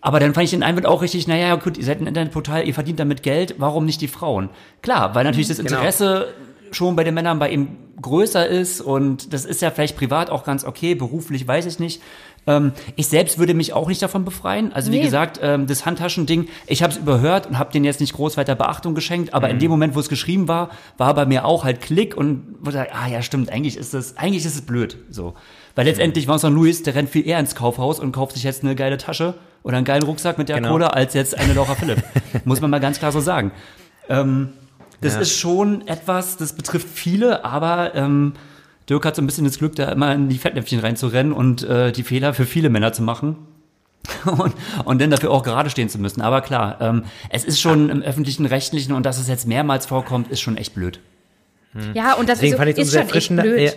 [0.00, 2.74] Aber dann fand ich den Einwand auch richtig, naja, gut, ihr seid ein Internetportal, ihr
[2.74, 4.48] verdient damit Geld, warum nicht die Frauen?
[4.80, 5.76] Klar, weil natürlich das Genau.
[5.76, 6.28] Interesse
[6.70, 7.68] schon bei den Männern bei ihm
[8.00, 12.02] größer ist und das ist ja vielleicht privat auch ganz okay, beruflich weiß ich nicht.
[12.48, 14.72] Ähm, ich selbst würde mich auch nicht davon befreien.
[14.72, 15.02] Also wie Nee.
[15.02, 18.54] gesagt, ähm, das Handtaschending, ich habe es überhört und habe den jetzt nicht groß weiter
[18.54, 21.80] Beachtung geschenkt, aber in dem Moment, wo es geschrieben war, war bei mir auch halt
[21.80, 25.34] Klick und wurde gesagt, ah ja, stimmt, eigentlich ist das, eigentlich ist es blöd, so.
[25.74, 28.74] Weil letztendlich Vincent Louis, der rennt viel eher ins Kaufhaus und kauft sich jetzt eine
[28.76, 30.70] geile Tasche oder einen geilen Rucksack mit der Genau.
[30.70, 32.02] Kohle als jetzt eine Laura Philipp.
[32.44, 33.50] Muss man mal ganz klar so sagen.
[34.08, 34.52] Ähm,
[35.00, 35.20] das Ja.
[35.20, 38.32] ist schon etwas, das betrifft viele, aber ähm,
[38.88, 41.92] Dirk hat so ein bisschen das Glück, da immer in die Fettnäpfchen reinzurennen und äh,
[41.92, 43.36] die Fehler für viele Männer zu machen.
[44.24, 46.20] Und, und dann dafür auch gerade stehen zu müssen.
[46.20, 50.28] Aber klar, ähm, es ist schon im öffentlichen Rechtlichen und dass es jetzt mehrmals vorkommt,
[50.28, 51.00] ist schon echt blöd.
[51.94, 53.42] Ja, und das Deswegen ist, fand ich es ist umso schon echt erfrischender.
[53.42, 53.60] blöd.
[53.60, 53.72] Ja,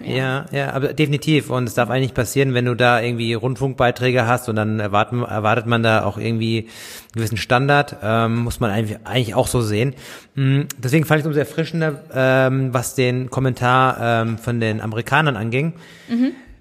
[0.00, 1.50] ja, ja, aber definitiv.
[1.50, 5.66] Und es darf eigentlich passieren, wenn du da irgendwie Rundfunkbeiträge hast und dann erwarten, erwartet
[5.66, 6.68] man da auch irgendwie einen
[7.14, 7.96] gewissen Standard.
[8.02, 9.94] Ähm, muss man eigentlich, eigentlich auch so sehen.
[10.34, 15.36] Mm, Deswegen fand ich es umso erfrischender, ähm, was den Kommentar ähm, von den Amerikanern
[15.36, 15.74] anging.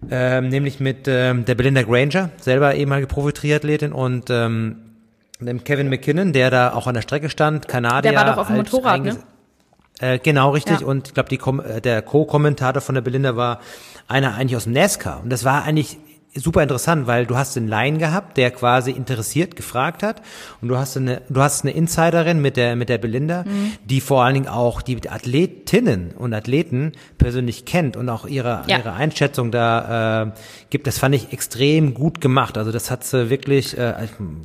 [0.10, 4.78] Ähm, nämlich mit ähm, der Belinda Granger, selber ehemalige Profi-Triathletin und ähm,
[5.40, 8.12] dem Kevin McKinnon, der da auch an der Strecke stand, Kanadier.
[8.12, 9.18] Der war doch auf dem Motorrad, ne?
[10.00, 10.82] Äh, genau, richtig.
[10.82, 10.88] Ja.
[10.88, 13.60] Und ich glaube, die Kom äh, der Co-Kommentator von der Belinda war
[14.08, 15.22] einer eigentlich aus dem NASCAR.
[15.24, 15.98] Und das war eigentlich
[16.38, 20.22] super interessant, weil du hast einen Laien gehabt, der quasi interessiert gefragt hat.
[20.62, 23.72] Und du hast eine, du hast eine Insiderin mit der, mit der Belinda, Mhm.
[23.86, 28.80] die vor allen Dingen auch die Athletinnen und Athleten persönlich kennt und auch ihre, Ja.
[28.80, 30.32] ihre Einschätzung da äh,
[30.70, 30.88] gibt.
[30.88, 32.58] Das fand ich extrem gut gemacht.
[32.58, 33.94] Also das hat sie wirklich, äh,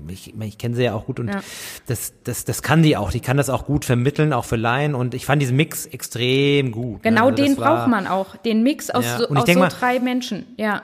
[0.09, 1.41] ich, ich kenne sie ja auch gut und Ja.
[1.87, 3.11] das, das, das kann die auch.
[3.11, 4.95] Die kann das auch gut vermitteln, auch für Laien.
[4.95, 7.05] Und ich fand diesen Mix extrem gut.
[7.05, 7.11] ne?
[7.11, 8.37] Genau Also das den war- braucht man auch.
[8.37, 10.47] Den Mix aus, Ja, so, aus so drei Menschen.
[10.57, 10.83] Ja.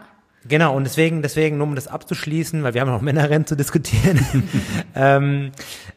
[0.49, 4.21] Genau, und deswegen, deswegen, nur um das abzuschließen, weil wir haben noch Männerrennen zu diskutieren,
[4.95, 5.53] ähm,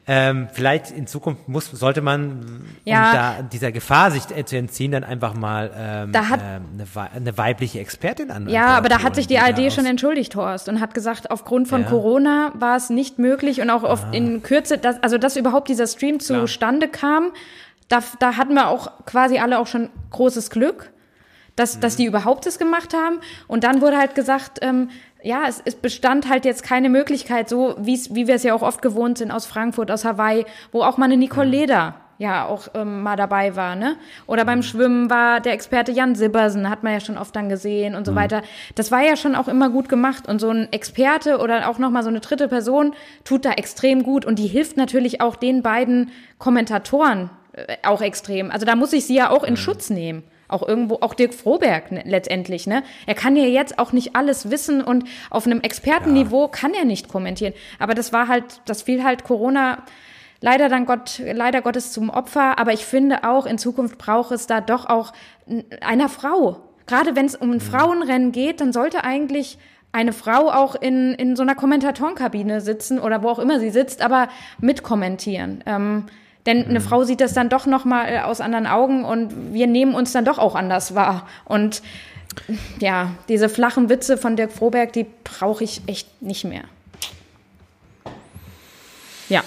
[0.08, 3.10] ähm, vielleicht in Zukunft muss, sollte man, Ja.
[3.10, 6.64] um da dieser Gefahr sich zu entziehen, dann einfach mal ähm, Da hat- ähm,
[6.96, 8.50] eine, eine weibliche Expertin an.
[8.50, 11.82] Ja, aber da hat sich die ARD schon entschuldigt, Horst, und hat gesagt, aufgrund von
[11.82, 11.88] Ja.
[11.88, 11.90] Ah.
[11.90, 15.88] Corona war es nicht möglich und auch oft in Kürze, dass, also dass überhaupt dieser
[15.88, 17.32] Stream zustande kam,
[17.88, 20.92] da, da hatten wir auch quasi alle auch schon großes Glück,
[21.60, 21.98] dass, dass Mhm.
[21.98, 23.20] die überhaupt das gemacht haben.
[23.48, 24.90] Und dann wurde halt gesagt, ähm,
[25.22, 28.62] ja, es, es bestand halt jetzt keine Möglichkeit, so wie's, wie wir es ja auch
[28.62, 31.52] oft gewohnt sind aus Frankfurt, aus Hawaii, wo auch mal eine Nicole Mhm.
[31.52, 33.96] Leder ja auch ähm, mal dabei war, ne?
[34.28, 37.96] Oder beim Schwimmen war der Experte Jan Sibbersen, hat man ja schon oft dann gesehen
[37.96, 38.42] und so weiter.
[38.76, 41.92] Das war ja schon auch immer gut gemacht und so ein Experte oder auch noch
[41.92, 42.94] mal so eine dritte Person
[43.24, 48.52] tut da extrem gut und die hilft natürlich auch den beiden Kommentatoren äh, auch extrem.
[48.52, 50.24] Also da muss ich sie ja auch in Schutz nehmen.
[50.50, 52.84] Auch irgendwo, auch Dirk Froberg ne, letztendlich, ne?
[53.06, 57.08] Er kann ja jetzt auch nicht alles wissen und auf einem Expertenniveau kann er nicht
[57.08, 57.54] kommentieren.
[57.80, 59.84] Aber das war halt, das fiel halt Corona
[60.42, 62.60] leider dann Gott, leider Gottes zum Opfer.
[62.60, 65.14] Aber ich finde auch, in Zukunft braucht es da doch auch
[65.82, 66.58] einer Frau.
[66.88, 69.58] Gerade wenn es um ein Frauenrennen geht, dann sollte eigentlich
[69.92, 74.02] eine Frau auch in, in so einer Kommentatorenkabine sitzen oder wo auch immer sie sitzt,
[74.02, 74.30] aber
[74.60, 75.64] mitkommentieren.
[75.66, 76.06] Ähm,
[76.46, 79.94] denn eine Frau sieht das dann doch noch mal aus anderen Augen und wir nehmen
[79.94, 81.28] uns dann doch auch anders wahr.
[81.46, 81.82] Und
[82.80, 86.64] ja, diese flachen Witze von Dirk Froberg, die brauche ich echt nicht mehr.
[89.28, 89.44] Ja,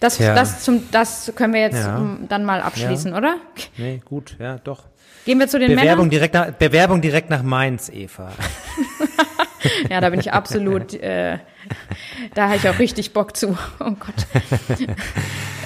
[0.00, 0.34] das, Tja.
[0.34, 1.96] das, zum, das können wir jetzt Ja.
[1.98, 3.36] ähm, dann mal abschließen, oder?
[3.76, 4.84] Nee, gut, ja, doch.
[5.24, 6.10] Gehen wir zu den Bewerbung Männern?
[6.10, 8.30] direkt, nach, Bewerbung direkt nach Mainz, Eva.
[9.88, 11.38] Ja, da bin ich absolut, äh,
[12.34, 13.56] da habe ich auch richtig Bock zu.
[13.80, 14.26] Oh Gott.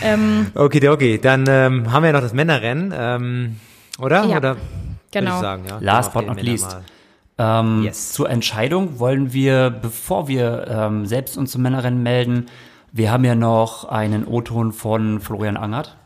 [0.03, 3.57] ähm, Okay, okay, dann ähm, haben wir noch das Männerrennen, ähm,
[3.99, 4.25] oder?
[4.25, 4.57] Ja, oder
[5.11, 5.41] genau.
[5.41, 5.79] Sagen, ja.
[5.81, 6.77] Last but not Männer least.
[7.39, 8.13] Ähm, Yes.
[8.13, 12.47] Zur Entscheidung wollen wir, bevor wir ähm, selbst uns zum Männerrennen melden,
[12.93, 15.97] wir haben ja noch einen O-Ton von Florian Angert.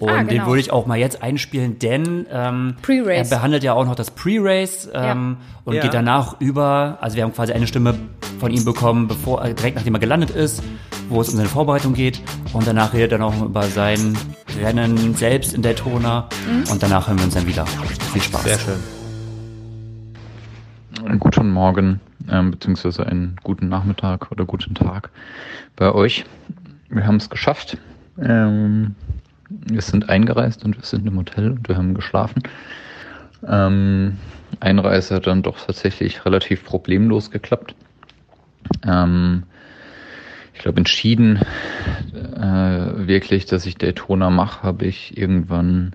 [0.00, 0.46] Und Ah, den genau.
[0.46, 4.88] würde ich auch mal jetzt einspielen, denn ähm, er behandelt ja auch noch das Pre-Race
[4.94, 5.82] ähm, und Ja.
[5.82, 7.94] geht danach über, also wir haben quasi eine Stimme
[8.38, 10.62] von ihm bekommen, bevor äh, direkt nachdem er gelandet ist,
[11.10, 12.22] wo es um seine Vorbereitung geht.
[12.54, 14.16] Und danach redet er noch über sein
[14.62, 16.30] Rennen selbst in Daytona.
[16.50, 16.72] Mhm.
[16.72, 17.66] Und danach hören wir uns dann wieder.
[17.66, 18.42] Viel Spaß.
[18.44, 18.78] Sehr schön.
[21.18, 25.10] Guten Morgen, ähm, beziehungsweise einen guten Nachmittag oder guten Tag
[25.76, 26.24] bei euch.
[26.88, 27.76] Wir haben es geschafft.
[28.20, 28.94] Ähm,
[29.50, 32.42] wir sind eingereist und wir sind im Hotel und wir haben geschlafen.
[33.46, 34.18] Ähm,
[34.60, 37.74] Einreise hat dann doch tatsächlich relativ problemlos geklappt.
[38.86, 39.44] Ähm,
[40.54, 41.40] ich glaube, entschieden
[42.36, 45.94] äh, wirklich, dass ich Daytona mache, habe ich irgendwann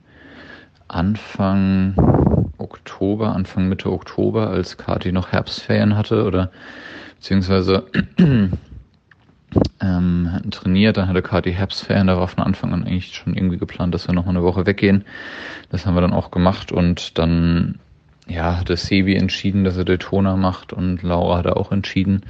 [0.88, 6.52] Anfang Oktober, Anfang Mitte Oktober, als Kati noch Herbstferien hatte oder
[7.16, 7.86] beziehungsweise
[9.82, 13.58] ähm, hatten trainiert, dann hatte Kati Herbstferien, da war von Anfang an eigentlich schon irgendwie
[13.58, 15.04] geplant, dass wir noch mal eine Woche weggehen.
[15.70, 17.80] Das haben wir dann auch gemacht und dann
[18.28, 22.24] ja, hat Sebi entschieden, dass er Daytona macht und Laura hat auch entschieden,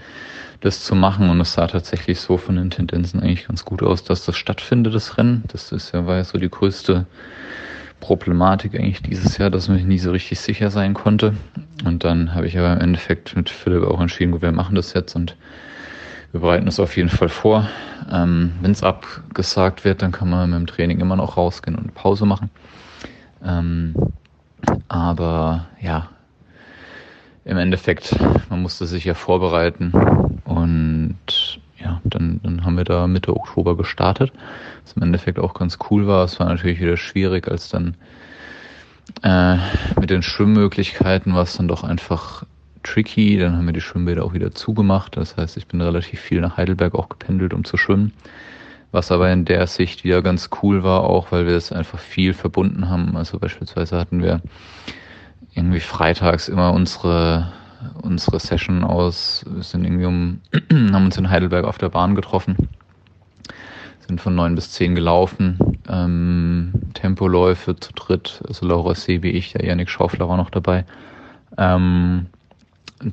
[0.62, 4.04] das zu machen und es sah tatsächlich so von den Tendenzen eigentlich ganz gut aus,
[4.04, 5.44] dass das stattfindet, das Rennen.
[5.48, 7.06] Das ist ja, war ja so die größte
[8.00, 11.34] Problematik eigentlich dieses Jahr, dass man nicht so richtig sicher sein konnte.
[11.86, 14.94] Und dann habe ich aber im Endeffekt mit Philipp auch entschieden, gut, wir machen das
[14.94, 15.36] jetzt und
[16.36, 17.70] wir bereiten es auf jeden Fall vor.
[18.12, 21.96] Ähm, Wenn es abgesagt wird, dann kann man mit dem Training immer noch rausgehen und
[21.96, 22.50] Pause machen.
[23.42, 23.96] Ähm,
[24.90, 26.10] aber ja,
[27.46, 28.20] im Endeffekt,
[28.50, 29.94] man musste sich ja vorbereiten
[30.44, 31.16] und
[31.80, 34.34] ja, dann, dann haben wir da Mitte Oktober gestartet.
[34.84, 36.26] Was im Endeffekt auch ganz cool war.
[36.26, 37.96] Es war natürlich wieder schwierig, als dann
[39.24, 39.56] äh,
[39.98, 42.44] mit den Schwimmmöglichkeiten war es dann doch einfach
[42.86, 43.38] tricky.
[43.38, 45.18] Dann haben wir die Schwimmbäder auch wieder zugemacht.
[45.18, 48.14] Das heißt, ich bin relativ viel nach Heidelberg auch gependelt, um zu schwimmen.
[48.92, 52.34] Was aber in der Sicht wieder ganz cool war, auch weil wir es einfach viel
[52.34, 53.18] verbunden haben.
[53.18, 54.42] Also beispielsweise hatten wir
[55.54, 57.52] irgendwie freitags immer unsere
[58.02, 62.70] unsere Session aus, wir sind irgendwie um, haben uns in Heidelberg auf der Bahn getroffen,
[64.08, 69.54] sind von neun bis zehn gelaufen, ähm, Tempoläufe zu dritt, also Laura See wie ich,
[69.54, 70.86] der Janik Schaufler war noch dabei.
[71.58, 72.28] Ähm,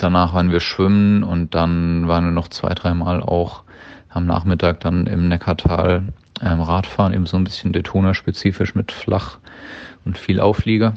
[0.00, 3.62] danach waren wir schwimmen und dann waren wir noch zwei, dreimal auch
[4.08, 6.12] am Nachmittag dann im Neckartal
[6.42, 9.38] ähm, Radfahren, eben so ein bisschen Daytona-spezifisch mit Flach
[10.04, 10.94] und viel Auflieger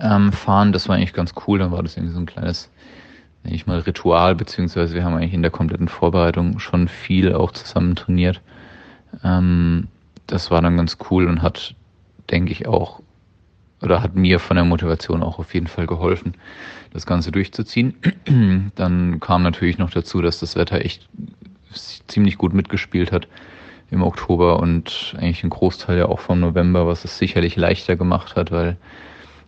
[0.00, 0.72] ähm, fahren.
[0.72, 1.58] Das war eigentlich ganz cool.
[1.58, 2.70] Dann war das irgendwie so ein kleines,
[3.42, 7.52] nenne ich mal, Ritual, beziehungsweise wir haben eigentlich in der kompletten Vorbereitung schon viel auch
[7.52, 8.40] zusammen trainiert.
[9.22, 9.88] Ähm,
[10.26, 11.74] das war dann ganz cool und hat,
[12.30, 13.00] denke ich, auch
[13.82, 16.34] oder hat mir von der Motivation auch auf jeden Fall geholfen,
[16.92, 17.94] das Ganze durchzuziehen.
[18.74, 21.08] Dann kam natürlich noch dazu, dass das Wetter echt
[22.06, 23.28] ziemlich gut mitgespielt hat
[23.90, 28.36] im Oktober und eigentlich ein Großteil ja auch vom November, was es sicherlich leichter gemacht
[28.36, 28.76] hat, weil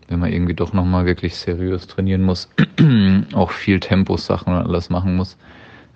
[0.09, 2.51] wenn man irgendwie doch nochmal wirklich seriös trainieren muss,
[3.33, 5.39] auch viel Tempos-Sachen und alles machen muss,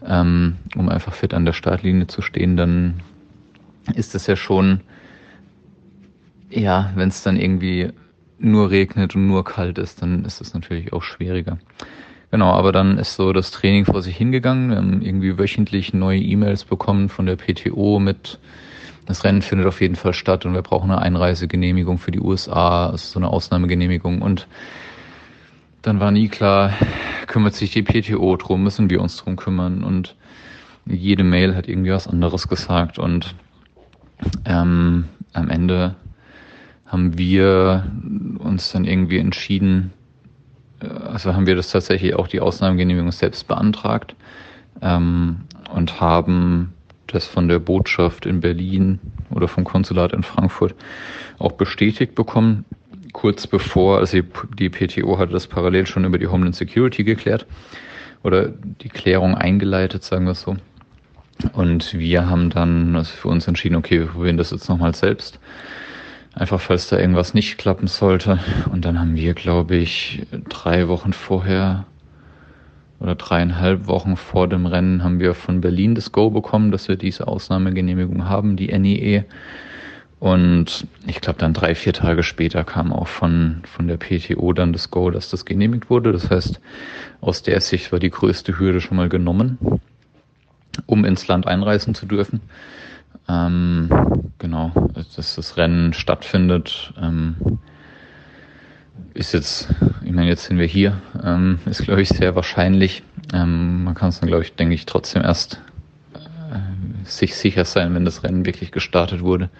[0.06, 3.02] ähm, um einfach fit an der Startlinie zu stehen, dann
[3.94, 4.80] ist das ja schon,
[6.50, 7.90] ja, wenn es dann irgendwie
[8.38, 11.58] nur regnet und nur kalt ist, dann ist das natürlich auch schwieriger.
[12.30, 14.70] Genau, aber dann ist so das Training vor sich hingegangen.
[14.70, 18.38] Wir haben irgendwie wöchentlich neue E-Mails bekommen von der PTO mit
[19.08, 22.90] das Rennen findet auf jeden Fall statt und wir brauchen eine Einreisegenehmigung für die USA,
[22.90, 24.20] also so eine Ausnahmegenehmigung.
[24.20, 24.46] Und
[25.80, 26.74] dann war nie klar,
[27.26, 29.82] kümmert sich die PTO drum, müssen wir uns drum kümmern.
[29.82, 30.14] Und
[30.84, 32.98] jede Mail hat irgendwie was anderes gesagt.
[32.98, 33.34] Und
[34.44, 35.94] ähm, am Ende
[36.88, 37.86] haben wir
[38.38, 39.92] uns dann irgendwie entschieden,
[40.80, 44.14] äh, also haben wir das tatsächlich auch die Ausnahmegenehmigung selbst beantragt
[44.82, 46.72] ähm, und haben
[47.06, 48.98] das von der Botschaft in Berlin
[49.30, 50.74] oder vom Konsulat in Frankfurt
[51.38, 52.64] auch bestätigt bekommen.
[53.12, 54.18] Kurz bevor, also
[54.58, 57.46] die PTO hatte das parallel schon über die Homeland Security geklärt
[58.22, 60.56] oder die Klärung eingeleitet, sagen wir es so.
[61.52, 65.38] Und wir haben dann also für uns entschieden, okay, wir probieren das jetzt nochmal selbst.
[66.38, 68.38] Einfach falls da irgendwas nicht klappen sollte.
[68.70, 71.84] Und dann haben wir, glaube ich, drei Wochen vorher
[73.00, 76.94] oder dreieinhalb Wochen vor dem Rennen haben wir von Berlin das Go bekommen, dass wir
[76.94, 79.24] diese Ausnahmegenehmigung haben, die NIE.
[80.20, 84.72] Und ich glaube, dann drei, vier Tage später kam auch von, von der PTO dann
[84.72, 86.12] das Go, dass das genehmigt wurde.
[86.12, 86.60] Das heißt,
[87.20, 89.58] aus der Sicht war die größte Hürde schon mal genommen,
[90.86, 92.40] um ins Land einreisen zu dürfen.
[93.28, 93.90] Ähm,
[94.38, 96.92] genau, dass das Rennen stattfindet.
[97.00, 97.36] Ähm,
[99.14, 99.68] ist jetzt,
[100.04, 103.02] ich meine, jetzt sind wir hier, ähm, ist glaube ich sehr wahrscheinlich.
[103.32, 105.60] Ähm, man kann es dann, glaube ich, denke ich, trotzdem erst
[106.14, 109.50] äh, sich sicher sein, wenn das Rennen wirklich gestartet wurde.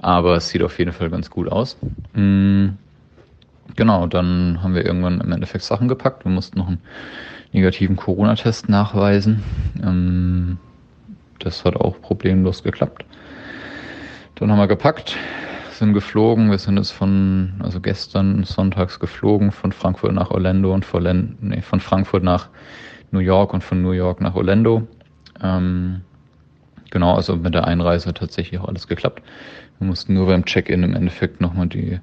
[0.00, 1.76] Aber es sieht auf jeden Fall ganz gut aus.
[2.14, 2.70] Mm.
[3.76, 6.24] genau, dann haben wir irgendwann im Endeffekt Sachen gepackt.
[6.24, 6.80] Wir mussten noch einen
[7.52, 9.42] negativen Corona-Test nachweisen.
[11.42, 13.04] Das hat auch problemlos geklappt.
[14.36, 15.16] Dann haben wir gepackt,
[15.72, 16.50] sind geflogen.
[16.50, 21.60] Wir sind jetzt von, also gestern sonntags geflogen, von Frankfurt nach Orlando und von, nee,
[21.60, 22.48] von Frankfurt nach
[23.10, 24.86] New York und von New York nach Orlando.
[25.42, 26.02] Ähm,
[26.90, 29.22] genau, also mit der Einreise tatsächlich auch alles geklappt.
[29.78, 31.98] Wir mussten nur beim Check-in im Endeffekt nochmal die,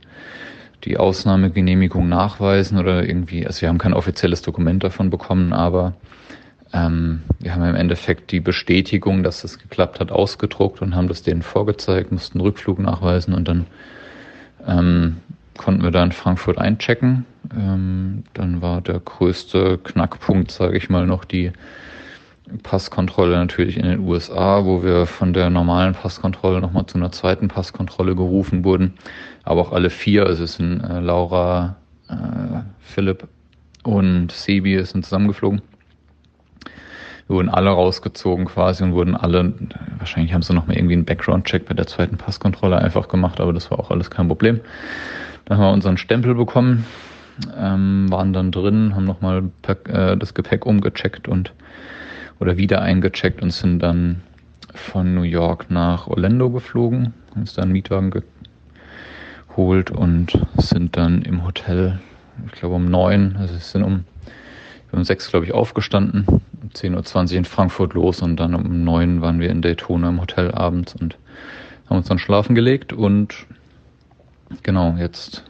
[0.83, 5.93] die Ausnahmegenehmigung nachweisen oder irgendwie, also wir haben kein offizielles Dokument davon bekommen, aber
[6.73, 11.23] ähm, wir haben im Endeffekt die Bestätigung, dass es geklappt hat, ausgedruckt und haben das
[11.23, 13.65] denen vorgezeigt, mussten Rückflug nachweisen und dann
[14.67, 15.17] ähm,
[15.57, 17.25] konnten wir da in Frankfurt einchecken.
[17.55, 21.51] Ähm, dann war der größte Knackpunkt, sage ich mal, noch die
[22.63, 27.47] Passkontrolle natürlich in den USA, wo wir von der normalen Passkontrolle nochmal zu einer zweiten
[27.47, 28.93] Passkontrolle gerufen wurden.
[29.43, 31.75] Aber auch alle vier, also es sind äh, Laura,
[32.09, 32.13] äh,
[32.79, 33.27] Philipp
[33.83, 35.61] und Sebi sind zusammengeflogen.
[37.29, 39.53] Wurden alle rausgezogen quasi und wurden alle,
[39.97, 43.53] wahrscheinlich haben sie noch mal irgendwie einen Background-Check bei der zweiten Passkontrolle einfach gemacht, aber
[43.53, 44.59] das war auch alles kein Problem.
[45.45, 46.85] Dann haben wir unseren Stempel bekommen,
[47.57, 51.53] ähm, waren dann drin, haben nochmal äh, das Gepäck umgecheckt und
[52.39, 54.21] oder wieder eingecheckt und sind dann
[54.73, 58.11] von New York nach Orlando geflogen, haben uns da einen Mietwagen
[59.49, 61.99] geholt und sind dann im Hotel,
[62.47, 64.05] ich glaube um neun, also sind um,
[64.91, 69.21] um sechs, glaube ich, aufgestanden, um 10.20 Uhr in Frankfurt los und dann um neun
[69.21, 71.17] waren wir in Daytona im Hotel abends und
[71.89, 73.45] haben uns dann schlafen gelegt und
[74.63, 75.43] genau, jetzt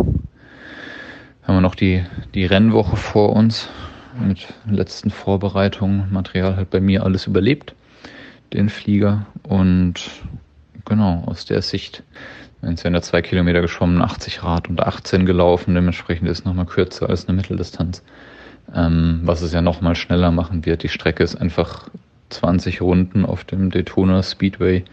[1.44, 3.70] haben wir noch die, die Rennwoche vor uns
[4.20, 6.12] mit letzten Vorbereitungen.
[6.12, 7.74] Material hat bei mir alles überlebt,
[8.54, 9.26] den Flieger.
[9.44, 10.12] Und
[10.86, 12.04] genau, aus der Sicht,
[12.62, 16.66] wenn es ja zwei Kilometer geschwommen, 80 Rad und 18 gelaufen, dementsprechend ist es nochmal
[16.66, 18.04] kürzer als eine Mitteldistanz.
[18.76, 20.84] Ähm, was es ja nochmal schneller machen wird.
[20.84, 21.90] Die Strecke ist einfach
[22.30, 24.86] 20 Runden auf dem Daytona Speedway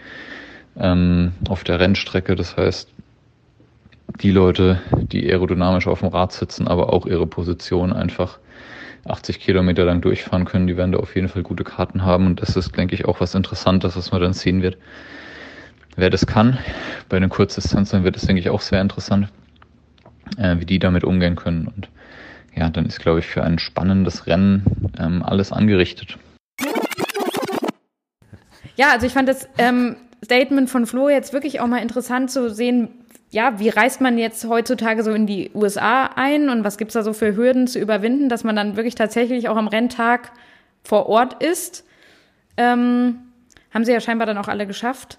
[0.79, 2.37] ähm, auf der Rennstrecke.
[2.37, 2.89] Das heißt,
[4.22, 4.81] die Leute,
[5.12, 8.39] die aerodynamisch auf dem Rad sitzen, aber auch ihre Position einfach
[9.05, 12.41] 80 Kilometer lang durchfahren können, die werden da auf jeden Fall gute Karten haben und
[12.41, 14.79] das ist, denke ich, auch was Interessantes, was man dann sehen wird.
[15.97, 16.59] Wer das kann,
[17.09, 19.29] bei den Kurzdistanzen wird es, denke ich, auch sehr interessant,
[20.39, 21.89] äh, wie die damit umgehen können und
[22.57, 24.64] ja, dann ist, glaube ich, für ein spannendes Rennen
[24.98, 26.18] ähm, alles angerichtet.
[28.76, 32.50] Ja, also ich fand das ähm, Statement von Flo jetzt wirklich auch mal interessant zu
[32.50, 32.88] sehen,
[33.30, 37.02] ja, wie reist man jetzt heutzutage so in die USA ein und was gibt's da
[37.02, 40.32] so für Hürden zu überwinden, dass man dann wirklich tatsächlich auch am Renntag
[40.84, 41.84] vor Ort ist?
[42.57, 43.18] Ähm,
[43.72, 45.18] haben sie ja scheinbar dann auch alle geschafft.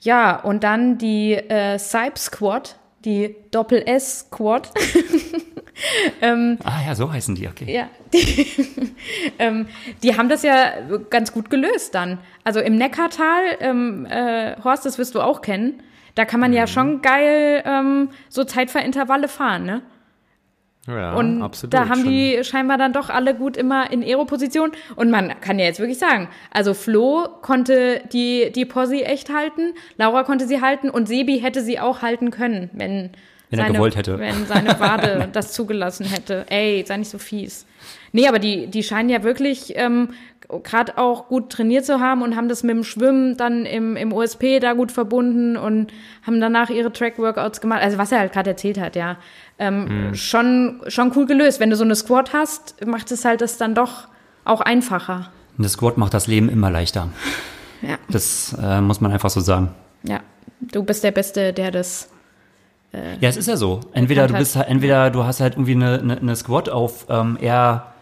[0.00, 4.70] Ja, und dann die äh, Sype Squad, die Doppel-S Squad.
[6.20, 7.72] ähm, ah ja, so heißen die, okay.
[7.72, 8.46] Ja, die,
[9.38, 9.66] ähm,
[10.02, 10.72] die haben das ja
[11.10, 12.18] ganz gut gelöst dann.
[12.44, 15.82] Also im Neckartal, ähm, äh, Horst, das wirst du auch kennen,
[16.14, 16.56] da kann man mhm.
[16.56, 19.82] ja schon geil ähm, so Zeitverintervalle fahren, ne?
[20.88, 21.72] Ja, und absolut.
[21.74, 24.72] da haben die scheinbar dann doch alle gut immer in Aero-Position.
[24.96, 29.74] Und man kann ja jetzt wirklich sagen, also Flo konnte die, die Posse echt halten,
[29.96, 33.10] Laura konnte sie halten und Sebi hätte sie auch halten können, wenn,
[33.52, 34.18] wenn seine, er gewollt hätte.
[34.18, 36.46] Wenn seine Wade das zugelassen hätte.
[36.48, 37.66] Ey, sei nicht so fies.
[38.12, 40.08] Nee, aber die, die scheinen ja wirklich ähm,
[40.62, 44.12] gerade auch gut trainiert zu haben und haben das mit dem Schwimmen dann im, im
[44.12, 45.92] OSP da gut verbunden und
[46.26, 47.80] haben danach ihre Track-Workouts gemacht.
[47.82, 49.16] Also was er halt gerade erzählt hat, ja.
[49.58, 50.14] Ähm, mhm.
[50.14, 51.60] schon, schon cool gelöst.
[51.60, 54.08] Wenn du so eine Squad hast, macht es halt das dann doch
[54.44, 55.30] auch einfacher.
[55.58, 57.08] Eine Squad macht das Leben immer leichter.
[57.82, 57.98] Ja.
[58.08, 59.70] Das äh, muss man einfach so sagen.
[60.04, 60.20] Ja,
[60.60, 62.08] du bist der Beste, der das
[62.92, 63.80] äh, ja, es ist ja so.
[63.92, 67.38] Entweder du bist halt, entweder du hast halt irgendwie eine, eine, eine Squad auf ähm,
[67.40, 67.92] eher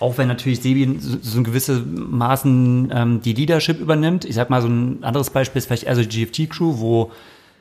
[0.00, 4.24] auch wenn natürlich Sebi so, so in gewisse Maßen ähm, die Leadership übernimmt.
[4.24, 7.12] Ich sag mal, so ein anderes Beispiel ist vielleicht eher so die GFT-Crew, wo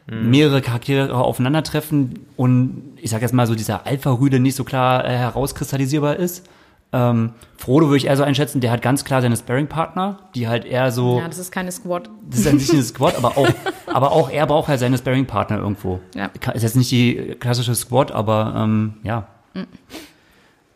[0.07, 0.29] mhm.
[0.29, 5.09] mehrere Charaktere aufeinandertreffen und ich sag jetzt mal so dieser Alpha-Rüde nicht so klar äh,
[5.09, 6.47] herauskristallisierbar ist.
[6.91, 10.65] Ähm, Frodo würde ich eher so einschätzen, der hat ganz klar seine Sparring-Partner, die halt
[10.65, 11.19] eher so.
[11.19, 12.09] Ja, das ist keine Squad.
[12.29, 13.47] Das ist an sich eine Squad, aber auch,
[13.85, 15.99] aber auch er braucht halt seine Sparring-Partner irgendwo.
[16.15, 16.31] Ja.
[16.53, 19.27] Ist jetzt nicht die klassische Squad, aber ähm, ja.
[19.53, 19.67] Mhm.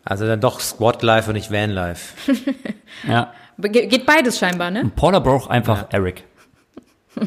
[0.04, 2.14] Also dann doch Squad Life und nicht Van Life.
[3.08, 3.32] ja.
[3.58, 4.82] Geht beides scheinbar, ne?
[4.82, 5.88] Und Paula braucht einfach ja.
[5.98, 6.24] Eric.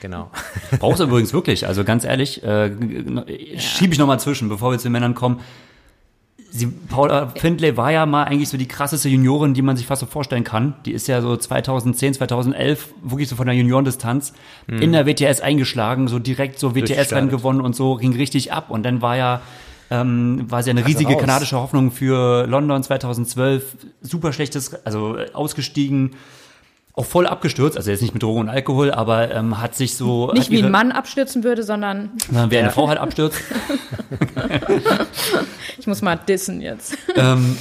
[0.00, 0.30] Genau.
[0.78, 3.58] Brauchst du übrigens wirklich, also ganz ehrlich, äh, ja.
[3.58, 5.40] schiebe ich nochmal zwischen, bevor wir zu den Männern kommen.
[6.50, 10.00] Sie, Paula Findlay war ja mal eigentlich so die krasseste Juniorin, die man sich fast
[10.00, 10.74] so vorstellen kann.
[10.86, 14.32] Die ist ja so 2010, 2011 wirklich so von der Juniorendistanz
[14.66, 14.80] mhm.
[14.80, 18.70] in der WTS eingeschlagen, so direkt so WTS-Rennen gewonnen und so, ging richtig ab.
[18.70, 19.40] Und dann war ja
[19.90, 21.20] Ähm, war sie eine riesige raus.
[21.22, 23.74] kanadische Hoffnung für London 2012.
[24.02, 26.10] Super schlechtes, also äh, ausgestiegen,
[26.98, 27.76] auch voll abgestürzt.
[27.76, 30.70] Also jetzt nicht mit Drogen und Alkohol, aber ähm, hat sich so Nicht wie ein
[30.70, 33.40] Mann abstürzen würde, sondern sondern wie eine Frau halt abstürzt.
[35.78, 36.96] ich muss mal dissen jetzt.
[37.14, 37.56] ähm,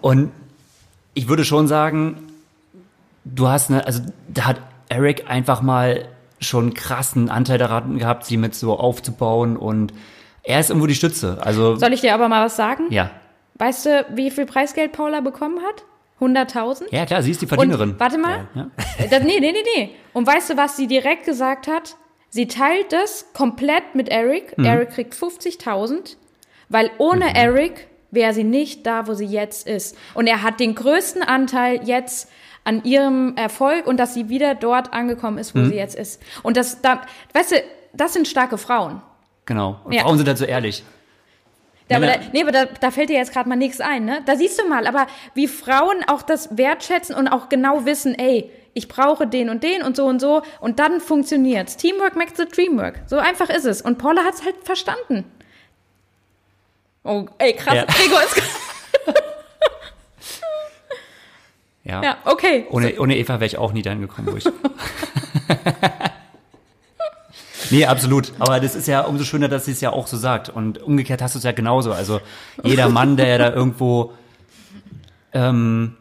[0.00, 0.30] und
[1.14, 2.16] ich würde schon sagen,
[3.24, 6.06] du hast eine, also da hat Eric einfach mal
[6.40, 9.92] schon krassen Anteil daran gehabt, sie mit so aufzubauen und
[10.42, 11.38] er ist irgendwo die Stütze.
[11.40, 12.84] Also Soll ich dir aber mal was sagen?
[12.90, 13.10] ja,
[13.58, 15.82] Weißt du, wie viel Preisgeld Paula bekommen hat?
[16.20, 16.84] 100.000?
[16.90, 17.90] ja klar, sie ist die Verdienerin.
[17.92, 18.48] Und, warte mal.
[18.54, 18.70] Ja.
[18.98, 19.90] Äh, Das, nee, nee, nee, nee.
[20.12, 21.96] Und weißt du, was sie direkt gesagt hat?
[22.30, 24.56] Sie teilt das komplett mit Eric.
[24.58, 24.64] Mhm.
[24.64, 26.16] Eric kriegt 50.000,
[26.68, 29.96] weil ohne Eric wäre sie nicht da, wo sie jetzt ist.
[30.14, 32.30] Und er hat den größten Anteil jetzt
[32.64, 35.68] an ihrem Erfolg und dass sie wieder dort angekommen ist, wo Mhm.
[35.68, 36.20] sie jetzt ist.
[36.42, 37.02] Und das, da,
[37.32, 37.56] weißt du,
[37.92, 39.02] das sind starke Frauen.
[39.44, 39.80] Genau.
[39.84, 40.02] Und Ja.
[40.02, 40.82] Frauen sind halt so ehrlich.
[41.88, 44.20] Da, aber da, nee, aber da, da fällt dir jetzt gerade mal nichts ein, ne?
[44.26, 48.50] Da siehst du mal, aber wie Frauen auch das wertschätzen und auch genau wissen, ey,
[48.74, 51.76] ich brauche den und den und so und so und dann funktioniert's.
[51.76, 53.00] Teamwork makes the dream work.
[53.06, 53.80] So einfach ist es.
[53.82, 55.24] Und Paula hat's halt verstanden.
[57.04, 57.74] Oh, ey, krass.
[57.74, 57.84] Ja.
[57.84, 58.42] Gregor ist.
[61.86, 62.02] Ja.
[62.02, 62.66] ja, okay.
[62.70, 64.44] Ohne, ohne Eva wäre ich auch nie dahin gekommen, wo ich.
[67.70, 68.32] nee, absolut.
[68.38, 70.48] Aber das ist ja umso schöner, dass sie es ja auch so sagt.
[70.48, 71.92] Und umgekehrt hast du es ja genauso.
[71.92, 72.20] Also
[72.62, 74.12] jeder Mann, der ja da irgendwo
[75.32, 75.94] ähm,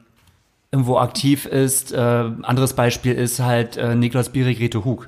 [0.72, 5.08] irgendwo aktiv ist, äh, anderes Beispiel ist halt äh, Niklas Bierig, Reto Hug.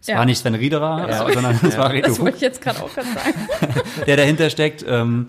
[0.00, 0.18] Es Ja.
[0.18, 2.82] war nicht Sven Riederer, äh, sondern es war Reto Das Hug wollte ich jetzt gerade
[2.82, 3.80] auch gerade sagen.
[4.06, 4.84] der dahinter steckt.
[4.88, 5.28] Ähm,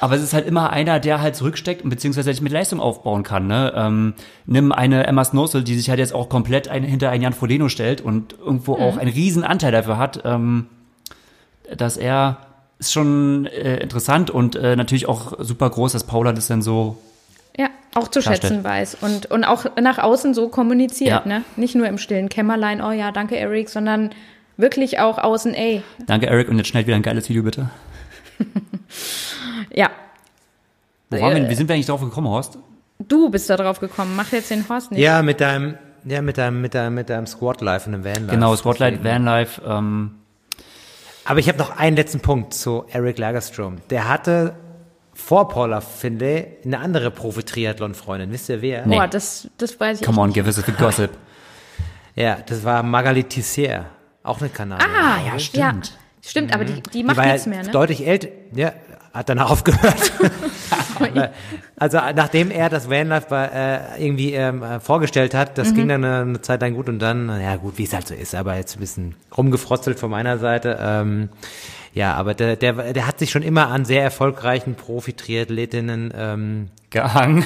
[0.00, 3.22] aber es ist halt immer einer, der halt zurücksteckt und beziehungsweise sich mit Leistung aufbauen
[3.22, 3.46] kann.
[3.46, 3.72] Ne?
[3.74, 4.14] Ähm,
[4.46, 7.68] nimm eine Emma Snossel, die sich halt jetzt auch komplett ein, hinter einen Jan Frodeno
[7.68, 10.66] stellt und irgendwo auch einen riesen Anteil dafür hat, ähm,
[11.76, 12.38] dass er
[12.78, 16.98] ist schon äh, interessant und äh, natürlich auch super groß, dass Paula das dann so
[17.56, 18.42] Ja, auch zu Klarstellt.
[18.52, 21.38] schätzen weiß und, und auch nach außen so kommuniziert, Ja.
[21.38, 21.42] ne?
[21.56, 24.10] Nicht nur im stillen Kämmerlein, oh ja, danke Eric, sondern
[24.58, 27.70] wirklich auch außen, ey, Danke, Eric, und jetzt schnell wieder ein geiles Video, bitte.
[29.72, 29.90] ja,
[31.10, 32.58] Wo waren Äh, wir, wie sind wir eigentlich drauf gekommen, Horst?
[32.98, 34.14] Du bist da drauf gekommen.
[34.16, 35.00] Mach jetzt den Horst nicht.
[35.00, 38.14] Ja, mit deinem, ja, mit deinem, mit deinem, mit deinem Squad Life und dem Van
[38.14, 38.26] Life.
[38.28, 40.16] Genau, Spotlight, Vanlife, ähm,
[41.24, 43.76] Aber ich habe noch einen letzten Punkt zu Eric Lagerstrom.
[43.90, 44.54] Der hatte
[45.14, 48.30] vor Paula Finlay eine andere Profi-Triathlon-Freundin.
[48.32, 48.82] Wisst ihr wer?
[48.82, 50.34] Boah, das, das weiß ich come on, nicht.
[50.34, 51.10] give us a good gossip.
[52.18, 53.84] Ja, das war Magali Tissier.
[54.22, 54.90] Auch eine Kanadierin.
[54.94, 55.86] Ah, ja, ja, stimmt.
[55.86, 55.98] stimmt.
[56.22, 57.70] Stimmt, aber die, die Die macht war nichts ja mehr, ne?
[57.70, 58.28] deutlich älter.
[58.54, 58.72] Ja,
[59.16, 60.12] hat danach aufgehört.
[61.76, 66.04] also nachdem er das Vanlife bei, äh, irgendwie ähm, äh, vorgestellt hat, das ging dann
[66.04, 68.56] eine, eine Zeit lang gut und dann, ja gut, wie es halt so ist, aber
[68.56, 70.78] jetzt ein bisschen rumgefrotzelt von meiner Seite.
[70.80, 71.28] Ähm,
[71.96, 77.44] ja, aber der, der, der hat sich schon immer an sehr erfolgreichen Profi-Triathletinnen, ähm, Gehangen.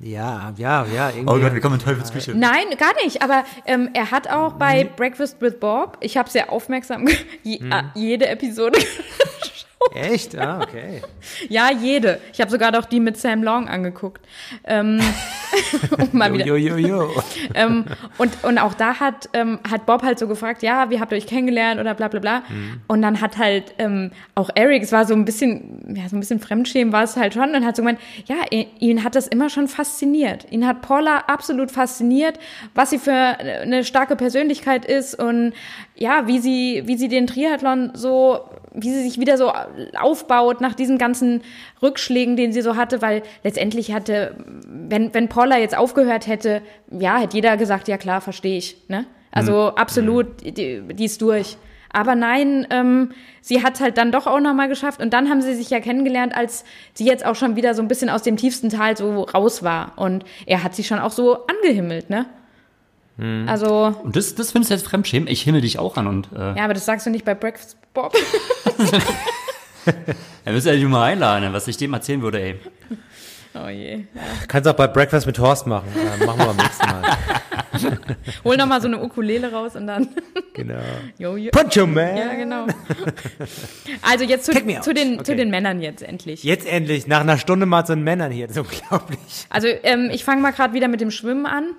[0.00, 1.34] ja, ja, ja, irgendwie.
[1.34, 2.34] Oh Gott, wir kommen in Teufelsküche.
[2.34, 3.22] Nein, gar nicht.
[3.22, 7.08] Aber ähm, er hat auch bei Breakfast with Bob, ich habe sehr aufmerksam
[7.42, 8.78] je, ah, jede Episode.
[9.94, 10.36] Echt?
[10.36, 11.02] Ah, okay.
[11.48, 12.20] ja, jede.
[12.32, 14.26] Ich habe sogar doch die mit Sam Long angeguckt.
[14.64, 15.00] Ähm,
[16.12, 16.44] mal wieder.
[16.44, 17.10] Jo, jo, jo.
[17.54, 17.84] ähm,
[18.18, 21.18] und, und auch da hat, ähm, hat Bob halt so gefragt, ja, wie habt ihr
[21.18, 22.42] euch kennengelernt oder bla bla bla.
[22.88, 26.20] Und dann hat halt ähm, auch Eric, es war so ein bisschen, ja, so ein
[26.20, 29.26] bisschen Fremdschämen war es halt schon und hat so gemeint, ja, ihn, ihn hat das
[29.26, 30.46] immer schon fasziniert.
[30.50, 32.38] Ihn hat Paula absolut fasziniert,
[32.74, 35.52] was sie für eine starke Persönlichkeit ist und
[35.96, 38.40] ja, wie sie, wie sie den Triathlon so,
[38.72, 39.52] wie sie sich wieder so
[39.98, 41.42] aufbaut nach diesen ganzen
[41.82, 44.36] Rückschlägen, den sie so hatte, weil letztendlich hatte,
[44.66, 49.06] wenn, wenn Paula jetzt aufgehört hätte, ja, hätte jeder gesagt, ja klar, verstehe ich, ne?
[49.32, 51.58] Also absolut, die, die ist durch.
[51.92, 55.54] Aber nein, ähm, sie hat halt dann doch auch nochmal geschafft und dann haben sie
[55.54, 56.64] sich ja kennengelernt, als
[56.94, 59.92] sie jetzt auch schon wieder so ein bisschen aus dem tiefsten Tal so raus war.
[59.96, 62.26] Und er hat sie schon auch so angehimmelt, ne?
[63.46, 65.26] Also, Und das, das findest du jetzt Fremdschämen?
[65.28, 67.78] Ich himmel dich auch an und äh, ja, aber das sagst du nicht bei Breakfast
[67.94, 68.14] Bob.
[70.44, 72.60] er müsste ja nicht mal einladen, was ich dem erzählen würde, ey.
[73.54, 74.04] Oh je.
[74.48, 75.88] Kannst auch bei Breakfast mit Horst machen.
[75.94, 77.02] Äh, machen wir beim nächsten Mal.
[78.44, 80.08] Hol nochmal so eine Ukulele raus und dann.
[80.56, 80.78] Genau.
[81.18, 81.50] Jo, jo.
[81.50, 82.16] Poncho Man!
[82.16, 82.66] Ja, genau.
[84.00, 85.22] Also jetzt zu, zu, den, Okay.
[85.22, 86.42] zu den Männern jetzt endlich.
[86.44, 88.46] Jetzt endlich, nach einer Stunde mal zu den Männern hier.
[88.46, 89.18] Das ist unglaublich.
[89.50, 91.72] Also ähm, ich fange mal gerade wieder mit dem Schwimmen an.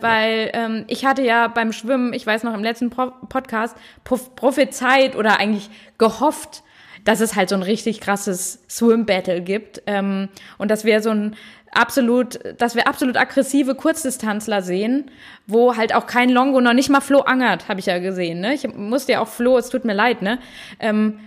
[0.00, 5.16] Weil ähm, ich hatte ja beim Schwimmen, ich weiß noch im letzten Pro Podcast, prophezeit
[5.16, 6.62] oder eigentlich gehofft,
[7.04, 9.82] dass es halt so ein richtig krasses Swim-Battle gibt.
[9.86, 11.36] Ähm, und dass wir so ein
[11.72, 15.10] absolut, dass wir absolut aggressive Kurzdistanzler sehen,
[15.46, 18.40] wo halt auch kein Longo, noch nicht mal Flo angert, habe ich ja gesehen.
[18.40, 18.54] Ne?
[18.54, 20.38] Ich musste ja auch Flo, es tut mir leid, ne?
[20.78, 21.20] Ähm,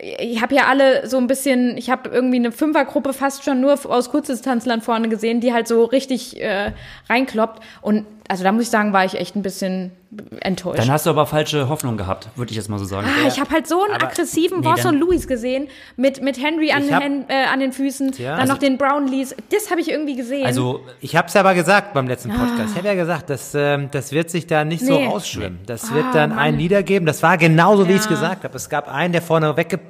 [0.00, 3.78] ich habe ja alle so ein bisschen, ich habe irgendwie eine Fünfergruppe fast schon nur
[3.90, 6.72] aus Kurzdistanzlern vorne gesehen, die halt so richtig äh,
[7.08, 7.62] reinkloppt.
[7.80, 9.92] Und also da muss ich sagen, war ich echt ein bisschen
[10.40, 10.78] enttäuscht.
[10.78, 13.06] Dann hast du aber falsche Hoffnung gehabt, würde ich jetzt mal so sagen.
[13.08, 16.38] Ah, ich habe halt so einen Aber- aggressiven nee, Boston dann- Louis gesehen, mit, mit
[16.42, 18.32] Henry an, den hab- Hän- äh, an den Füßen, Ja.
[18.32, 19.34] dann Also- noch den Brownlees.
[19.50, 20.44] Das habe ich irgendwie gesehen.
[20.46, 22.72] Also, Ich habe es aber gesagt beim letzten Podcast.
[22.72, 25.06] Ich habe ja gesagt, das, ähm, das wird sich da nicht so Nee.
[25.06, 25.60] ausschwimmen.
[25.66, 26.38] Das Ah, wird dann Mann.
[26.38, 27.06] ein Lieder geben.
[27.06, 28.10] Das war genauso, wie ich es Ja.
[28.10, 28.56] gesagt habe.
[28.56, 29.80] Es gab einen, der vorne wegge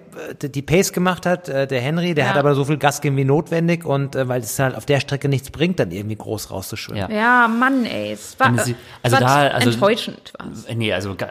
[0.41, 2.13] äh, die Pace gemacht hat, äh, der Henry.
[2.15, 2.31] Der Ja.
[2.33, 5.01] hat aber so viel Gas gegeben wie notwendig und äh, weil es halt auf der
[5.01, 7.11] Strecke nichts bringt, dann irgendwie groß rauszuschwimmen.
[7.11, 7.17] Ja.
[7.17, 8.13] ja, Mann, ey.
[8.13, 10.12] Es war, äh, also war da- also- enttäuschend.
[10.39, 10.65] War's.
[10.65, 11.31] Äh, Nee, also gar,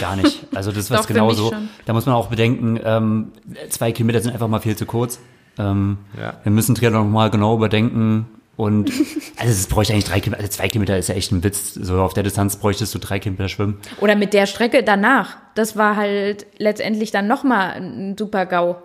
[0.00, 0.46] gar nicht.
[0.54, 1.52] Also das war genauso.
[1.86, 3.32] Da muss man auch bedenken, ähm,
[3.70, 5.18] zwei Kilometer sind einfach mal viel zu kurz.
[5.58, 6.34] Ähm, Ja.
[6.42, 8.26] Wir müssen Triathlon noch mal genau überdenken.
[8.56, 8.90] Und
[9.36, 11.74] also es bräuchte eigentlich drei Kilometer, also zwei Kilometer ist ja echt ein Witz.
[11.74, 13.78] So auf der Distanz bräuchtest du drei Kilometer schwimmen.
[14.00, 15.36] Oder mit der Strecke danach.
[15.54, 18.76] Das war halt letztendlich dann nochmal ein super GAU.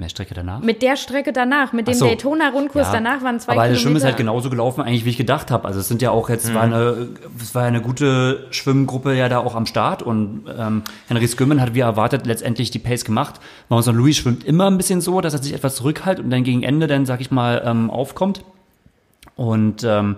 [0.00, 0.60] Mehr Strecke danach.
[0.60, 2.06] Mit der Strecke danach, mit dem so.
[2.06, 2.92] Daytona-Rundkurs Ja.
[2.94, 3.72] danach waren zwei Aber Kilometer.
[3.74, 5.66] das Schwimmen ist halt genauso gelaufen, eigentlich, wie ich gedacht habe.
[5.68, 7.08] Also es sind ja auch jetzt, war eine,
[7.40, 11.74] es war eine gute Schwimmgruppe ja da auch am Start und ähm, Henry Skümmen hat
[11.74, 13.40] wie erwartet letztendlich die Pace gemacht.
[13.68, 16.62] Mauser Louis schwimmt immer ein bisschen so, dass er sich etwas zurückhält und dann gegen
[16.62, 18.42] Ende dann, sag ich mal, ähm, aufkommt.
[19.36, 20.16] Und ähm,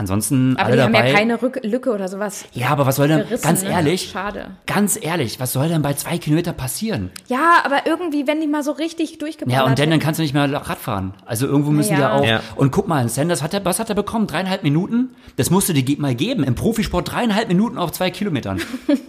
[0.00, 1.08] ansonsten Aber alle die haben dabei.
[1.10, 3.42] ja keine Rück Lücke oder sowas ja, aber was soll denn, gerissen.
[3.44, 3.70] ganz ne?
[3.70, 4.46] ehrlich, Schade.
[4.66, 7.10] ganz ehrlich, was soll denn bei zwei Kilometer passieren?
[7.28, 10.22] Ja, aber irgendwie, wenn die mal so richtig durchgeballert Ja, und dann, dann kannst du
[10.22, 11.14] nicht mehr Rad fahren.
[11.26, 12.00] Also irgendwo müssen Ja.
[12.00, 12.24] ja auch.
[12.26, 12.40] Ja.
[12.56, 14.26] Und guck mal, Sanders hat er, was hat er bekommen?
[14.26, 15.10] Dreieinhalb Minuten?
[15.36, 16.42] Das musst du dir mal geben.
[16.44, 18.60] Im Profisport dreieinhalb Minuten auf zwei Kilometern.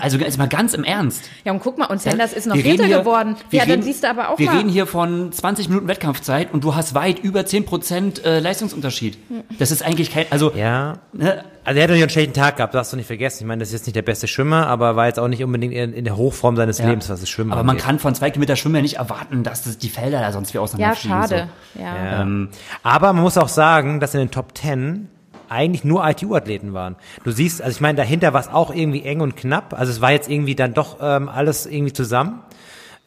[0.00, 1.24] Also jetzt mal ganz im Ernst.
[1.44, 3.36] Ja, und guck mal, und Sanders ist noch Vierter geworden.
[3.50, 4.56] wir Ja, dann reden- siehst du aber auch Wir mal.
[4.58, 9.18] reden hier von 20 Minuten Wettkampfzeit und du hast weit über 10 Prozent äh, Leistungsunterschied.
[9.58, 10.94] Das ist eigentlich kein, also, Ja.
[11.12, 13.42] ne, Also er hat natürlich einen schlechten Tag gehabt, darfst du nicht vergessen.
[13.44, 15.72] Ich meine, das ist jetzt nicht der beste Schwimmer, aber war jetzt auch nicht unbedingt
[15.74, 16.88] in, in der Hochform seines Ja.
[16.88, 17.84] Lebens, was das Schwimmen aber man angeht.
[17.84, 20.58] kann von zwei Kilometer Schwimmen ja nicht erwarten, dass das die Felder da sonst wie
[20.58, 21.18] ja, auseinanderfliegen.
[21.18, 21.48] schade.
[21.74, 21.80] So.
[21.82, 21.94] Ja.
[21.96, 22.22] Ja.
[22.22, 22.48] Ähm,
[22.82, 25.08] Aber man muss auch sagen, dass in den Top 10
[25.48, 26.96] eigentlich nur ITU-Athleten waren.
[27.24, 29.74] Du siehst, also ich meine, dahinter war es auch irgendwie eng und knapp.
[29.78, 32.40] Also es war jetzt irgendwie dann doch ähm, alles irgendwie zusammen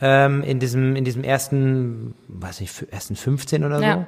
[0.04, 3.84] ähm, in diesem in diesem ersten, weiß nicht, ersten 15 oder so.
[3.84, 4.06] Ja.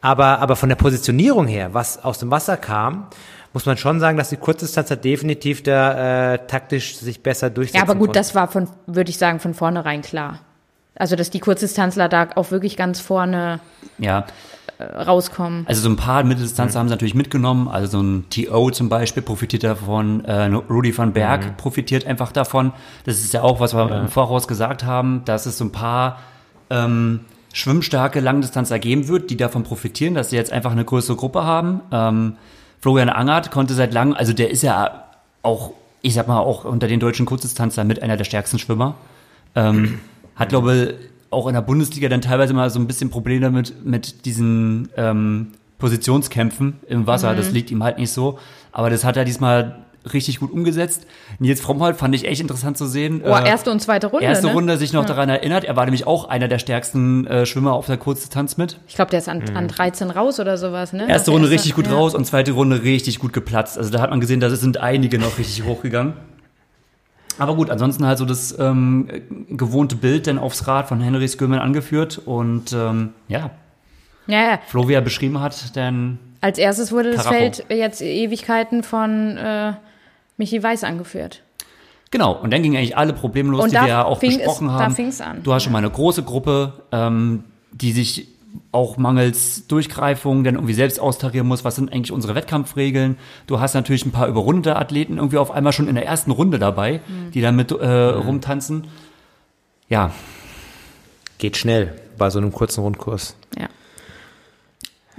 [0.00, 3.06] Aber aber von der Positionierung her, was aus dem Wasser kam,
[3.52, 7.76] muss man schon sagen, dass die Kurzdistanz hat definitiv da äh, taktisch sich besser durchsetzen
[7.76, 8.18] ja, aber gut, konnte.
[8.18, 10.40] das war von, würde ich sagen, von vornherein klar.
[10.96, 13.60] Also, dass die Kurzdistanzler da auch wirklich ganz vorne
[13.98, 14.26] ja,
[14.80, 15.64] rauskommen.
[15.66, 17.68] Also so ein paar Mitteldistanzer haben sie natürlich mitgenommen.
[17.68, 20.24] Also so ein TO zum Beispiel profitiert davon.
[20.24, 22.72] Äh, Rudy van Berg profitiert einfach davon.
[23.04, 26.20] Das ist ja auch, was wir im Voraus gesagt haben, dass es so ein paar
[26.70, 27.20] ähm,
[27.52, 31.80] schwimmstarke Langdistanzer geben wird, die davon profitieren, dass sie jetzt einfach eine größere Gruppe haben.
[31.90, 32.36] Ähm,
[32.80, 35.04] Florian Angert konnte seit langem, also der ist ja
[35.42, 35.72] auch,
[36.02, 38.94] ich sag mal, auch unter den deutschen Kurzdistanzlern mit einer der stärksten Schwimmer.
[39.56, 39.98] Ähm,
[40.36, 40.94] hat, glaube
[41.30, 45.48] auch in der Bundesliga dann teilweise mal so ein bisschen Probleme damit, mit diesen ähm,
[45.78, 47.34] Positionskämpfen im Wasser.
[47.34, 48.38] Das liegt ihm halt nicht so.
[48.72, 49.76] Aber das hat er diesmal
[50.12, 51.06] richtig gut umgesetzt.
[51.38, 53.20] Nils Frommholt fand ich echt interessant zu sehen.
[53.24, 54.24] Oh, Äh, erste und zweite Runde.
[54.24, 54.52] erste ne?
[54.54, 55.64] Runde sich noch daran erinnert.
[55.64, 58.78] Er war nämlich auch einer der stärksten äh, Schwimmer auf der Kurzdistanz mit.
[58.88, 61.08] Ich glaube, der ist an, an 13 raus oder sowas, ne?
[61.08, 61.92] Erste Noch Runde erste- richtig gut ja.
[61.94, 63.76] raus und zweite Runde richtig gut geplatzt.
[63.76, 66.14] Also da hat man gesehen, da sind einige noch richtig hochgegangen.
[67.38, 69.08] Aber gut, ansonsten halt so das ähm,
[69.48, 73.50] gewohnte Bild dann aufs Rad von Henry Skirman angeführt und ähm, ja,
[74.26, 74.58] Ja, ja.
[74.66, 77.26] Flo, wie er beschrieben hat, denn Als erstes wurde das.
[77.26, 79.72] Feld jetzt Ewigkeiten von äh,
[80.36, 81.42] Michi Weiß angeführt.
[82.10, 84.36] Genau, und dann gingen eigentlich alle Probleme los, Und die wir ja auch fing es-
[84.38, 84.94] besprochen da haben.
[84.94, 85.42] fing's an.
[85.42, 88.28] Du hast schon mal eine große Gruppe, ähm, die sich
[88.72, 93.16] auch mangels Durchgreifung dann irgendwie selbst austarieren muss, was sind eigentlich unsere Wettkampfregeln.
[93.46, 96.58] Du hast natürlich ein paar überrundete Athleten irgendwie auf einmal schon in der ersten Runde
[96.58, 97.30] dabei, Mhm.
[97.32, 98.86] die dann mit äh, rumtanzen.
[99.88, 100.12] Ja,
[101.38, 103.36] Geht schnell bei so einem kurzen Rundkurs.
[103.56, 103.68] Ja.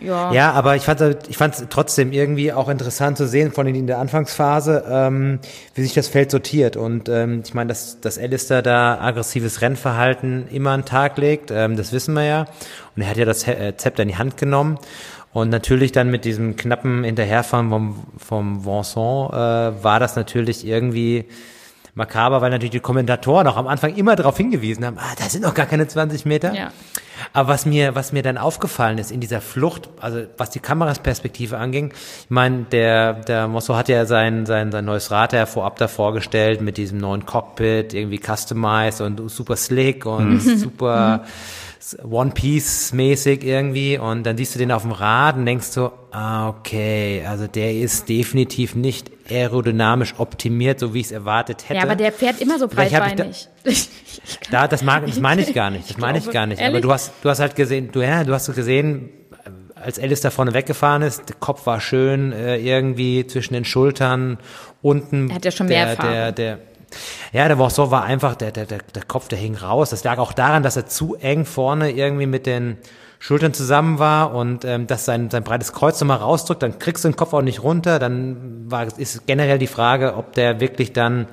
[0.01, 0.31] Ja.
[0.31, 3.99] Ja, aber ich fand ich fand's trotzdem irgendwie auch interessant zu sehen, von in der
[3.99, 5.39] Anfangsphase, ähm,
[5.75, 6.77] wie sich das Feld sortiert.
[6.77, 11.51] Und ähm, ich meine, dass, dass Alistair da aggressives Rennverhalten immer an den Tag legt,
[11.51, 12.45] ähm, das wissen wir ja.
[12.95, 14.79] Und er hat ja das äh, Zepter in die Hand genommen.
[15.31, 21.25] Und natürlich dann mit diesem knappen Hinterherfahren vom, vom Vincent äh, war das natürlich irgendwie
[21.99, 25.43] makaber, weil natürlich die Kommentatoren auch am Anfang immer darauf hingewiesen haben, ah, da sind
[25.43, 26.53] noch gar keine 20 Meter.
[26.55, 26.71] Ja.
[27.33, 31.57] Aber was mir, was mir dann aufgefallen ist in dieser Flucht, also was die Kamerasperspektive
[31.57, 35.77] anging, ich meine, der, der Mosso hat ja sein, sein, sein neues Rad ja vorab
[35.77, 41.25] da vorgestellt mit diesem neuen Cockpit, irgendwie customized und super slick und super,
[42.03, 45.91] One Piece mäßig irgendwie und dann siehst du den auf dem Rad und denkst so,
[46.11, 51.75] ah, okay, also der ist definitiv nicht aerodynamisch optimiert, so wie ich es erwartet hätte.
[51.77, 53.47] Ja, aber der fährt immer so da- breitbeinig.
[53.63, 53.73] Kann-
[54.51, 55.89] Da, das, mag, das meine ich gar nicht.
[55.89, 56.59] Das meine ich gar nicht.
[56.59, 56.81] Aber ehrlich?
[56.81, 59.09] du hast, du hast halt gesehen, du, ja, du hast gesehen,
[59.75, 64.37] als Alice da vorne weggefahren ist, der Kopf war schön, äh, irgendwie zwischen den Schultern,
[64.81, 65.29] unten.
[65.29, 66.59] Er hat ja schon mehr der, der, der,
[67.33, 69.89] ja, der Warsaw war einfach, der, der, der, der Kopf, der hing raus.
[69.91, 72.77] Das lag auch daran, dass er zu eng vorne irgendwie mit den
[73.19, 77.09] Schultern zusammen war und ähm, dass sein, sein breites Kreuz nochmal rausdrückt, dann kriegst du
[77.09, 77.99] den Kopf auch nicht runter.
[77.99, 81.27] Dann war, ist generell die Frage, ob der wirklich dann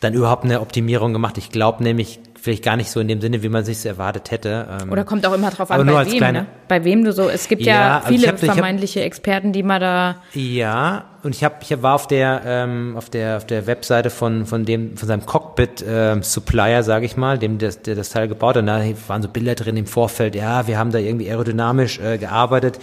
[0.00, 1.38] dann überhaupt eine Optimierung gemacht.
[1.38, 4.66] Ich glaube nämlich vielleicht gar nicht so in dem Sinne, wie man sich erwartet hätte.
[4.82, 6.46] Ähm, Oder kommt auch immer drauf an, bei wem, kleine- ne?
[6.68, 9.52] Bei wem du so, es gibt ja, Ja, also viele hab- ich hab- vermeintliche Experten,
[9.54, 13.46] die mal da, Ja, und ich habe ich war auf der ähm, auf der auf
[13.46, 17.80] der Webseite von von dem von seinem Cockpit ähm, Supplier, sage ich mal, dem das,
[17.80, 18.60] der das Teil gebaut hat.
[18.60, 20.34] Und da waren so Bilder drin im Vorfeld.
[20.34, 22.78] Ja, wir haben da irgendwie aerodynamisch äh, gearbeitet,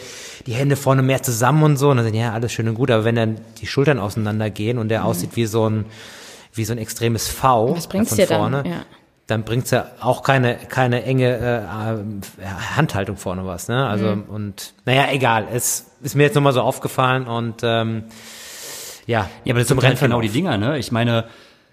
[0.47, 1.91] die Hände vorne mehr zusammen und so.
[1.91, 4.89] Und dann sind ja alles schön und gut, aber wenn dann die Schultern auseinandergehen und
[4.89, 5.85] der aussieht wie so ein
[6.55, 8.71] wie so ein extremes V was bringt's von dir vorne, dann?
[8.71, 8.79] Ja.
[9.31, 12.45] Dann bringt's ja auch keine keine enge äh, äh,
[12.75, 13.87] Handhaltung vorne was, ne?
[13.87, 14.23] Also Mhm.
[14.23, 15.47] und naja, egal.
[15.51, 18.03] Es ist mir jetzt nochmal so aufgefallen und ähm,
[19.07, 20.77] ja, Ja, aber das sind halt genau die Dinger, ne?
[20.77, 21.25] Ich meine,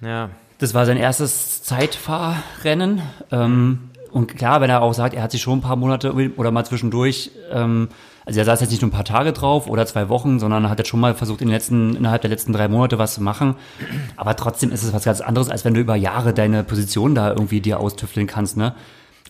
[0.02, 3.02] Ja, das war sein erstes Zeitfahrrennen.
[3.30, 6.51] Ähm, und klar, wenn er auch sagt, er hat sich schon ein paar Monate oder
[6.51, 7.89] mal zwischendurch, ähm,
[8.28, 10.78] also er saß jetzt nicht nur ein paar Tage drauf oder zwei Wochen, sondern hat
[10.78, 13.55] jetzt schon mal versucht, in den letzten, innerhalb der letzten drei Monate was zu machen.
[14.16, 17.30] Aber trotzdem ist es was ganz anderes, als wenn du über Jahre deine Position da
[17.30, 18.74] irgendwie dir austüfteln kannst, ne?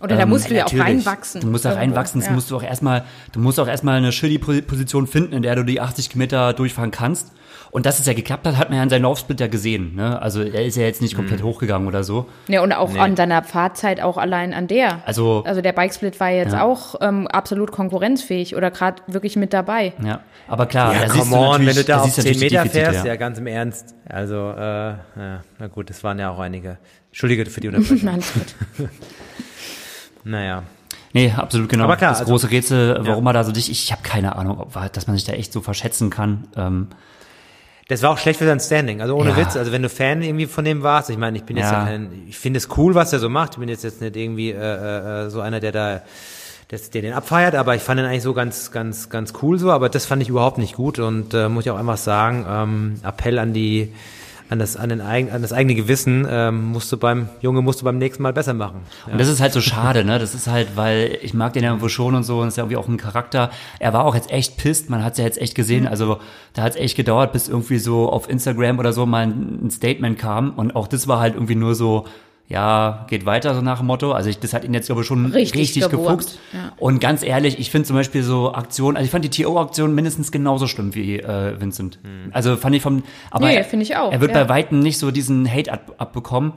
[0.00, 0.84] Oder da Ähm, musst du ja auch natürlich.
[1.06, 1.40] reinwachsen.
[1.40, 2.34] Du musst da reinwachsen, das Ja.
[2.34, 5.64] musst du auch erstmal, du musst auch erstmal eine shitty Position finden, in der du
[5.64, 7.32] die 80 Kilometer durchfahren kannst.
[7.70, 9.94] Und dass es ja geklappt hat, hat man ja in seinem Laufsplit ja gesehen.
[9.94, 10.20] Ne?
[10.22, 11.18] Also er ist ja jetzt nicht Mhm.
[11.18, 12.26] komplett hochgegangen oder so.
[12.46, 15.00] Ja, und auch an deiner Fahrzeit auch allein an der.
[15.06, 16.62] Also- also der Bikesplit war jetzt Ja.
[16.64, 19.92] auch ähm, absolut konkurrenzfähig oder gerade wirklich mit dabei.
[20.02, 22.14] Ja, aber klar, ja da siehst come du on, natürlich, wenn du da auf siehst
[22.16, 23.12] 10 natürlich die Meter Defizite, fährst, ja.
[23.12, 23.16] ja.
[23.16, 23.94] ganz im Ernst.
[24.08, 26.78] Also, äh, ja, na gut, das waren ja auch einige.
[27.10, 28.08] Entschuldige für die Unterbrechung.
[30.24, 30.62] Naja.
[31.12, 31.84] Nee, absolut genau.
[31.84, 34.60] Aber klar, das also- große Rätsel, warum er da so dicht, ich habe keine Ahnung,
[34.60, 36.48] ob, dass man sich da echt so verschätzen kann.
[36.56, 36.88] Ähm,
[37.88, 39.00] Das war auch schlecht für sein Standing.
[39.00, 39.36] Also ohne Ja.
[39.38, 39.56] Witz.
[39.56, 41.84] Also wenn du Fan irgendwie von dem warst, ich meine, ich bin jetzt Ja.
[41.84, 43.52] kein, ich finde es cool, was er so macht.
[43.54, 46.02] Ich bin jetzt jetzt nicht irgendwie äh, äh, so einer, der da
[46.70, 49.70] das, der den abfeiert, aber ich fand ihn eigentlich so ganz, ganz, ganz cool so,
[49.72, 53.00] aber das fand ich überhaupt nicht gut und äh, muss ich auch einfach sagen, ähm,
[53.02, 53.90] Appell an die,
[54.50, 57.80] an das, an, den eigen, an das eigene Gewissen, ähm, musst du beim, Junge, musst
[57.80, 58.80] du beim nächsten Mal besser machen.
[59.06, 59.12] Ja.
[59.12, 60.18] Und das ist halt so schade, ne?
[60.18, 62.62] Das ist halt, weil ich mag den ja irgendwo schon und so und ist ja
[62.62, 63.50] irgendwie auch ein Charakter.
[63.78, 65.82] Er war auch jetzt echt pisst, man hat es ja jetzt echt gesehen.
[65.82, 65.88] Mhm.
[65.88, 66.18] Also
[66.54, 70.18] da hat es echt gedauert, bis irgendwie so auf Instagram oder so mal ein Statement
[70.18, 70.50] kam.
[70.50, 72.06] Und auch das war halt irgendwie nur so,
[72.50, 74.12] ja, geht weiter, so nach dem Motto.
[74.12, 76.38] Also ich, das hat ihn jetzt, glaube ich, schon Richtig richtig, gefuchst.
[76.54, 76.72] ja.
[76.78, 80.32] Und ganz ehrlich, ich finde zum Beispiel so Aktionen, also ich fand die TO-Aktion mindestens
[80.32, 81.98] genauso schlimm wie äh, Vincent.
[82.32, 84.44] Also fand ich vom, aber Nee, er- finde ich auch, Er wird ja.
[84.44, 86.52] bei Weitem nicht so diesen Hate ab, abbekommen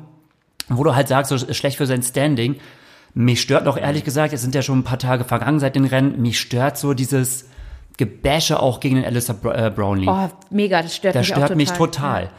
[0.69, 2.55] wo du halt sagst, so ist schlecht für sein Standing.
[3.13, 5.83] Mich stört noch ehrlich gesagt, es sind ja schon ein paar Tage vergangen seit den
[5.83, 7.49] Rennen, mich stört so dieses
[7.97, 10.07] Gebäsche auch gegen den Alistair Br äh, Brownlee.
[10.09, 11.57] Oh, mega, das stört das mich auch stört total.
[11.57, 12.29] mich total.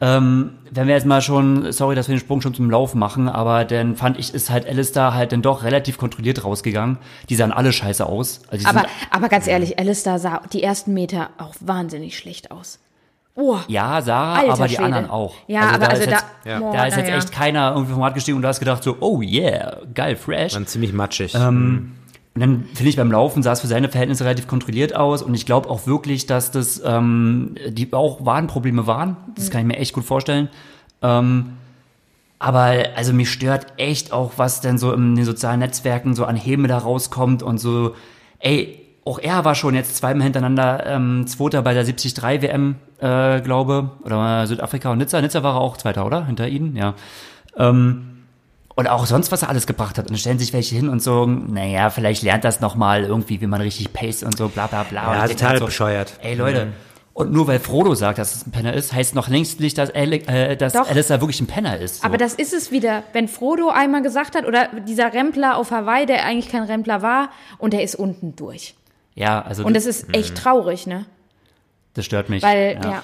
[0.00, 3.28] Ähm, wenn wir jetzt mal schon, sorry, dass wir den Sprung schon zum Lauf machen,
[3.28, 6.98] aber dann fand ich, ist halt Alistair halt dann doch relativ kontrolliert rausgegangen.
[7.28, 8.40] Die sahen alle scheiße aus.
[8.50, 12.78] Also Aber, aber ganz ehrlich, Alistair sah die ersten Meter auch wahnsinnig schlecht aus.
[13.34, 14.84] Oh, ja, Sarah, Alter aber die Schwede.
[14.84, 15.34] anderen auch.
[15.46, 16.60] Ja, aber also ist da- jetzt, Ja.
[16.72, 17.16] da ist jetzt ja.
[17.16, 20.52] echt keiner irgendwie vom Rad gestiegen und du hast gedacht so, oh yeah, geil, fresh.
[20.52, 21.34] Dann ziemlich matschig.
[21.34, 21.92] Ähm,
[22.34, 25.34] Und dann finde ich beim Laufen sah es für seine Verhältnisse relativ kontrolliert aus und
[25.34, 29.16] ich glaube auch wirklich, dass das ähm, die auch Wadenprobleme waren.
[29.34, 30.48] Das kann ich mir echt gut vorstellen.
[31.02, 31.52] Ähm,
[32.38, 36.36] aber also mich stört echt auch, was denn so in den sozialen Netzwerken so an
[36.36, 37.94] Häme da rauskommt und so,
[38.38, 43.40] ey, auch er war schon jetzt zweimal hintereinander ähm, Zweiter bei der 73 WM, äh,
[43.42, 45.20] glaube, oder Südafrika und Nizza.
[45.20, 46.26] Nizza war er auch Zweiter, oder?
[46.26, 46.94] Hinter ihnen, ja.
[47.56, 48.11] Ähm,
[48.74, 50.06] und auch sonst, was er alles gebracht hat.
[50.06, 53.46] Und dann stellen sich welche hin und so, naja, vielleicht lernt das nochmal irgendwie, wie
[53.46, 55.08] man richtig pace und so, bla bla bla.
[55.08, 56.14] Und Ja, denk total halt so, bescheuert.
[56.22, 56.68] Ey Leute,
[57.14, 59.90] und nur weil Frodo sagt, dass es ein Penner ist, heißt noch längst nicht, dass,
[59.90, 60.74] Ale äh, dass.
[60.74, 62.00] Alistair wirklich ein Penner ist.
[62.00, 62.06] So.
[62.06, 63.02] aber das ist es wieder.
[63.12, 67.28] Wenn Frodo einmal gesagt hat, oder dieser Rempler auf Hawaii, der eigentlich kein Rempler war,
[67.58, 68.74] und der ist unten durch.
[69.14, 71.04] ja, also Und das, das ist echt traurig, ne?
[71.94, 72.42] das stört mich.
[72.42, 72.84] Weil, ja.
[72.84, 73.02] weil,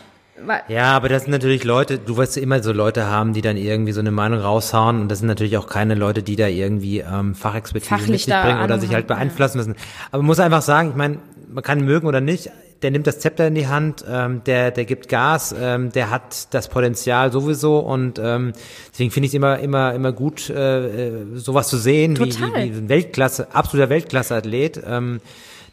[0.69, 3.93] Ja, aber das sind natürlich Leute, du wirst immer so Leute haben, die dann irgendwie
[3.93, 7.35] so eine Meinung raushauen und das sind natürlich auch keine Leute, die da irgendwie ähm,
[7.35, 9.75] Fachexpertise Fachlich mit sich bringen oder sich halt beeinflussen müssen.
[10.11, 12.51] Aber man muss einfach sagen, ich meine, man kann mögen oder nicht,
[12.83, 16.55] der nimmt das Zepter in die Hand, ähm, der, der gibt Gas, ähm, der hat
[16.55, 18.53] das Potenzial sowieso und ähm,
[18.93, 22.41] deswegen finde ich es immer, immer, immer gut, äh, äh sowas zu sehen, wie, wie,
[22.41, 24.81] wie ein Weltklasse, absoluter Weltklasse-Athlet.
[24.87, 25.21] Ähm,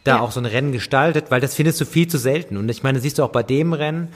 [0.06, 0.22] da ja.
[0.22, 2.56] auch so ein Rennen gestaltet, weil das findest du viel zu selten.
[2.56, 4.10] Und ich meine, siehst du auch bei dem Rennen,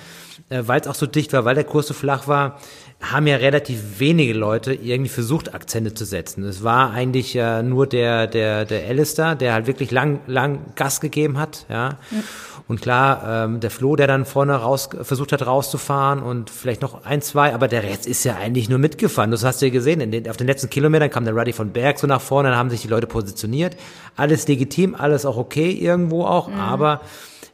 [0.49, 2.59] äh, weil es auch so dicht war, weil der Kurs so flach war,
[3.01, 6.43] haben ja relativ wenige Leute irgendwie versucht, Akzente zu setzen.
[6.43, 11.01] Es war eigentlich äh, nur der, der, der Alistair, der halt wirklich lang, lang Gas
[11.01, 11.97] gegeben hat, ja.
[12.11, 12.23] ja.
[12.69, 17.03] Und klar, ähm, der Flo, der dann vorne raus, versucht hat rauszufahren und vielleicht noch
[17.03, 19.31] ein, zwei, aber der Rest ist ja eigentlich nur mitgefahren.
[19.31, 20.11] Das hast du ja gesehen.
[20.11, 22.69] Den, auf den letzten Kilometern kam der Ruddy von Berg so nach vorne, dann haben
[22.69, 23.75] sich die Leute positioniert.
[24.15, 26.59] Alles legitim, alles auch okay irgendwo auch, mhm.
[26.59, 27.01] aber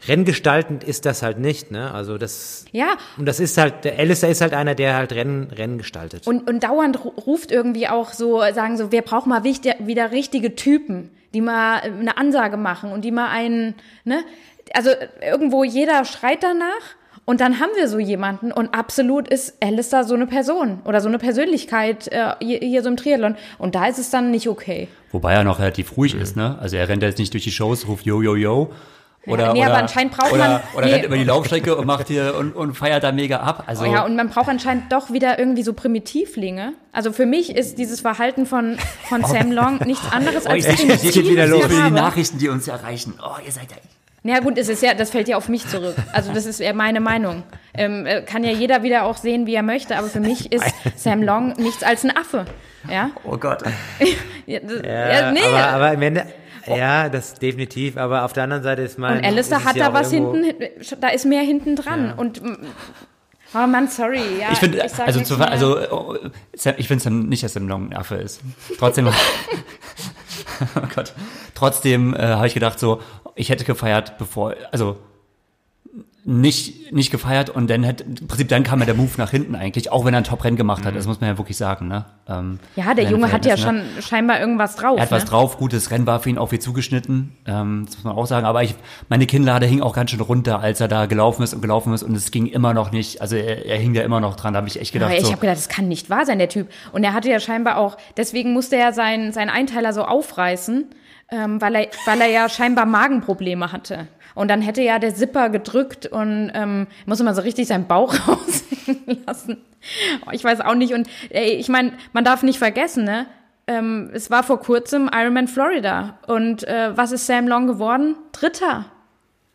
[0.06, 1.94] renngestaltend ist das halt nicht, ne?
[1.94, 2.98] Also das Ja.
[3.18, 6.28] Und das ist halt der Alistair ist halt einer, der halt Rennen Rennen gestaltet.
[6.28, 11.12] Und und dauernd ruft irgendwie auch so sagen so, wir brauchen mal wieder richtige Typen,
[11.34, 14.26] die mal eine Ansage machen und die mal einen, ne?
[14.74, 14.90] Also
[15.22, 20.16] irgendwo jeder schreit danach und dann haben wir so jemanden und absolut ist Alistair so
[20.16, 23.98] eine Person oder so eine Persönlichkeit äh, hier, hier so im Triathlon und da ist
[23.98, 24.88] es dann nicht okay.
[25.12, 26.22] Wobei er noch relativ ruhig mhm.
[26.22, 26.58] ist, ne?
[26.60, 28.72] Also er rennt jetzt nicht durch die Shows, ruft yo yo yo
[29.28, 30.62] oder, ja, nee, oder, aber anscheinend braucht oder, man.
[30.76, 30.94] Oder nee.
[30.94, 33.64] rennt über die Laufstrecke und macht hier und, und feiert da mega ab.
[33.66, 36.74] Also, oh ja, und man braucht anscheinend doch wieder irgendwie so Primitivlinge.
[36.92, 38.78] Also für mich ist dieses Verhalten von,
[39.10, 39.28] von oh.
[39.28, 41.14] Sam Long nichts anderes oh, als Primitiv.
[41.14, 41.64] Geht wieder los.
[41.68, 43.16] die Nachrichten, die uns erreichen.
[43.20, 43.78] Oh, ihr seid ja
[44.26, 45.96] ja gut, es ist ja, das fällt ja auf mich zurück.
[46.12, 47.44] Also das ist eher meine Meinung.
[47.74, 50.66] Ähm, äh, kann ja jeder wieder auch sehen, wie er möchte, aber für mich ist
[50.96, 52.46] Sam Long nichts als ein Affe.
[52.90, 53.12] Ja?
[53.24, 53.62] Oh Gott.
[54.46, 55.40] ja, das, ja, ja, nee.
[55.42, 56.26] aber, aber im Ende,
[56.68, 56.76] Oh.
[56.76, 57.96] Ja, das definitiv.
[57.96, 59.20] Aber auf der anderen Seite ist mein.
[59.20, 60.52] Und Alistair hat ja da was hinten,
[61.00, 62.08] da ist mehr hinten dran.
[62.08, 62.14] Ja.
[62.16, 62.42] Und
[63.54, 64.22] Oh Mann, sorry.
[64.40, 66.16] Ja, ich finde, also, zu, also oh,
[66.52, 68.42] ich finde es nicht, dass Sam Long ein Affe ist.
[68.78, 69.08] Trotzdem,
[70.76, 71.14] oh Gott.
[71.54, 73.02] Trotzdem äh, habe ich gedacht, so,
[73.36, 74.98] ich hätte gefeiert, bevor, also
[76.28, 79.54] nicht, nicht gefeiert und dann hat, im Prinzip dann kam ja der Move nach hinten
[79.54, 80.98] eigentlich, auch wenn er ein Top-Rennen gemacht hat, mhm.
[80.98, 82.06] das muss man ja wirklich sagen, ne?
[82.28, 84.98] Ähm, ja, der Junge hat ja schon scheinbar irgendwas drauf.
[84.98, 85.18] Er hat ne?
[85.18, 88.26] was drauf, gutes Rennen war für ihn auch viel zugeschnitten, ähm, das muss man auch
[88.26, 88.74] sagen, aber ich,
[89.08, 92.02] meine Kinnlade hing auch ganz schön runter, als er da gelaufen ist und gelaufen ist
[92.02, 94.58] und es ging immer noch nicht, also er, er hing da immer noch dran, da
[94.58, 95.12] habe ich echt gedacht.
[95.12, 96.70] Aber ich so, habe gedacht, das kann nicht wahr sein, der Typ.
[96.92, 100.86] Und er hatte ja scheinbar auch, deswegen musste er seinen, seinen Einteiler so aufreißen,
[101.30, 104.08] ähm, weil, er, weil er ja scheinbar Magenprobleme hatte.
[104.36, 108.14] Und dann hätte ja der Zipper gedrückt und ähm, muss immer so richtig seinen Bauch
[108.28, 109.58] raushängen lassen.
[110.26, 110.94] Oh, ich weiß auch nicht.
[110.94, 113.28] Und ey, ich meine, man darf nicht vergessen, ne?
[113.68, 116.20] Ähm, es war vor kurzem Ironman Florida.
[116.28, 118.16] Und äh, was ist Sam Long geworden?
[118.32, 118.86] Dritter.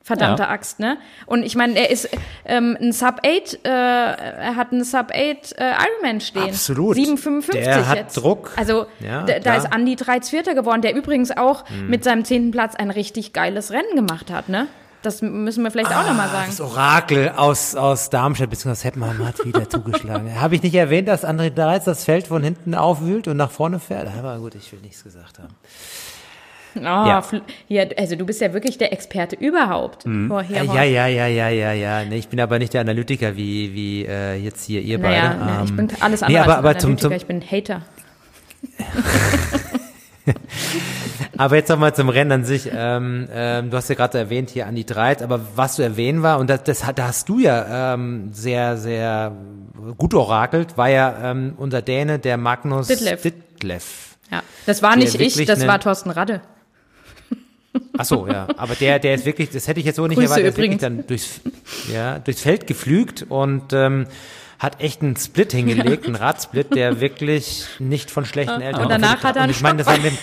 [0.03, 0.49] Verdammte ja.
[0.49, 0.97] Axt, ne?
[1.27, 2.09] Und ich meine, er ist
[2.47, 6.45] ähm, ein Sub 8, äh, er hat einen Sub 8 äh, Ironman stehen.
[6.45, 6.97] Absolut.
[6.97, 8.17] 7,55 der hat jetzt.
[8.17, 8.53] Druck.
[8.57, 11.89] Also ja, da, da ist Andy 3 Vierter geworden, der übrigens auch mhm.
[11.89, 14.69] mit seinem zehnten Platz ein richtig geiles Rennen gemacht hat, ne?
[15.03, 16.47] Das müssen wir vielleicht ah, auch nochmal sagen.
[16.49, 18.85] Das Orakel aus, aus Darmstadt bzw.
[18.85, 20.39] Heppenheim hat wieder zugeschlagen.
[20.39, 23.81] Habe ich nicht erwähnt, dass André Dreiz das Feld von hinten aufwühlt und nach vorne
[23.81, 24.09] fährt?
[24.19, 25.55] Aber gut, ich will nichts gesagt haben.
[26.77, 27.23] Oh, ja.
[27.69, 27.85] ja.
[27.97, 30.07] also du bist ja wirklich der Experte überhaupt.
[30.07, 30.31] Mhm.
[30.31, 32.05] Oh, hier, ja, ja, ja, ja, ja, ja.
[32.05, 35.45] Nee, ich bin aber nicht der Analytiker wie, wie äh, jetzt hier ihr naja, beide.
[35.45, 37.83] Nee, ich bin alles andere nee, aber, als aber zum, zum, ich bin Hater.
[41.37, 42.71] aber jetzt nochmal zum Rennen an sich.
[42.73, 46.39] Ähm, ähm, du hast ja gerade erwähnt hier Andi Dreit, aber was zu erwähnen war,
[46.39, 49.33] und das, das da hast du ja ähm, sehr, sehr
[49.97, 53.23] gut orakelt, war ja ähm, unser Däne, der Magnus Ditlev.
[53.23, 54.17] Ditlev.
[54.31, 56.41] Ja, das war nicht ich, das war Thorsten Radde.
[57.97, 58.49] Ach so, ja.
[58.57, 60.59] Aber der, der ist wirklich, das hätte ich jetzt so nicht Grüße erwartet, der ist
[60.59, 61.41] wirklich dann durchs,
[61.93, 64.07] ja, durchs Feld geflügt und ähm,
[64.59, 69.23] hat echt einen Split hingelegt, einen Radsplit, der wirklich nicht von schlechten Eltern Und danach
[69.23, 70.15] hat er einen ich meine, das war mit,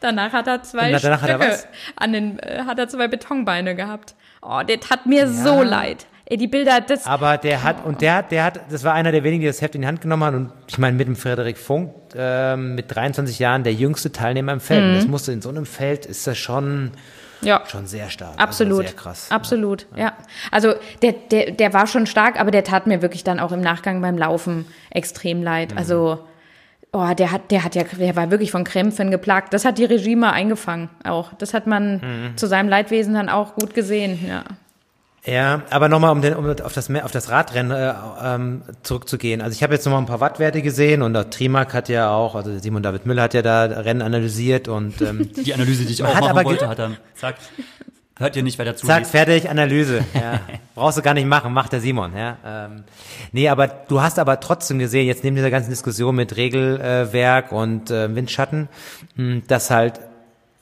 [0.00, 1.68] Danach hat er zwei danach hat er was?
[1.96, 4.14] an den, äh, hat er zwei Betonbeine gehabt.
[4.40, 5.26] Oh, der tat mir ja.
[5.26, 6.06] so leid.
[6.30, 7.06] Ey, die Bilder, das.
[7.06, 9.60] Aber der hat, und der hat, der hat, das war einer der wenigen, die das
[9.60, 10.36] Heft in die Hand genommen haben.
[10.36, 14.60] Und ich meine, mit dem Frederik Funk, äh, mit 23 Jahren, der jüngste Teilnehmer im
[14.60, 14.84] Feld.
[14.84, 14.94] Mhm.
[14.94, 16.92] Das musste in so einem Feld, ist das schon,
[17.40, 17.64] ja.
[17.66, 18.34] schon sehr stark.
[18.34, 18.78] Also Absolut.
[18.78, 19.26] Also sehr krass.
[19.30, 20.04] Absolut, ja.
[20.04, 20.12] ja.
[20.52, 23.60] Also der, der, der war schon stark, aber der tat mir wirklich dann auch im
[23.60, 25.72] Nachgang beim Laufen extrem leid.
[25.72, 25.78] Mhm.
[25.78, 26.20] Also,
[26.92, 29.52] oh, der hat, der hat ja, der war wirklich von Krämpfen geplagt.
[29.52, 31.32] Das hat die Regime eingefangen auch.
[31.32, 32.36] Das hat man mhm.
[32.36, 34.44] zu seinem Leidwesen dann auch gut gesehen, ja.
[35.26, 37.92] Ja, aber nochmal, um, den, um auf, das, auf das Radrennen äh,
[38.22, 39.42] ähm, zurückzugehen.
[39.42, 42.34] Also ich habe jetzt nochmal ein paar Wattwerte gesehen und der Trimark hat ja auch,
[42.34, 46.02] also Simon David Müller hat ja da Rennen analysiert und ähm, die Analyse, die ich
[46.02, 47.36] auch machen wollte, hat dann zack,
[48.18, 48.86] hört ihr nicht weiter zu.
[48.86, 50.04] Zack, fertig, Analyse.
[50.14, 50.40] Ja.
[50.74, 52.16] Brauchst du gar nicht machen, macht der Simon.
[52.16, 52.38] Ja.
[52.44, 52.84] Ähm,
[53.32, 57.90] nee, aber du hast aber trotzdem gesehen, jetzt neben dieser ganzen Diskussion mit Regelwerk und
[57.90, 58.68] äh, Windschatten,
[59.16, 60.00] mh, dass halt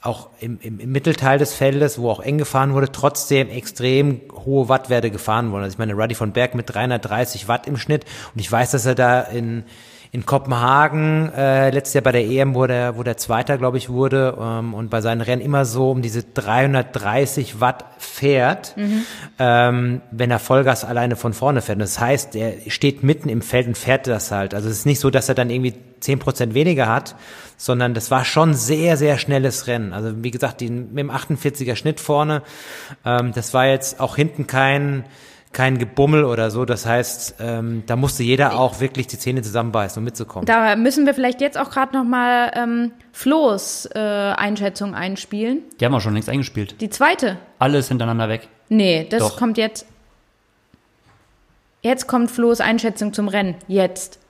[0.00, 4.68] auch im, im, im Mittelteil des Feldes, wo auch eng gefahren wurde, trotzdem extrem hohe
[4.68, 5.64] Wattwerte gefahren wurden.
[5.64, 8.04] Also ich meine, Ruddy von Berg mit 330 Watt im Schnitt
[8.34, 9.64] und ich weiß, dass er da in
[10.10, 13.90] in Kopenhagen äh, letztes Jahr bei der EM, wo der, wo der Zweiter, glaube ich,
[13.90, 19.04] wurde ähm, und bei seinen Rennen immer so um diese 330 Watt fährt, mhm.
[19.38, 21.80] ähm, wenn er Vollgas alleine von vorne fährt.
[21.80, 24.54] Das heißt, er steht mitten im Feld und fährt das halt.
[24.54, 27.14] Also es ist nicht so, dass er dann irgendwie zehn Prozent weniger hat,
[27.58, 29.92] sondern das war schon sehr, sehr schnelles Rennen.
[29.92, 32.42] Also wie gesagt, die, mit dem 48er Schnitt vorne,
[33.04, 35.04] ähm, das war jetzt auch hinten kein
[35.58, 36.64] kein Gebummel oder so.
[36.64, 40.46] Das heißt, ähm, da musste jeder auch wirklich die Zähne zusammenbeißen, um mitzukommen.
[40.46, 45.62] Da müssen wir vielleicht jetzt auch gerade noch mal ähm, Flo's äh, Einschätzung einspielen.
[45.80, 46.80] Die haben wir schon längst eingespielt.
[46.80, 47.38] Die zweite?
[47.58, 48.46] Alles hintereinander weg.
[48.68, 49.36] Nee, das Doch.
[49.36, 49.84] kommt jetzt.
[51.82, 53.56] Jetzt kommt Flo's Einschätzung zum Rennen.
[53.66, 54.20] Jetzt.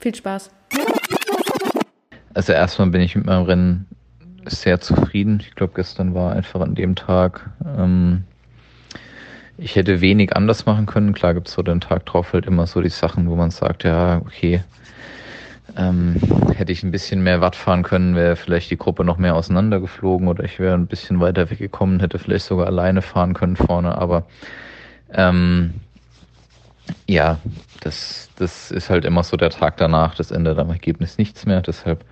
[0.00, 0.50] Viel Spaß.
[2.34, 3.86] Also erstmal bin ich mit meinem Rennen
[4.44, 5.40] sehr zufrieden.
[5.40, 8.24] Ich glaube, gestern war einfach an dem Tag ähm,
[9.56, 11.12] ich hätte wenig anders machen können.
[11.12, 13.84] Klar gibt es so den Tag drauf halt immer so die Sachen, wo man sagt,
[13.84, 14.62] ja, okay,
[15.76, 16.16] ähm,
[16.54, 20.28] hätte ich ein bisschen mehr Watt fahren können, wäre vielleicht die Gruppe noch mehr auseinandergeflogen
[20.28, 24.26] oder ich wäre ein bisschen weiter weggekommen, hätte vielleicht sogar alleine fahren können vorne, aber
[25.12, 25.74] ähm,
[27.06, 27.38] ja,
[27.80, 31.62] das, das ist halt immer so der Tag danach, das ändert am Ergebnis nichts mehr,
[31.62, 32.04] deshalb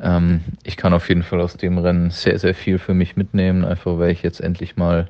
[0.00, 3.64] ähm, ich kann auf jeden Fall aus dem Rennen sehr, sehr viel für mich mitnehmen,
[3.64, 5.08] einfach weil ich jetzt endlich mal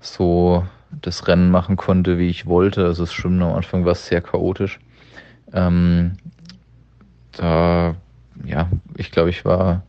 [0.00, 0.64] so
[1.00, 2.84] das Rennen machen konnte, wie ich wollte.
[2.84, 4.78] Also das Schwimmen am Anfang war sehr chaotisch.
[5.52, 6.12] Ähm,
[7.32, 7.94] da,
[8.44, 9.82] ja, ich glaube, ich war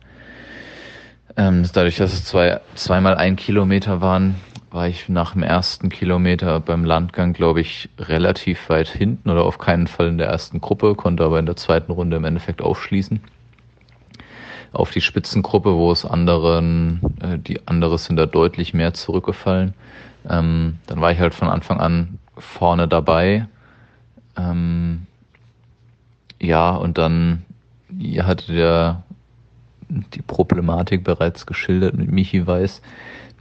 [1.36, 4.36] ähm, dadurch, dass es zwei, zweimal ein Kilometer waren,
[4.70, 9.58] war ich nach dem ersten Kilometer beim Landgang, glaube ich, relativ weit hinten oder auf
[9.58, 13.20] keinen Fall in der ersten Gruppe, konnte aber in der zweiten Runde im Endeffekt aufschließen.
[14.72, 19.74] Auf die Spitzengruppe, wo es anderen, äh, die andere sind da deutlich mehr zurückgefallen.
[20.28, 23.46] Ähm, dann war ich halt von Anfang an vorne dabei.
[24.36, 25.06] Ähm,
[26.40, 27.44] ja, und dann
[27.98, 29.02] ihr hattet ja
[29.88, 32.80] die Problematik bereits geschildert mit Michi Weiß,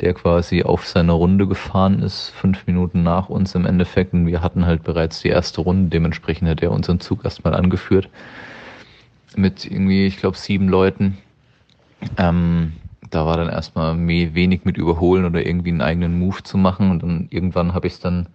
[0.02, 4.14] der quasi auf seine Runde gefahren ist, fünf Minuten nach uns im Endeffekt.
[4.14, 8.10] Und wir hatten halt bereits die erste Runde, dementsprechend hat er unseren Zug erstmal angeführt.
[9.36, 11.18] Mit irgendwie, ich glaube, sieben Leuten.
[12.18, 12.74] Ähm,
[13.14, 16.92] da war dann erstmal wenig mit überholen oder irgendwie einen eigenen Move zu machen.
[16.92, 18.28] Und dann irgendwann habe ich es dann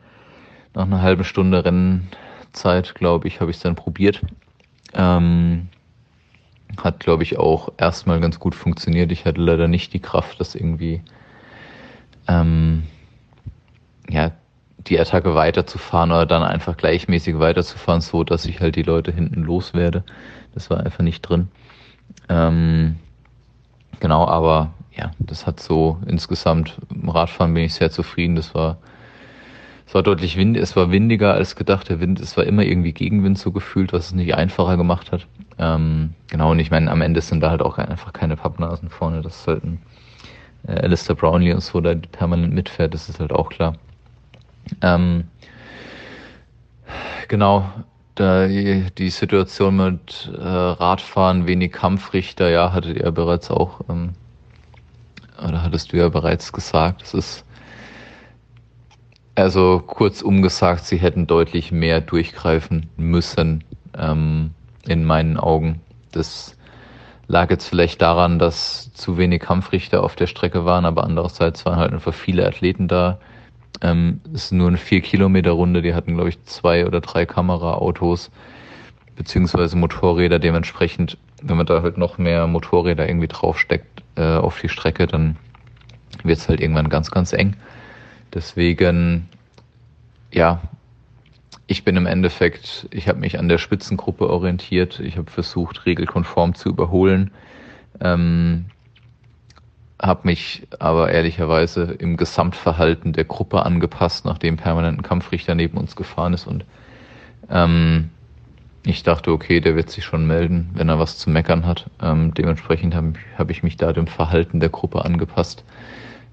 [0.74, 4.22] nach einer halben Stunde Rennzeit, glaube ich, habe ich es dann probiert.
[4.94, 5.68] Ähm,
[6.82, 9.10] hat, glaube ich, auch erstmal ganz gut funktioniert.
[9.10, 11.00] Ich hatte leider nicht die Kraft, das irgendwie
[12.28, 12.84] ähm,
[14.09, 14.32] ja,
[14.86, 19.42] die Attacke weiterzufahren oder dann einfach gleichmäßig weiterzufahren, so dass ich halt die Leute hinten
[19.42, 20.05] loswerde.
[20.55, 21.48] Das war einfach nicht drin.
[22.28, 22.96] Ähm,
[24.00, 28.36] Genau, aber ja, das hat so insgesamt im Radfahren bin ich sehr zufrieden.
[28.36, 28.78] Das war
[29.88, 31.88] es war deutlich wind, es war windiger als gedacht.
[31.88, 35.26] Der Wind, es war immer irgendwie Gegenwind so gefühlt, was es nicht einfacher gemacht hat.
[35.58, 39.22] Ähm, genau, und ich meine, am Ende sind da halt auch einfach keine Pappnasen vorne.
[39.22, 39.62] Das ist halt
[40.66, 43.76] äh, Alistair Brownlee und so, der permanent mitfährt, das ist halt auch klar.
[44.82, 45.24] Ähm,
[47.28, 47.64] genau,
[48.18, 54.10] die Situation mit äh, Radfahren, wenig Kampfrichter, ja, hattet ihr bereits auch, ähm,
[55.38, 57.44] oder hattest du ja bereits gesagt, es ist,
[59.34, 63.62] also kurz umgesagt, sie hätten deutlich mehr durchgreifen müssen,
[63.96, 64.50] ähm,
[64.86, 65.80] in meinen Augen.
[66.12, 66.56] Das
[67.28, 71.76] lag jetzt vielleicht daran, dass zu wenig Kampfrichter auf der Strecke waren, aber andererseits waren
[71.76, 73.18] halt einfach viele Athleten da,
[73.82, 75.82] ähm, ist nur eine vier Kilometer Runde.
[75.82, 78.30] Die hatten, glaube ich, zwei oder drei Kameraautos
[79.16, 80.38] beziehungsweise Motorräder.
[80.38, 85.36] Dementsprechend, wenn man da halt noch mehr Motorräder irgendwie draufsteckt äh, auf die Strecke, dann
[86.22, 87.56] wird es halt irgendwann ganz, ganz eng.
[88.34, 89.28] Deswegen,
[90.32, 90.60] ja,
[91.66, 95.00] ich bin im Endeffekt, ich habe mich an der Spitzengruppe orientiert.
[95.00, 97.30] Ich habe versucht, regelkonform zu überholen.
[98.00, 98.66] Ähm,
[100.00, 105.96] habe mich aber ehrlicherweise im Gesamtverhalten der Gruppe angepasst, nachdem permanent ein Kampfrichter neben uns
[105.96, 106.64] gefahren ist und
[107.50, 108.10] ähm,
[108.84, 111.90] ich dachte, okay, der wird sich schon melden, wenn er was zu meckern hat.
[112.00, 115.64] Ähm, dementsprechend habe hab ich mich da dem Verhalten der Gruppe angepasst.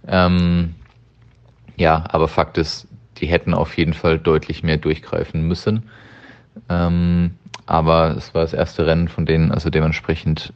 [0.07, 0.75] Ähm,
[1.75, 2.87] ja, aber Fakt ist,
[3.17, 5.89] die hätten auf jeden Fall deutlich mehr durchgreifen müssen.
[6.69, 7.31] Ähm,
[7.65, 10.53] aber es war das erste Rennen von denen, also dementsprechend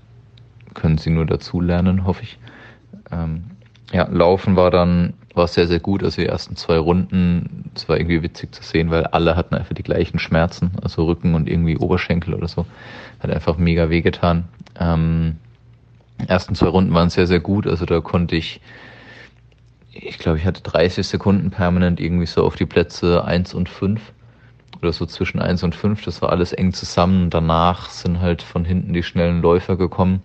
[0.76, 2.38] können sie nur dazulernen, hoffe ich.
[3.12, 3.46] Ähm,
[3.92, 6.04] ja, Laufen war dann war sehr, sehr gut.
[6.04, 9.74] Also die ersten zwei Runden, es war irgendwie witzig zu sehen, weil alle hatten einfach
[9.74, 12.66] die gleichen Schmerzen, also Rücken und irgendwie Oberschenkel oder so.
[13.20, 14.48] Hat einfach mega wehgetan.
[14.80, 15.38] Ähm,
[16.28, 17.68] ersten zwei Runden waren sehr, sehr gut.
[17.68, 18.62] Also da konnte ich,
[19.92, 24.02] ich glaube, ich hatte 30 Sekunden permanent irgendwie so auf die Plätze eins und fünf
[24.82, 26.04] oder so zwischen eins und fünf.
[26.04, 27.30] Das war alles eng zusammen.
[27.30, 30.22] Danach sind halt von hinten die schnellen Läufer gekommen.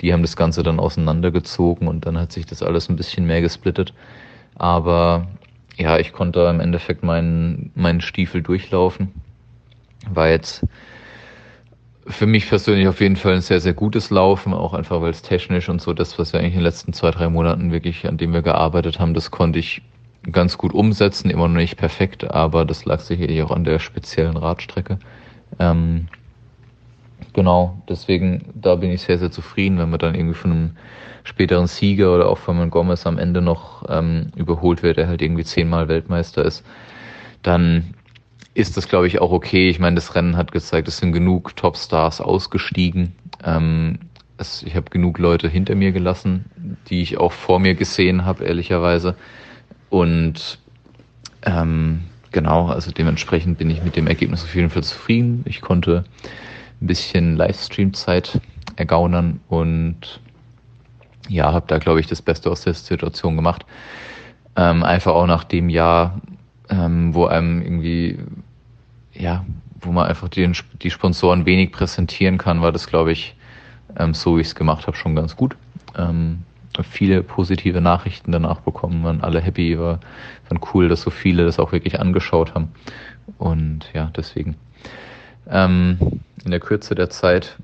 [0.00, 3.40] Die haben das Ganze dann auseinandergezogen und dann hat sich das alles ein bisschen mehr
[3.40, 3.92] gesplittet.
[4.54, 5.26] Aber
[5.76, 9.12] ja, ich konnte im Endeffekt meinen, meinen Stiefel durchlaufen.
[10.08, 10.64] War jetzt
[12.08, 15.22] für mich persönlich auf jeden Fall ein sehr, sehr gutes Laufen, auch einfach weil es
[15.22, 18.16] technisch und so das, was wir eigentlich in den letzten zwei, drei Monaten wirklich, an
[18.16, 19.82] dem wir gearbeitet haben, das konnte ich
[20.32, 24.36] ganz gut umsetzen, immer noch nicht perfekt, aber das lag sicherlich auch an der speziellen
[24.36, 24.98] Radstrecke.
[25.58, 26.08] Ähm,
[27.32, 30.70] genau, deswegen, da bin ich sehr, sehr zufrieden, wenn man dann irgendwie von einem
[31.24, 35.22] späteren Sieger oder auch von einem Gomez am Ende noch ähm, überholt wird, der halt
[35.22, 36.64] irgendwie zehnmal Weltmeister ist,
[37.42, 37.94] dann
[38.54, 39.68] ist das, glaube ich, auch okay.
[39.68, 43.12] Ich meine, das Rennen hat gezeigt, es sind genug Topstars ausgestiegen.
[43.44, 43.98] Ähm,
[44.36, 46.46] es, ich habe genug Leute hinter mir gelassen,
[46.88, 49.14] die ich auch vor mir gesehen habe, ehrlicherweise.
[49.90, 50.58] Und
[51.42, 52.00] ähm,
[52.32, 55.44] genau, also dementsprechend bin ich mit dem Ergebnis auf jeden Fall zufrieden.
[55.46, 56.04] Ich konnte
[56.80, 58.40] ein bisschen Livestream-Zeit
[58.76, 60.20] ergaunern und
[61.28, 63.66] ja, habe da, glaube ich, das Beste aus der Situation gemacht.
[64.56, 66.20] Ähm, einfach auch nach dem Jahr,
[66.70, 68.18] ähm, wo einem irgendwie,
[69.12, 69.44] ja,
[69.80, 70.50] wo man einfach die,
[70.82, 73.36] die Sponsoren wenig präsentieren kann, war das, glaube ich,
[73.96, 75.56] ähm, so wie ich es gemacht habe, schon ganz gut.
[75.96, 76.42] Ähm,
[76.82, 80.00] viele positive Nachrichten danach bekommen, waren alle happy, war,
[80.44, 82.72] fand cool, dass so viele das auch wirklich angeschaut haben.
[83.38, 84.56] Und ja, deswegen.
[85.50, 85.98] Ähm,
[86.44, 87.56] in der Kürze der Zeit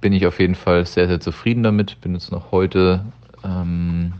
[0.00, 2.00] bin ich auf jeden Fall sehr, sehr zufrieden damit.
[2.00, 3.04] Bin jetzt noch heute
[3.44, 4.12] ähm,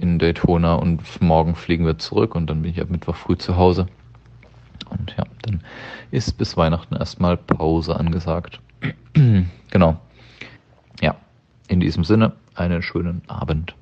[0.00, 3.56] in Daytona und morgen fliegen wir zurück und dann bin ich ab Mittwoch früh zu
[3.56, 3.86] Hause.
[4.90, 5.60] Und ja, dann
[6.10, 8.60] ist bis Weihnachten erstmal Pause angesagt.
[9.70, 9.96] genau.
[11.00, 11.16] Ja,
[11.68, 13.74] in diesem Sinne, einen schönen Abend.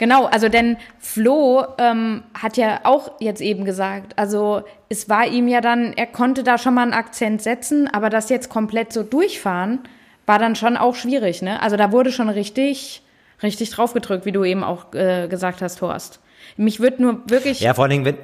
[0.00, 5.46] Genau, also denn Flo ähm, hat ja auch jetzt eben gesagt, also es war ihm
[5.46, 9.02] ja dann, er konnte da schon mal einen Akzent setzen, aber das jetzt komplett so
[9.02, 9.80] durchfahren,
[10.24, 11.60] war dann schon auch schwierig, ne?
[11.60, 13.02] Also da wurde schon richtig,
[13.42, 16.20] richtig draufgedrückt, wie du eben auch äh, gesagt hast, Horst.
[16.56, 17.60] Mich wird nur wirklich.
[17.60, 18.16] Ja, vor allen Dingen, wenn.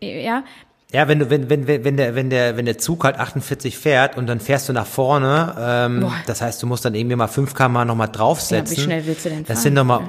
[0.00, 0.44] Ja,
[0.92, 4.16] ja, wenn du, wenn, wenn, wenn der, wenn der, wenn der Zug halt 48 fährt
[4.16, 7.52] und dann fährst du nach vorne, ähm, das heißt, du musst dann irgendwie mal 5
[7.52, 8.76] km nochmal draufsetzen.
[8.76, 9.46] Ja, wie schnell willst du denn fahren?
[9.48, 10.02] Das sind nochmal,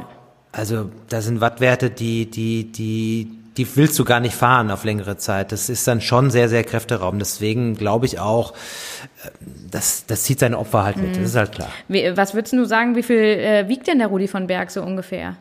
[0.52, 5.18] also, das sind Wattwerte, die, die, die, die willst du gar nicht fahren auf längere
[5.18, 5.52] Zeit.
[5.52, 7.22] Das ist dann schon sehr, sehr kräfteraubend.
[7.22, 9.30] Deswegen glaube ich auch, äh,
[9.72, 11.12] das, das zieht seine Opfer halt mit.
[11.12, 11.22] Mhm.
[11.22, 11.70] Das ist halt klar.
[11.88, 14.82] Wie, was würdest du sagen, wie viel äh, wiegt denn der Rudi von Berg so
[14.82, 15.36] ungefähr?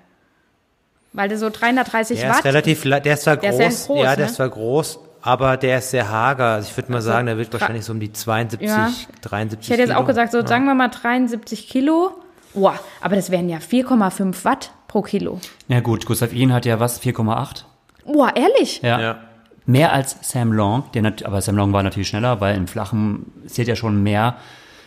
[1.13, 2.39] Weil der so 330 der Watt.
[2.39, 4.31] Ist relativ, der ist zwar der groß, ist groß, ja, der ne?
[4.31, 6.45] ist zwar groß, aber der ist sehr hager.
[6.45, 8.91] Also ich würde mal also, sagen, der wird wahrscheinlich so um die 72, ja.
[9.23, 10.01] 73 Ich hätte jetzt Kilo.
[10.03, 10.47] auch gesagt, so ja.
[10.47, 12.13] sagen wir mal 73 Kilo.
[12.53, 15.39] Boah, aber das wären ja 4,5 Watt pro Kilo.
[15.69, 17.65] Ja gut, Gustav Ihn hat ja was, 4,8?
[18.11, 18.81] Boah, ehrlich?
[18.83, 18.99] Ja.
[18.99, 19.19] Ja.
[19.67, 23.27] Mehr als Sam Long, der nat aber Sam Long war natürlich schneller, weil im Flachen
[23.47, 24.37] zählt ja schon mehr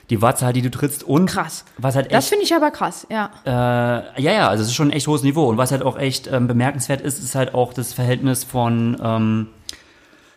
[0.09, 1.63] die Wattzahl, die du trittst und Krass.
[1.77, 3.29] was halt echt, Das finde ich aber krass, ja.
[3.45, 5.95] äh, ja, ja, also es ist schon ein echt hohes Niveau und was halt auch
[5.99, 9.47] echt ähm, bemerkenswert ist, ist halt auch das Verhältnis von ähm,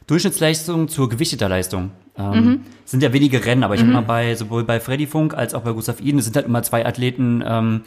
[0.07, 1.93] Durchschnittsleistung zur gewichteter Leistung.
[2.19, 2.61] Ähm, Mhm.
[2.85, 5.63] Sind ja wenige Rennen, aber ich habe mal bei sowohl bei Freddy Funk als auch
[5.63, 7.83] bei Gustav Iden, es sind halt immer zwei Athleten, ähm,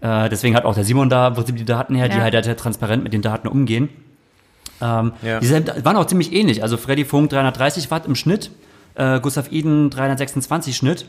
[0.00, 2.22] äh, deswegen hat auch der Simon da im Prinzip die Daten her, die Ja.
[2.22, 3.88] halt, halt transparent mit den Daten umgehen.
[4.80, 5.40] Ähm, Ja.
[5.40, 6.62] Die sind, waren auch ziemlich ähnlich.
[6.62, 8.50] Also Freddy Funk 330 Watt im Schnitt,
[8.94, 11.06] äh, Gustav Iden 326 Schnitt.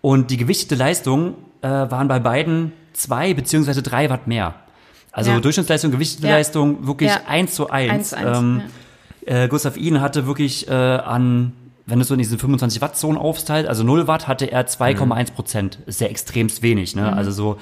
[0.00, 4.54] Und die gewichtete Leistung äh, waren bei beiden zwei beziehungsweise drei Watt mehr.
[5.12, 5.40] Also Ja.
[5.40, 6.34] Durchschnittsleistung, gewichtete Ja.
[6.34, 7.20] Leistung wirklich Ja.
[7.28, 7.92] eins zu eins.
[7.92, 8.62] Eins zu eins, ähm,
[9.26, 11.52] äh, Gustav Iden hatte wirklich äh, an,
[11.86, 15.32] wenn du so in diesen 25 Watt Zonen aufsteilt, also 0 Watt hatte er 2,1
[15.32, 15.78] Prozent.
[15.86, 17.12] Ist ja extremst wenig, ne?
[17.12, 17.58] Also so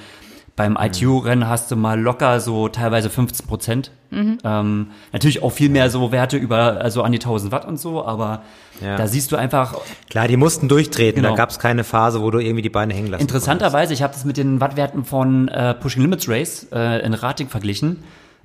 [0.61, 3.91] beim ITU-Rennen hast du mal locker so teilweise 15 Prozent.
[4.13, 8.05] Ähm, natürlich auch viel mehr so Werte über, also an die 1000 Watt und so,
[8.05, 8.43] aber
[8.83, 8.97] Ja.
[8.99, 9.75] da siehst du einfach,
[10.11, 11.23] Klar, die mussten durchtreten.
[11.23, 11.31] Genau.
[11.31, 14.13] Da gab es keine Phase, wo du irgendwie die Beine hängen lassen Interessanterweise, ich habe
[14.13, 18.03] das mit den Wattwerten von äh, Pushing Limits Race äh, in Rating verglichen.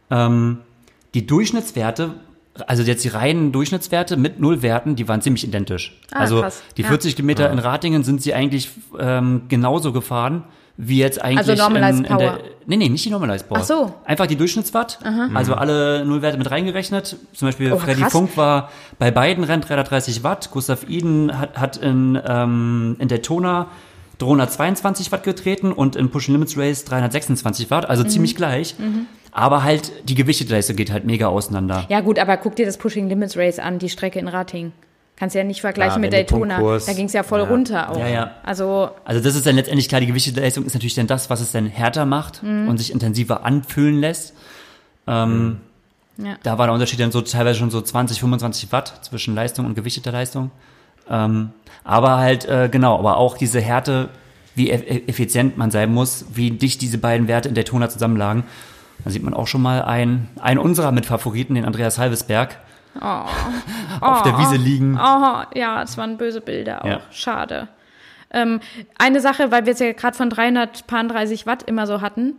[0.09, 0.59] Ähm,
[1.15, 2.11] die Durchschnittswerte,
[2.65, 5.99] also jetzt die reinen Durchschnittswerte mit Nullwerten, die waren ziemlich identisch.
[6.13, 6.63] Ah, also krass.
[6.77, 6.87] die Ja.
[6.87, 10.43] 40 Kilometer in Ratingen sind sie eigentlich ähm, genauso gefahren
[10.77, 12.39] wie jetzt eigentlich Also Normalized in, in der, Power.
[12.65, 13.59] Nee, nee, nicht die Normalized Power.
[13.61, 13.93] Ach so.
[14.03, 14.99] Einfach die Durchschnittswatt,
[15.33, 17.15] also alle Nullwerte mit reingerechnet.
[17.33, 18.11] Zum Beispiel Oh, Freddy krass.
[18.11, 18.69] Funk war
[18.99, 23.67] bei beiden Rennen 330 Watt, Gustav Iden hat, hat in, ähm, in Daytona
[24.17, 28.75] 322 Watt getreten und in Pushing Limits Race 326 Watt, also ziemlich gleich.
[29.31, 31.85] Aber halt die gewichtete Leistung geht halt mega auseinander.
[31.89, 34.71] Ja gut, aber guck dir das Pushing Limits Race an, die Strecke in Rating.
[35.17, 36.59] Kannst ja nicht vergleichen Ja, mit Daytona.
[36.85, 37.45] Da ging es ja voll Ja.
[37.47, 37.97] runter auch.
[38.05, 38.31] Ja.
[38.43, 41.53] Also, Also das ist dann letztendlich klar, die Gewichtsleistung ist natürlich dann das, was es
[41.53, 42.67] dann härter macht Mhm.
[42.67, 44.33] und sich intensiver anfühlen lässt.
[45.07, 45.61] Ähm.
[46.43, 49.75] Da war der Unterschied dann so teilweise schon so 20, 25 Watt zwischen Leistung und
[49.75, 50.49] gewichteter Leistung.
[51.09, 51.49] Ähm,
[51.83, 54.07] aber halt, äh, genau, aber auch diese Härte,
[54.55, 58.43] wie eff effizient man sein muss, wie dicht diese beiden Werte in Daytona zusammenlagen.
[59.03, 62.57] Da sieht man auch schon mal einen, einen unserer Mitfavoriten, den Andreas Halvesberg,
[64.01, 64.95] auf der Wiese liegen.
[64.95, 66.87] oh, ja, es waren böse Bilder auch.
[66.87, 67.01] Ja.
[67.11, 67.67] Schade.
[68.31, 68.59] Ähm,
[68.97, 72.37] eine Sache, weil wir es ja gerade von 330 Watt immer so hatten.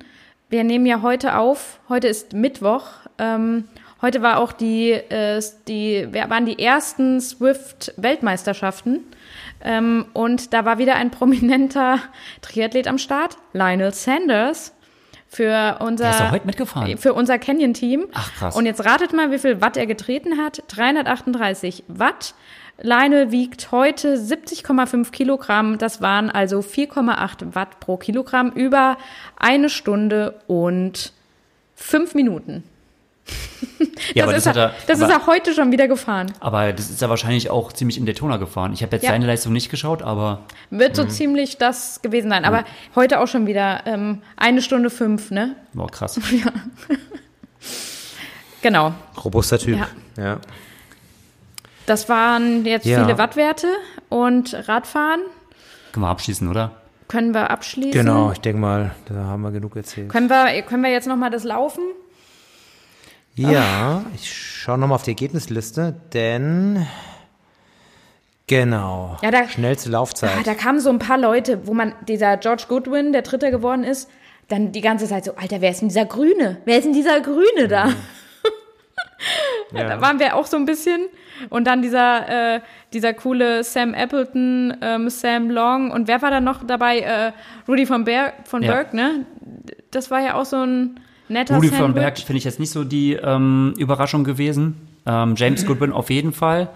[0.48, 2.84] Wir nehmen ja heute auf, heute ist Mittwoch.
[3.18, 3.64] Ähm,
[4.02, 9.04] heute war auch die, äh, die, waren die ersten Swift-Weltmeisterschaften.
[9.62, 11.98] Ähm, und da war wieder ein prominenter
[12.42, 14.75] Triathlet am Start, Lionel Sanders.
[15.36, 16.96] Für unser, Der ist doch heute mitgefahren.
[16.96, 18.06] für unser Canyon-Team.
[18.14, 18.56] Ach, krass.
[18.56, 20.62] Und jetzt ratet mal, wie viel Watt er getreten hat.
[20.68, 22.34] 338 Watt.
[22.80, 25.76] Lionel wiegt heute 70,5 Kilogramm.
[25.76, 28.96] Das waren also 4,8 Watt pro Kilogramm über
[29.36, 31.12] eine Stunde und
[31.74, 32.64] fünf Minuten.
[34.14, 36.32] Ja, aber das das, ist, hat er, das aber, ist er heute schon wieder gefahren.
[36.40, 38.72] aber das ist er wahrscheinlich auch ziemlich in Daytona gefahren.
[38.72, 39.10] Ich habe jetzt Ja.
[39.10, 42.44] seine Leistung nicht geschaut, aber Wird so ziemlich das gewesen sein.
[42.44, 45.56] Aber heute auch schon wieder ähm, eine Stunde fünf, ne?
[45.74, 46.20] boah, krass.
[48.62, 48.94] Genau.
[49.24, 49.78] Robuster Typ.
[49.78, 49.88] Ja.
[50.22, 50.38] Ja.
[51.86, 53.04] Das waren jetzt Ja.
[53.04, 53.68] viele Wattwerte
[54.08, 55.20] und Radfahren
[55.92, 56.72] Können wir abschließen, oder?
[57.08, 57.92] können wir abschließen.
[57.92, 60.08] Genau, ich denke mal, da haben wir genug erzählt.
[60.08, 61.82] Können wir, können wir jetzt noch mal das Laufen?
[63.36, 66.86] Ja, ich schaue nochmal auf die Ergebnisliste, denn
[68.46, 70.30] genau, Ja, da- schnellste Laufzeit.
[70.38, 73.84] Ah, da kamen so ein paar Leute, wo man, dieser George Goodwin, der Dritter geworden
[73.84, 74.08] ist,
[74.48, 76.58] dann die ganze Zeit so, Alter, wer ist denn dieser Grüne?
[76.64, 77.90] Wer ist denn dieser Grüne da?
[79.72, 81.06] Da waren wir auch so ein bisschen.
[81.50, 82.60] Und dann dieser, äh,
[82.92, 87.00] dieser coole Sam Appleton, ähm, Sam Long und wer war da noch dabei?
[87.00, 87.32] Äh,
[87.66, 88.72] Rudy von, Ber von Ja.
[88.72, 89.26] Berg, ne?
[89.90, 91.82] Das war ja auch so ein netter Rudi Sandwich.
[91.82, 94.76] von Berg finde ich jetzt nicht so die ähm, Überraschung gewesen.
[95.06, 96.68] Ähm, James Goodwin auf jeden Fall.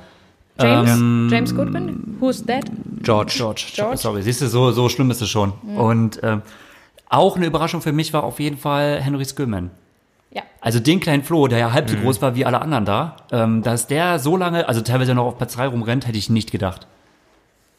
[0.61, 2.17] James, Ähm, James Goodwin?
[2.21, 2.65] Who's that?
[3.03, 3.33] George.
[3.37, 3.97] George, George.
[3.97, 5.53] sorry, siehst du, so, so schlimm ist es schon.
[5.77, 6.43] Und ähm,
[7.09, 9.71] auch eine Überraschung für mich war auf jeden Fall Henry Skillman.
[10.33, 10.43] Ja.
[10.61, 11.97] Also den kleinen Flo, der ja halb Mhm.
[11.97, 15.25] so groß war wie alle anderen da, ähm, dass der so lange, also teilweise noch
[15.25, 16.87] auf Platz 3 rumrennt, hätte ich nicht gedacht.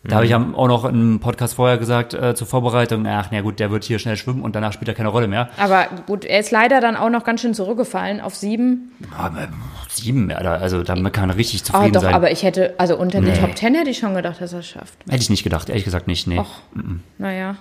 [0.03, 0.55] Da habe ich Mhm.
[0.55, 3.99] auch noch im Podcast vorher gesagt, äh, zur Vorbereitung, ach na gut, der wird hier
[3.99, 5.49] schnell schwimmen und danach spielt er keine Rolle mehr.
[5.57, 8.91] Aber gut, er ist leider dann auch noch ganz schön zurückgefallen auf sieben.
[9.15, 9.47] Aber
[9.89, 12.15] sieben, also damit kann er richtig Ah, zufrieden doch, sein.
[12.15, 14.67] aber ich hätte, also unter die Top Ten hätte ich schon gedacht, dass er es
[14.67, 14.95] schafft.
[15.07, 16.39] Hätte ich nicht gedacht, ehrlich gesagt nicht, nee.
[16.39, 16.61] Och,
[17.19, 17.57] naja.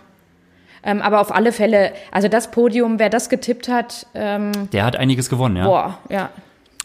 [0.83, 4.97] Ähm, aber auf alle Fälle, also das Podium, wer das getippt hat, ähm, Der hat
[4.97, 5.65] einiges gewonnen, ja.
[5.67, 6.31] boah, ja.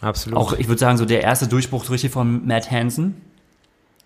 [0.02, 0.38] Absolut.
[0.38, 3.22] Auch, ich würde sagen, so der erste Durchbruch richtig von Matt Hansen.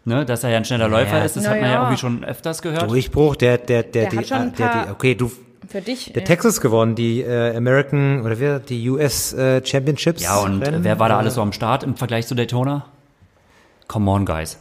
[0.05, 1.82] Ne, dass er ja ein schneller Läufer ist, das Na hat man ja ja.
[1.82, 2.90] irgendwie schon öfters gehört.
[2.90, 5.31] Durchbruch, der, der, der, Der die, hat schon ein äh, der, paar- die, okay, du,
[5.68, 6.12] Für dich.
[6.12, 6.27] der ja.
[6.27, 10.22] Texas gewonnen, die äh, American, oder wer, die US äh, Championships.
[10.22, 10.85] Ja, und Rennen.
[10.85, 12.86] wer war da alles so am Start im Vergleich zu Daytona?
[13.89, 14.56] Come on, guys.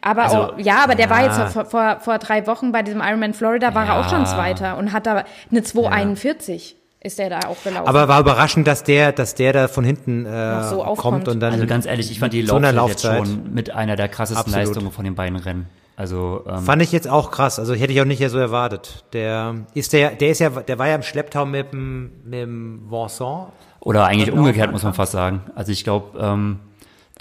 [0.00, 1.26] Aber Also, auch, ja, aber der war ja.
[1.44, 4.24] jetzt vor, vor, vor drei Wochen bei diesem Ironman Florida, war er auch schon Ja.
[4.24, 6.74] Zweiter und hat da eine 241
[7.06, 7.88] ist der da auch gelaufen.
[7.88, 11.24] Aber war überraschend, dass der, dass der da von hinten äh, so aufkommt.
[11.24, 11.52] kommt und dann.
[11.54, 13.44] Also ganz ehrlich, ich fand die so einer Laufzeit jetzt Laufzeit.
[13.44, 14.66] schon mit einer der krassesten Absolut.
[14.66, 15.66] Leistungen von den beiden Rennen.
[15.96, 17.58] Also ähm, Fand ich jetzt auch krass.
[17.58, 19.04] Also hätte ich auch nicht so erwartet.
[19.14, 22.90] Der ist der, der ist ja, der war ja im Schlepptau mit dem, mit dem
[22.90, 23.48] Vincent.
[23.80, 25.40] oder eigentlich Genau, umgekehrt muss man fast sagen.
[25.54, 26.60] Also ich glaube, ähm,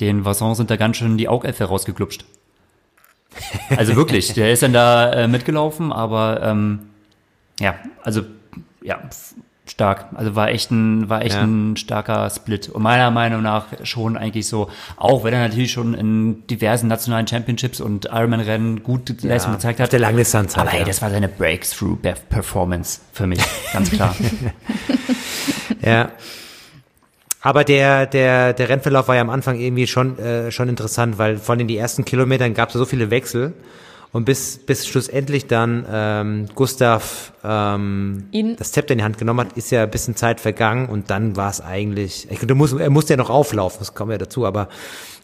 [0.01, 2.25] den Vasson sind da ganz schön die Augäpfel rausgeklupscht.
[3.75, 6.89] Also wirklich, der ist dann da äh, mitgelaufen, aber ähm,
[7.59, 8.21] ja, also
[8.81, 8.99] ja,
[9.65, 10.07] stark.
[10.15, 11.43] Also war echt ein, war echt Ja.
[11.43, 12.69] ein starker Split.
[12.69, 17.27] Und meiner Meinung nach schon eigentlich so, auch wenn er natürlich schon in diversen nationalen
[17.27, 19.85] Championships und Ironman-Rennen gut Leistung gezeigt hat.
[19.85, 20.85] Auf der Langdistanz halt, aber ey, ja.
[20.85, 23.39] das war seine Breakthrough-Performance für mich,
[23.73, 24.15] ganz klar.
[25.81, 26.09] Ja.
[27.41, 31.37] Aber der, der, der Rennverlauf war ja am Anfang irgendwie schon, äh, schon interessant, weil
[31.37, 33.53] vor allem die ersten Kilometern gab es so viele Wechsel.
[34.15, 39.41] Und bis, bis schlussendlich dann ähm, Gustav ähm, Ihn- das Zepter in die Hand genommen
[39.41, 42.79] hat, ist ja ein bisschen Zeit vergangen und dann war es eigentlich, ich, du musst,
[42.79, 44.69] er musste ja noch auflaufen, das kommen wir dazu, aber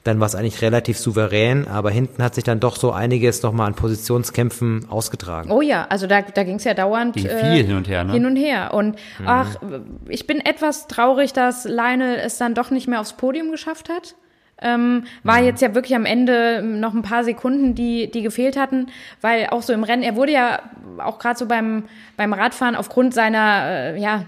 [0.03, 3.67] dann war es eigentlich relativ souverän, aber hinten hat sich dann doch so einiges nochmal
[3.67, 5.51] an Positionskämpfen ausgetragen.
[5.51, 8.03] Oh ja, also da, da ging es ja dauernd Ging äh, viel hin und her,
[8.03, 8.11] ne?
[8.11, 8.73] Hin und her.
[8.73, 9.55] Und ach,
[10.09, 14.15] ich bin etwas traurig, dass Lionel es dann doch nicht mehr aufs Podium geschafft hat.
[14.61, 18.87] Ähm, war jetzt ja wirklich am Ende noch ein paar Sekunden, die, die gefehlt hatten,
[19.21, 20.59] weil auch so im Rennen, er wurde ja
[20.99, 21.85] auch gerade so beim,
[22.17, 24.23] beim Radfahren aufgrund seiner, äh, ja,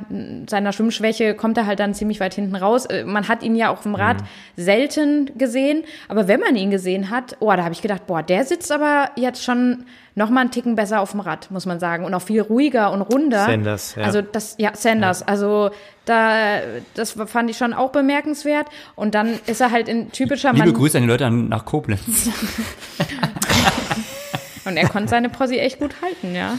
[0.49, 2.85] seiner Schwimmschwäche kommt er halt dann ziemlich weit hinten raus.
[2.85, 4.17] Äh, man hat ihn ja auf dem Rad
[4.55, 8.43] selten gesehen, aber wenn man ihn gesehen hat, oh, da habe ich gedacht, boah, der
[8.45, 9.85] sitzt aber jetzt schon
[10.15, 12.05] noch mal einen Ticken besser auf dem Rad, muss man sagen.
[12.05, 13.45] Und auch viel ruhiger und runder.
[13.45, 14.03] Sanders, ja.
[14.03, 15.27] Also das, ja, Sanders.
[15.27, 15.71] Also
[16.05, 16.59] da,
[16.93, 18.67] das fand ich schon auch bemerkenswert.
[18.95, 20.73] Und dann ist er halt in typischer Liebe Mann.
[20.75, 22.03] Grüße an die Leute nach Koblenz.
[24.65, 26.57] Und er konnte seine Posse echt gut halten, ja.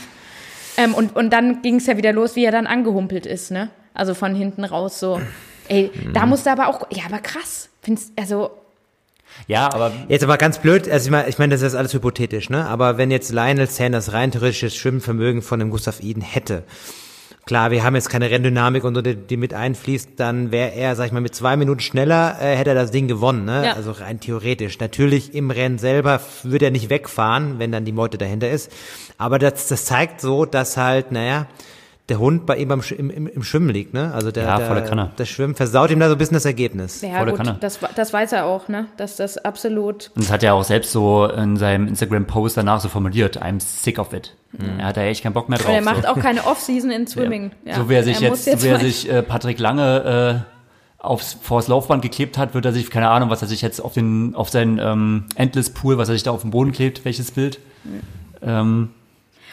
[0.77, 3.71] Ähm, und, und dann ging es ja wieder los, wie er dann angehumpelt ist, ne?
[3.95, 5.21] Also von hinten raus so.
[5.69, 7.71] Ey, da musste aber auch, ja, aber krass.
[7.81, 8.51] Findest, also,
[9.47, 12.51] Ja, aber Jetzt aber ganz blöd, also ich meine, ich meine, das ist alles hypothetisch,
[12.51, 12.67] ne?
[12.67, 16.65] Aber wenn jetzt Lionel Sanders rein theoretisches Schwimmvermögen von dem Gustav Iden hätte,
[17.47, 20.97] klar, wir haben jetzt keine Renndynamik und so, die, die mit einfließt, dann wäre er,
[20.97, 23.67] sag ich mal, mit zwei Minuten schneller, äh, hätte er das Ding gewonnen, ne?
[23.67, 23.73] Ja.
[23.75, 24.79] Also rein theoretisch.
[24.79, 28.73] Natürlich im Rennen selber würde er nicht wegfahren, wenn dann die Meute dahinter ist.
[29.19, 31.47] Aber das, das zeigt so, dass halt, naja,
[32.11, 34.13] der Hund bei ihm beim, Sch- im, im, im Schwimmen liegt, ne?
[34.13, 35.13] Also der, Ja, der, Kanne.
[35.17, 37.01] das Schwimmen versaut ihm da so ein bisschen das Ergebnis.
[37.01, 37.57] ja Volle gut, Kanne.
[37.61, 38.87] das, das weiß er auch, ne?
[38.99, 40.11] Dass das absolut.
[40.15, 43.99] Und das hat er auch selbst so in seinem Instagram-Post danach so formuliert, I'm sick
[43.99, 44.35] of it.
[44.79, 45.69] Er hat da echt keinen Bock mehr drauf.
[45.71, 46.09] Und er macht so.
[46.09, 47.53] auch keine Off-Season in Swimming.
[47.65, 47.77] Ja.
[47.77, 51.39] so wie er sich muss jetzt, so wie er sich äh, Patrick Lange äh, aufs,
[51.41, 54.35] vors Laufband geklebt hat, wird er sich, keine Ahnung, was er sich jetzt auf den,
[54.35, 57.59] auf seinen ähm, Endless Pool, was er sich da auf den Boden klebt, welches Bild.
[58.43, 58.91] Ähm,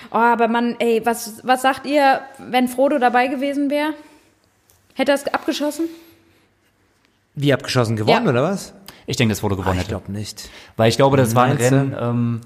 [0.10, 3.94] Oh, aber Mann, ey, was, was sagt ihr, wenn Frodo dabei gewesen wäre?
[4.96, 5.86] Hätte er es abgeschossen?
[7.36, 8.32] Wie abgeschossen gewonnen, Ja.
[8.32, 8.74] oder was?
[9.08, 9.90] ich denke, das wurde gewonnen ich hätte.
[9.90, 10.50] glaube nicht.
[10.78, 11.58] Weil ich glaube, das war ein?
[11.58, 12.42] Rennen, ähm,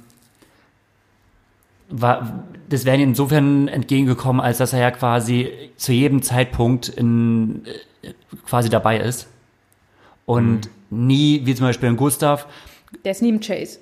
[1.90, 7.64] war, das wäre ihm insofern entgegengekommen, als dass er ja quasi zu jedem Zeitpunkt in,
[8.02, 8.14] äh,
[8.48, 9.28] quasi dabei ist.
[10.26, 12.48] Und nie, wie zum Beispiel in Gustav,
[13.04, 13.80] Der ist nie im Chase.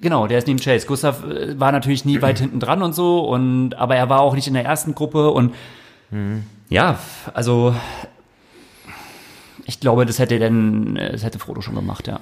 [0.00, 0.86] Genau, der ist neben Chase.
[0.86, 4.34] Gustav äh, war natürlich nie weit hinten dran und so, und aber er war auch
[4.34, 5.54] nicht in der ersten Gruppe und
[6.70, 6.98] ja,
[7.34, 7.74] also
[9.64, 12.18] ich glaube, das hätte denn, äh, das hätte Frodo schon gemacht, ja.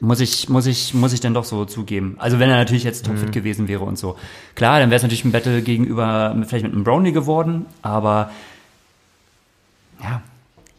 [0.00, 2.16] Muss ich, muss ich, muss ich denn doch so zugeben.
[2.18, 4.16] Also wenn er natürlich jetzt topfit gewesen wäre und so.
[4.56, 8.32] Klar, dann wäre es natürlich ein Battle gegenüber, vielleicht mit einem Brownie geworden, aber
[10.02, 10.22] ja,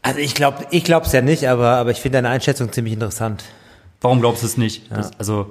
[0.01, 2.93] Also ich glaube, ich glaube es ja nicht, aber, aber ich finde deine Einschätzung ziemlich
[2.93, 3.45] interessant.
[4.03, 4.91] Warum glaubst du es nicht?
[4.91, 5.47] Das, also,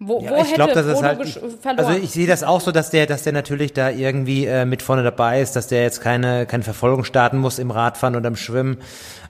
[0.00, 1.26] Wo, Ja, wo ich glaube, das ist Frodo halt.
[1.26, 1.38] Ich,
[1.76, 4.82] also ich sehe das auch so, dass der, dass der natürlich da irgendwie äh, mit
[4.82, 8.36] vorne dabei ist, dass der jetzt keine, keine Verfolgung starten muss im Radfahren oder im
[8.36, 8.78] Schwimmen.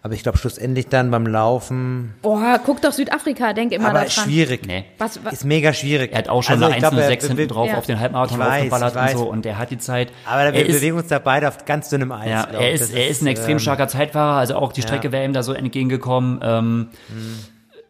[0.03, 2.15] Aber ich glaube schlussendlich dann beim Laufen.
[2.23, 4.11] Boah, guck doch Südafrika, denk immer aber daran.
[4.11, 4.67] schwierig.
[4.67, 4.85] nee.
[4.99, 6.13] Was, was, Ist mega schwierig.
[6.13, 7.79] Er hat auch schon Also eine ich glaub, er 1,06 hinten drauf ja.
[7.79, 10.13] auf den Halbmarathon aufgeballert und so und der hat die Zeit.
[10.27, 12.29] Aber er wir ist, bewegen uns da beide auf ganz dünnem Eis.
[12.29, 15.13] ja, er ist, er ist ein extrem ähm, starker Zeitfahrer, also auch die Strecke ja.
[15.13, 16.41] wäre ihm da so entgegengekommen.
[16.43, 16.89] Ähm,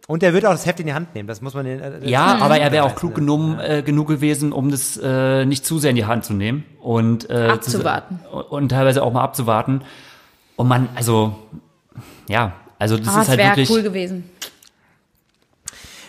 [0.06, 1.26] Und er wird auch das Heft in die Hand nehmen.
[1.26, 1.64] Das muss man.
[1.64, 4.98] den- äh, das- ja, aber er wäre auch klug genommen, äh, genug gewesen, um das
[5.02, 8.20] äh, nicht zu sehr in die Hand zu nehmen und äh, Abzuwarten.
[8.30, 9.82] Zu, und teilweise auch mal abzuwarten.
[10.56, 11.34] Und man, also
[12.28, 13.70] ja, also das ah, ist halt wäre wirklich.
[13.70, 14.28] cool gewesen.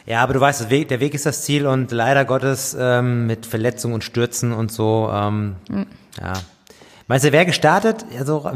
[0.05, 3.25] Ja, aber du weißt, der Weg, der Weg ist das Ziel und leider Gottes ähm,
[3.25, 5.09] mit Verletzungen und Stürzen und so.
[5.11, 5.55] Ähm,
[6.19, 6.33] Ja.
[7.07, 8.03] Meinst du, wer gestartet?
[8.17, 8.49] Also,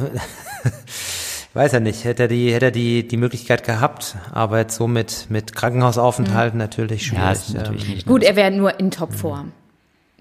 [1.54, 2.04] weiß ja nicht.
[2.06, 6.58] Hätte er die, hätte er die, die Möglichkeit gehabt, aber jetzt so mit, mit Krankenhausaufenthalten
[6.58, 7.24] natürlich schwierig.
[7.24, 8.08] Ja, ist natürlich ähm, nicht.
[8.08, 9.52] Gut, er wäre nur in Topform.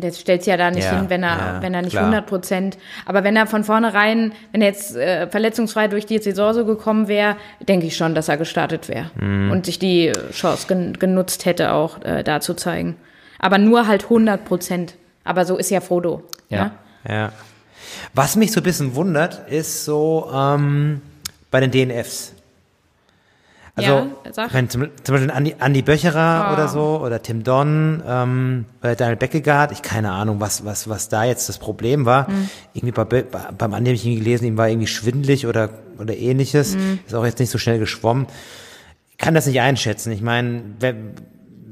[0.01, 2.05] Das stellt ja da nicht Ja, hin, wenn er, ja, wenn er nicht klar.
[2.05, 2.79] 100 Prozent.
[3.05, 7.09] Aber wenn er von vornherein, wenn er jetzt äh, verletzungsfrei durch die Saison so gekommen
[7.09, 7.35] wäre,
[7.67, 9.51] denke ich schon, dass er gestartet wäre Mhm.
[9.51, 12.95] und sich die Chance gen genutzt hätte, auch äh, da zu zeigen.
[13.41, 14.95] Aber nur halt 100 Prozent.
[15.25, 16.23] Aber so ist ja Frodo.
[16.49, 16.67] Ja.
[16.67, 16.71] Ne?
[17.09, 17.33] Ja.
[18.15, 21.01] Was mich so ein bisschen wundert, ist so ähm,
[21.51, 22.35] bei den DNFs.
[23.75, 23.91] Also,
[24.35, 26.53] Ja, meine, zum, zum Beispiel Andi, Andi Böcherer Ah.
[26.53, 31.09] oder so oder Tim Don, ähm, bei Daniel Beckegaard, ich keine Ahnung, was, was, was
[31.09, 32.27] da jetzt das Problem war.
[32.27, 32.49] Hm.
[32.75, 35.71] Irgendwie bei, Be- bei, beim Andi habe ich ihn gelesen, ihm war irgendwie schwindelig oder,
[35.99, 36.75] oder ähnliches.
[36.75, 36.99] Hm.
[37.07, 38.27] Ist auch jetzt nicht so schnell geschwommen.
[39.13, 40.11] Ich kann das nicht einschätzen.
[40.11, 41.13] Ich meine, wenn,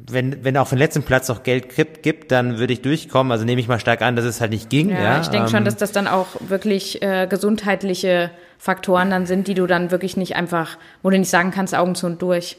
[0.08, 3.32] wenn, wenn auf den letzten Platz noch Geld gibt, gibt, dann würde ich durchkommen.
[3.32, 4.90] Also nehme ich mal stark an, dass es halt nicht ging.
[4.90, 9.26] Ja, Ja, ich denke ähm, schon, dass das dann auch wirklich äh, gesundheitliche Faktoren dann
[9.26, 12.22] sind, die du dann wirklich nicht einfach, wo du nicht sagen kannst, Augen zu und
[12.22, 12.56] durch.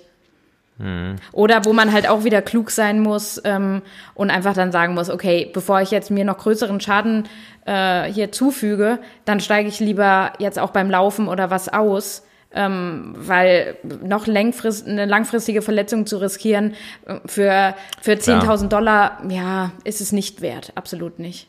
[1.31, 3.81] Oder wo man halt auch wieder klug sein muss ähm,
[4.13, 7.27] und einfach dann sagen muss, okay, bevor ich jetzt mir noch größeren Schaden
[7.65, 12.23] äh, hier zufüge, dann steige ich lieber jetzt auch beim Laufen oder was aus,
[12.57, 16.73] ähm, weil noch längfrist, eine langfristige Verletzung zu riskieren
[17.05, 21.47] äh, für, für 10.000 Dollar, ja, ist es nicht wert, absolut nicht.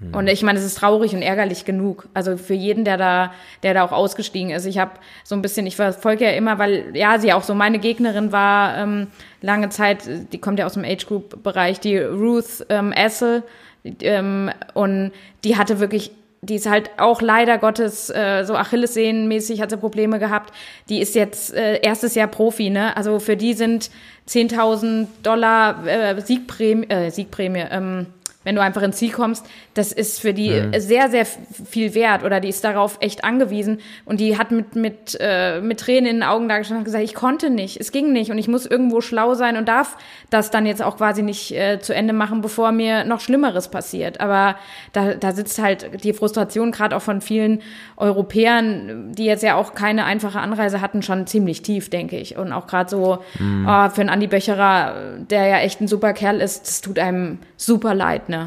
[0.00, 0.14] Hm.
[0.14, 2.08] Und ich meine, es ist traurig und ärgerlich genug.
[2.12, 3.32] Also für jeden, der da,
[3.62, 4.66] der da auch ausgestiegen ist.
[4.66, 4.92] Ich habe
[5.22, 8.76] so ein bisschen, ich verfolge ja immer, weil ja sie auch so meine Gegnerin war
[8.78, 9.06] ähm,
[9.42, 10.32] lange Zeit.
[10.32, 13.44] Die kommt ja aus dem Age Group Bereich, die Ruth ähm, Essel.
[13.84, 15.12] Ähm, und
[15.44, 16.10] die hatte wirklich
[16.42, 20.54] die ist halt auch leider Gottes äh, so Achillessehnenmäßig hat sie Probleme gehabt.
[20.88, 22.96] Die ist jetzt äh, erstes Jahr Profi, ne?
[22.96, 23.90] Also für die sind
[24.28, 28.06] 10.000 Dollar äh, Siegprämie, äh, Siegprämie ähm,
[28.42, 29.44] wenn du einfach ins Ziel kommst,
[29.74, 30.72] das ist für die mhm.
[30.78, 35.16] sehr, sehr viel wert oder die ist darauf echt angewiesen und die hat mit, mit,
[35.20, 38.12] äh, mit Tränen in den Augen da gestanden und gesagt, ich konnte nicht, es ging
[38.12, 39.98] nicht und ich muss irgendwo schlau sein und darf
[40.30, 44.20] das dann jetzt auch quasi nicht äh, zu Ende machen, bevor mir noch Schlimmeres passiert.
[44.20, 44.56] Aber
[44.92, 47.60] da, da sitzt halt die Frustration gerade auch von vielen
[47.98, 52.38] Europäern, die jetzt ja auch keine einfache Anreise hatten, schon ziemlich tief, denke ich.
[52.38, 53.66] Und auch gerade so mhm.
[53.68, 57.38] oh, für einen Andi Böcherer, der ja echt ein super Kerl ist, das tut einem
[57.56, 58.39] super leid, ne?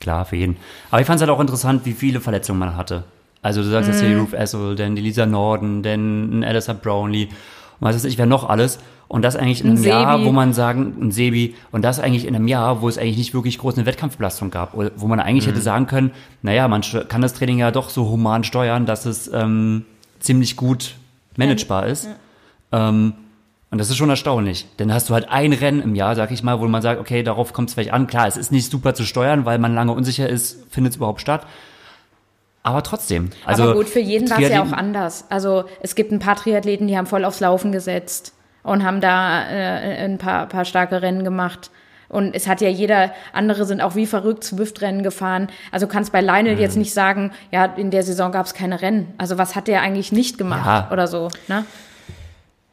[0.00, 0.56] Klar, für jeden.
[0.90, 3.04] Aber ich fand es halt auch interessant, wie viele Verletzungen man hatte.
[3.40, 4.20] Also du sagst jetzt hier mhm.
[4.20, 7.28] Ruth Essel, dann die Lisa Norden, dann ein Alistair Brownlee
[7.82, 8.78] und was weiß ich, wer noch alles.
[9.08, 12.26] Und das eigentlich in einem ein Jahr, wo man sagen, ein Sebi, und das eigentlich
[12.26, 15.46] in einem Jahr, wo es eigentlich nicht wirklich groß eine Wettkampfbelastung gab, wo man eigentlich
[15.46, 15.50] mhm.
[15.50, 19.30] hätte sagen können, naja, man kann das Training ja doch so human steuern, dass es
[19.32, 19.84] ähm,
[20.20, 20.94] ziemlich gut
[21.36, 22.08] managebar ist.
[22.72, 22.88] Ja.
[22.88, 23.14] Ähm,
[23.72, 24.66] und das ist schon erstaunlich.
[24.78, 27.22] Denn hast du halt ein Rennen im Jahr, sag ich mal, wo man sagt, okay,
[27.22, 28.06] darauf kommt es vielleicht an.
[28.06, 31.22] Klar, es ist nicht super zu steuern, weil man lange unsicher ist, findet es überhaupt
[31.22, 31.46] statt.
[32.62, 33.30] Aber trotzdem.
[33.46, 35.24] Also Aber gut, für jeden war es ja auch anders.
[35.30, 39.48] Also es gibt ein paar Triathleten, die haben voll aufs Laufen gesetzt und haben da
[39.48, 41.70] äh, ein paar, paar starke Rennen gemacht.
[42.10, 45.48] Und es hat ja jeder, andere sind auch wie verrückt Zwift-Rennen gefahren.
[45.70, 46.60] Also kannst bei Lionel mhm.
[46.60, 49.14] jetzt nicht sagen, ja, in der Saison gab es keine Rennen.
[49.16, 50.90] Also was hat der eigentlich nicht gemacht ja.
[50.92, 51.64] oder so, ne?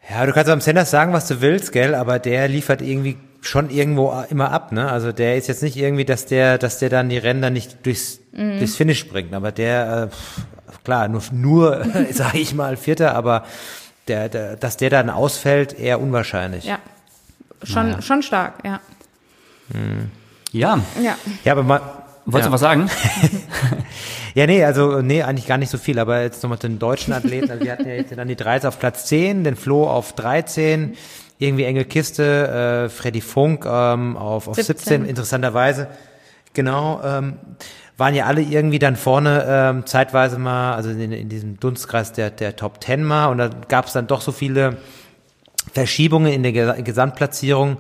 [0.09, 3.69] Ja, du kannst am Sanders sagen, was du willst, gell, aber der liefert irgendwie schon
[3.69, 4.91] irgendwo immer ab, ne?
[4.91, 8.19] Also der ist jetzt nicht irgendwie, dass der, dass der dann die Ränder nicht durchs,
[8.31, 8.57] mhm.
[8.57, 13.45] durchs Finish bringt, aber der, äh, klar, nur, nur, sag ich mal, Vierter, aber
[14.07, 16.65] der, der, dass der dann ausfällt, eher unwahrscheinlich.
[16.65, 16.79] Ja,
[17.63, 18.01] schon, naja.
[18.01, 18.81] schon stark, ja.
[19.69, 20.11] Mhm.
[20.51, 20.79] Ja.
[21.01, 21.15] Ja.
[21.45, 21.81] Ja, aber mal,
[22.31, 22.47] Wolltest ja.
[22.47, 22.89] du was sagen?
[24.35, 27.49] ja, nee, also nee, eigentlich gar nicht so viel, aber jetzt nochmal den deutschen Athleten.
[27.49, 30.95] Also wir hatten ja jetzt dann die 13 auf Platz 10, den Flo auf 13,
[31.39, 34.77] irgendwie enge Kiste, äh, Freddy Funk ähm, auf, auf 17.
[34.77, 35.87] 17, interessanterweise.
[36.53, 37.37] Genau, ähm,
[37.97, 42.31] waren ja alle irgendwie dann vorne ähm, zeitweise mal, also in, in diesem Dunstkreis der,
[42.31, 44.77] der Top 10 mal und da gab es dann doch so viele
[45.73, 47.77] Verschiebungen in der Gesamtplatzierung.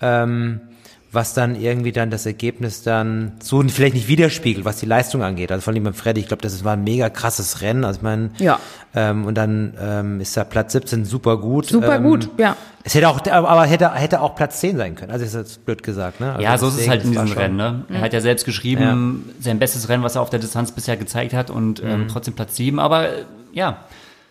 [0.00, 0.60] Ähm,
[1.10, 5.50] was dann irgendwie dann das Ergebnis dann so vielleicht nicht widerspiegelt, was die Leistung angeht.
[5.50, 7.84] Also von dem Freddy, ich glaube, das war ein mega krasses Rennen.
[7.84, 8.60] Also ich meine, ja.
[8.94, 11.66] ähm, und dann ähm, ist da Platz 17 super gut.
[11.66, 12.56] Super ähm, gut, ja.
[12.84, 15.10] Es hätte auch, aber hätte, hätte auch Platz 10 sein können.
[15.10, 16.32] Also ist jetzt blöd gesagt, ne?
[16.32, 17.84] Also ja, so ist es halt in diesem Rennen, ne?
[17.90, 19.42] Er hat ja selbst geschrieben, ja.
[19.42, 22.08] sein bestes Rennen, was er auf der Distanz bisher gezeigt hat und ähm, mhm.
[22.08, 23.78] trotzdem Platz 7, aber äh, ja.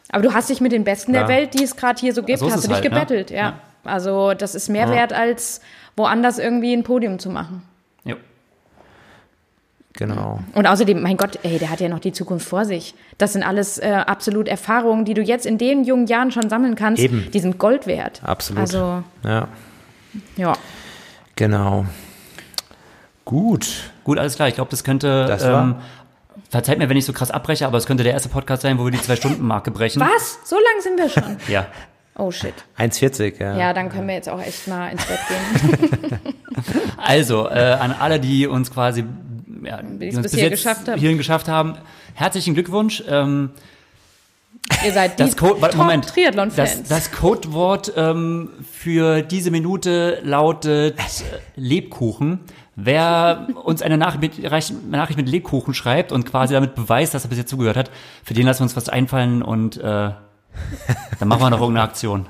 [0.10, 1.22] Aber du hast dich mit den Besten ja.
[1.22, 2.90] der Welt, die es gerade hier so gibt, so hast du dich halt, ne?
[2.90, 3.38] gebettelt, ne?
[3.38, 3.54] ja.
[3.88, 5.62] Also das ist mehr wert als
[5.96, 7.64] woanders irgendwie ein Podium zu machen.
[8.04, 8.16] Ja.
[9.94, 10.40] Genau.
[10.54, 12.94] Und außerdem, mein Gott, ey, der hat ja noch die Zukunft vor sich.
[13.18, 16.76] Das sind alles äh, absolut Erfahrungen, die du jetzt in den jungen Jahren schon sammeln
[16.76, 17.02] kannst.
[17.02, 17.30] Eben.
[17.32, 18.22] Die sind Gold wert.
[18.24, 18.62] Absolut.
[18.62, 19.48] Also, ja.
[20.36, 20.54] Ja.
[21.36, 21.86] Genau.
[23.26, 23.92] Gut.
[24.04, 24.48] Gut, alles klar.
[24.48, 25.26] Ich glaube, das könnte.
[25.28, 25.76] Das war ähm,
[26.50, 28.86] Verzeiht mir, wenn ich so krass abbreche, aber es könnte der erste Podcast sein, wo
[28.86, 30.00] wir die Zwei-Stunden-Marke brechen.
[30.00, 30.40] Was?
[30.46, 31.38] So lang sind wir schon?
[31.48, 31.68] ja.
[32.18, 32.54] Oh shit.
[32.78, 33.58] 1,40, ja.
[33.58, 36.20] Ja, dann können wir jetzt auch echt mal ins Bett gehen.
[36.98, 39.04] also, äh, an alle, die uns quasi
[39.64, 41.00] ja, die uns bis hier geschafft haben.
[41.00, 41.76] hierhin geschafft haben,
[42.14, 43.04] herzlichen Glückwunsch.
[43.08, 43.52] Ähm,
[44.86, 46.84] Ihr seid das Top Moment, Triathlon-Fans.
[46.84, 50.98] Das, das Codewort ähm, für diese Minute lautet
[51.56, 52.40] Lebkuchen.
[52.76, 57.30] Wer uns eine Nachricht mit, Nachricht mit Lebkuchen schreibt und quasi damit beweist, dass er
[57.30, 57.92] bis jetzt zugehört hat,
[58.24, 60.12] für den lassen wir uns was einfallen und äh,
[61.20, 62.26] dann machen wir noch irgendeine Aktion.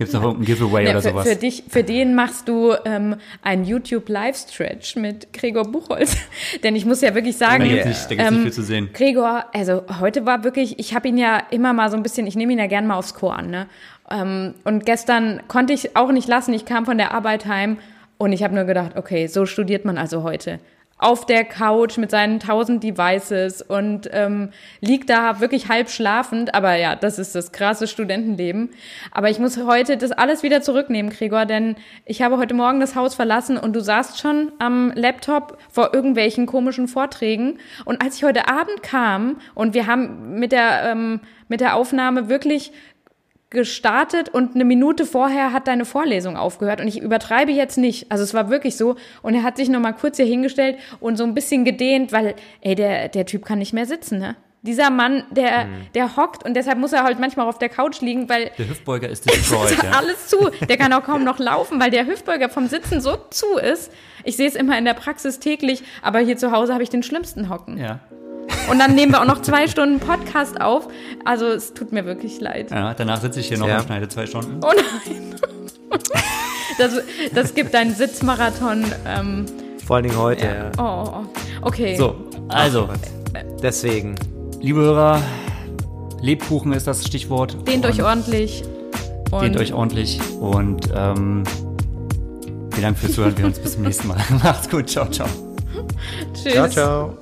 [0.00, 1.28] Gibt es noch irgendein Giveaway ja, oder für, sowas?
[1.28, 6.16] Für, dich, für den machst du ähm, einen YouTube Live-Stretch mit Gregor Buchholz.
[6.62, 8.88] Denn ich muss ja wirklich sagen, da gibt es nicht, ähm, nicht viel zu sehen.
[8.94, 12.34] Gregor, also heute war wirklich, ich habe ihn ja immer mal so ein bisschen, ich
[12.34, 13.50] nehme ihn ja gerne mal aufs Chor an.
[13.50, 13.66] Ne?
[14.10, 17.76] Ähm, und gestern konnte ich auch nicht lassen, ich kam von der Arbeit heim
[18.16, 20.60] und ich habe nur gedacht, okay, so studiert man also heute
[21.00, 24.50] auf der Couch mit seinen tausend Devices und ähm,
[24.80, 26.54] liegt da wirklich halb schlafend.
[26.54, 28.70] Aber ja, das ist das krasse Studentenleben.
[29.10, 32.94] Aber ich muss heute das alles wieder zurücknehmen, Gregor, denn ich habe heute Morgen das
[32.94, 37.58] Haus verlassen und du saßt schon am Laptop vor irgendwelchen komischen Vorträgen.
[37.86, 42.28] Und als ich heute Abend kam und wir haben mit der, ähm, mit der Aufnahme
[42.28, 42.72] wirklich
[43.50, 48.10] gestartet und eine Minute vorher hat deine Vorlesung aufgehört und ich übertreibe jetzt nicht.
[48.10, 51.16] Also es war wirklich so und er hat sich noch mal kurz hier hingestellt und
[51.16, 54.36] so ein bisschen gedehnt, weil ey, der der Typ kann nicht mehr sitzen, ne?
[54.62, 55.86] Dieser Mann, der, mhm.
[55.94, 58.50] der hockt und deshalb muss er halt manchmal auf der Couch liegen, weil.
[58.58, 59.92] Der Hüftbeuger ist destroyed, ist ja.
[59.92, 60.50] alles zu.
[60.68, 63.90] Der kann auch kaum noch laufen, weil der Hüftbeuger vom Sitzen so zu ist.
[64.22, 67.02] Ich sehe es immer in der Praxis täglich, aber hier zu Hause habe ich den
[67.02, 67.78] schlimmsten Hocken.
[67.78, 68.00] Ja.
[68.70, 70.88] Und dann nehmen wir auch noch zwei Stunden Podcast auf.
[71.24, 72.70] Also es tut mir wirklich leid.
[72.70, 73.78] Ja, danach sitze ich hier noch ja.
[73.78, 74.60] und schneide zwei Stunden.
[74.62, 75.34] Oh nein.
[76.78, 76.94] Das,
[77.34, 78.86] das gibt einen Sitzmarathon.
[79.06, 79.44] Ähm,
[79.84, 80.46] Vor allen Dingen heute.
[80.46, 80.54] Ja.
[80.54, 80.70] ja.
[80.78, 81.26] Oh,
[81.60, 81.94] okay.
[81.96, 82.16] So,
[82.48, 82.88] also.
[83.62, 84.14] Deswegen.
[84.60, 85.20] Liebe Hörer,
[86.22, 87.56] Lebkuchen ist das Stichwort.
[87.66, 88.62] Dehnt euch ordentlich.
[89.40, 90.20] Dehnt euch ordentlich.
[90.40, 91.44] Und ähm,
[92.70, 93.36] vielen Dank fürs Zuhören.
[93.36, 94.18] Wir uns bis zum nächsten Mal.
[94.42, 94.88] Macht's gut.
[94.88, 95.28] Ciao, ciao.
[96.34, 96.52] Tschüss.
[96.52, 97.19] Ciao, ciao.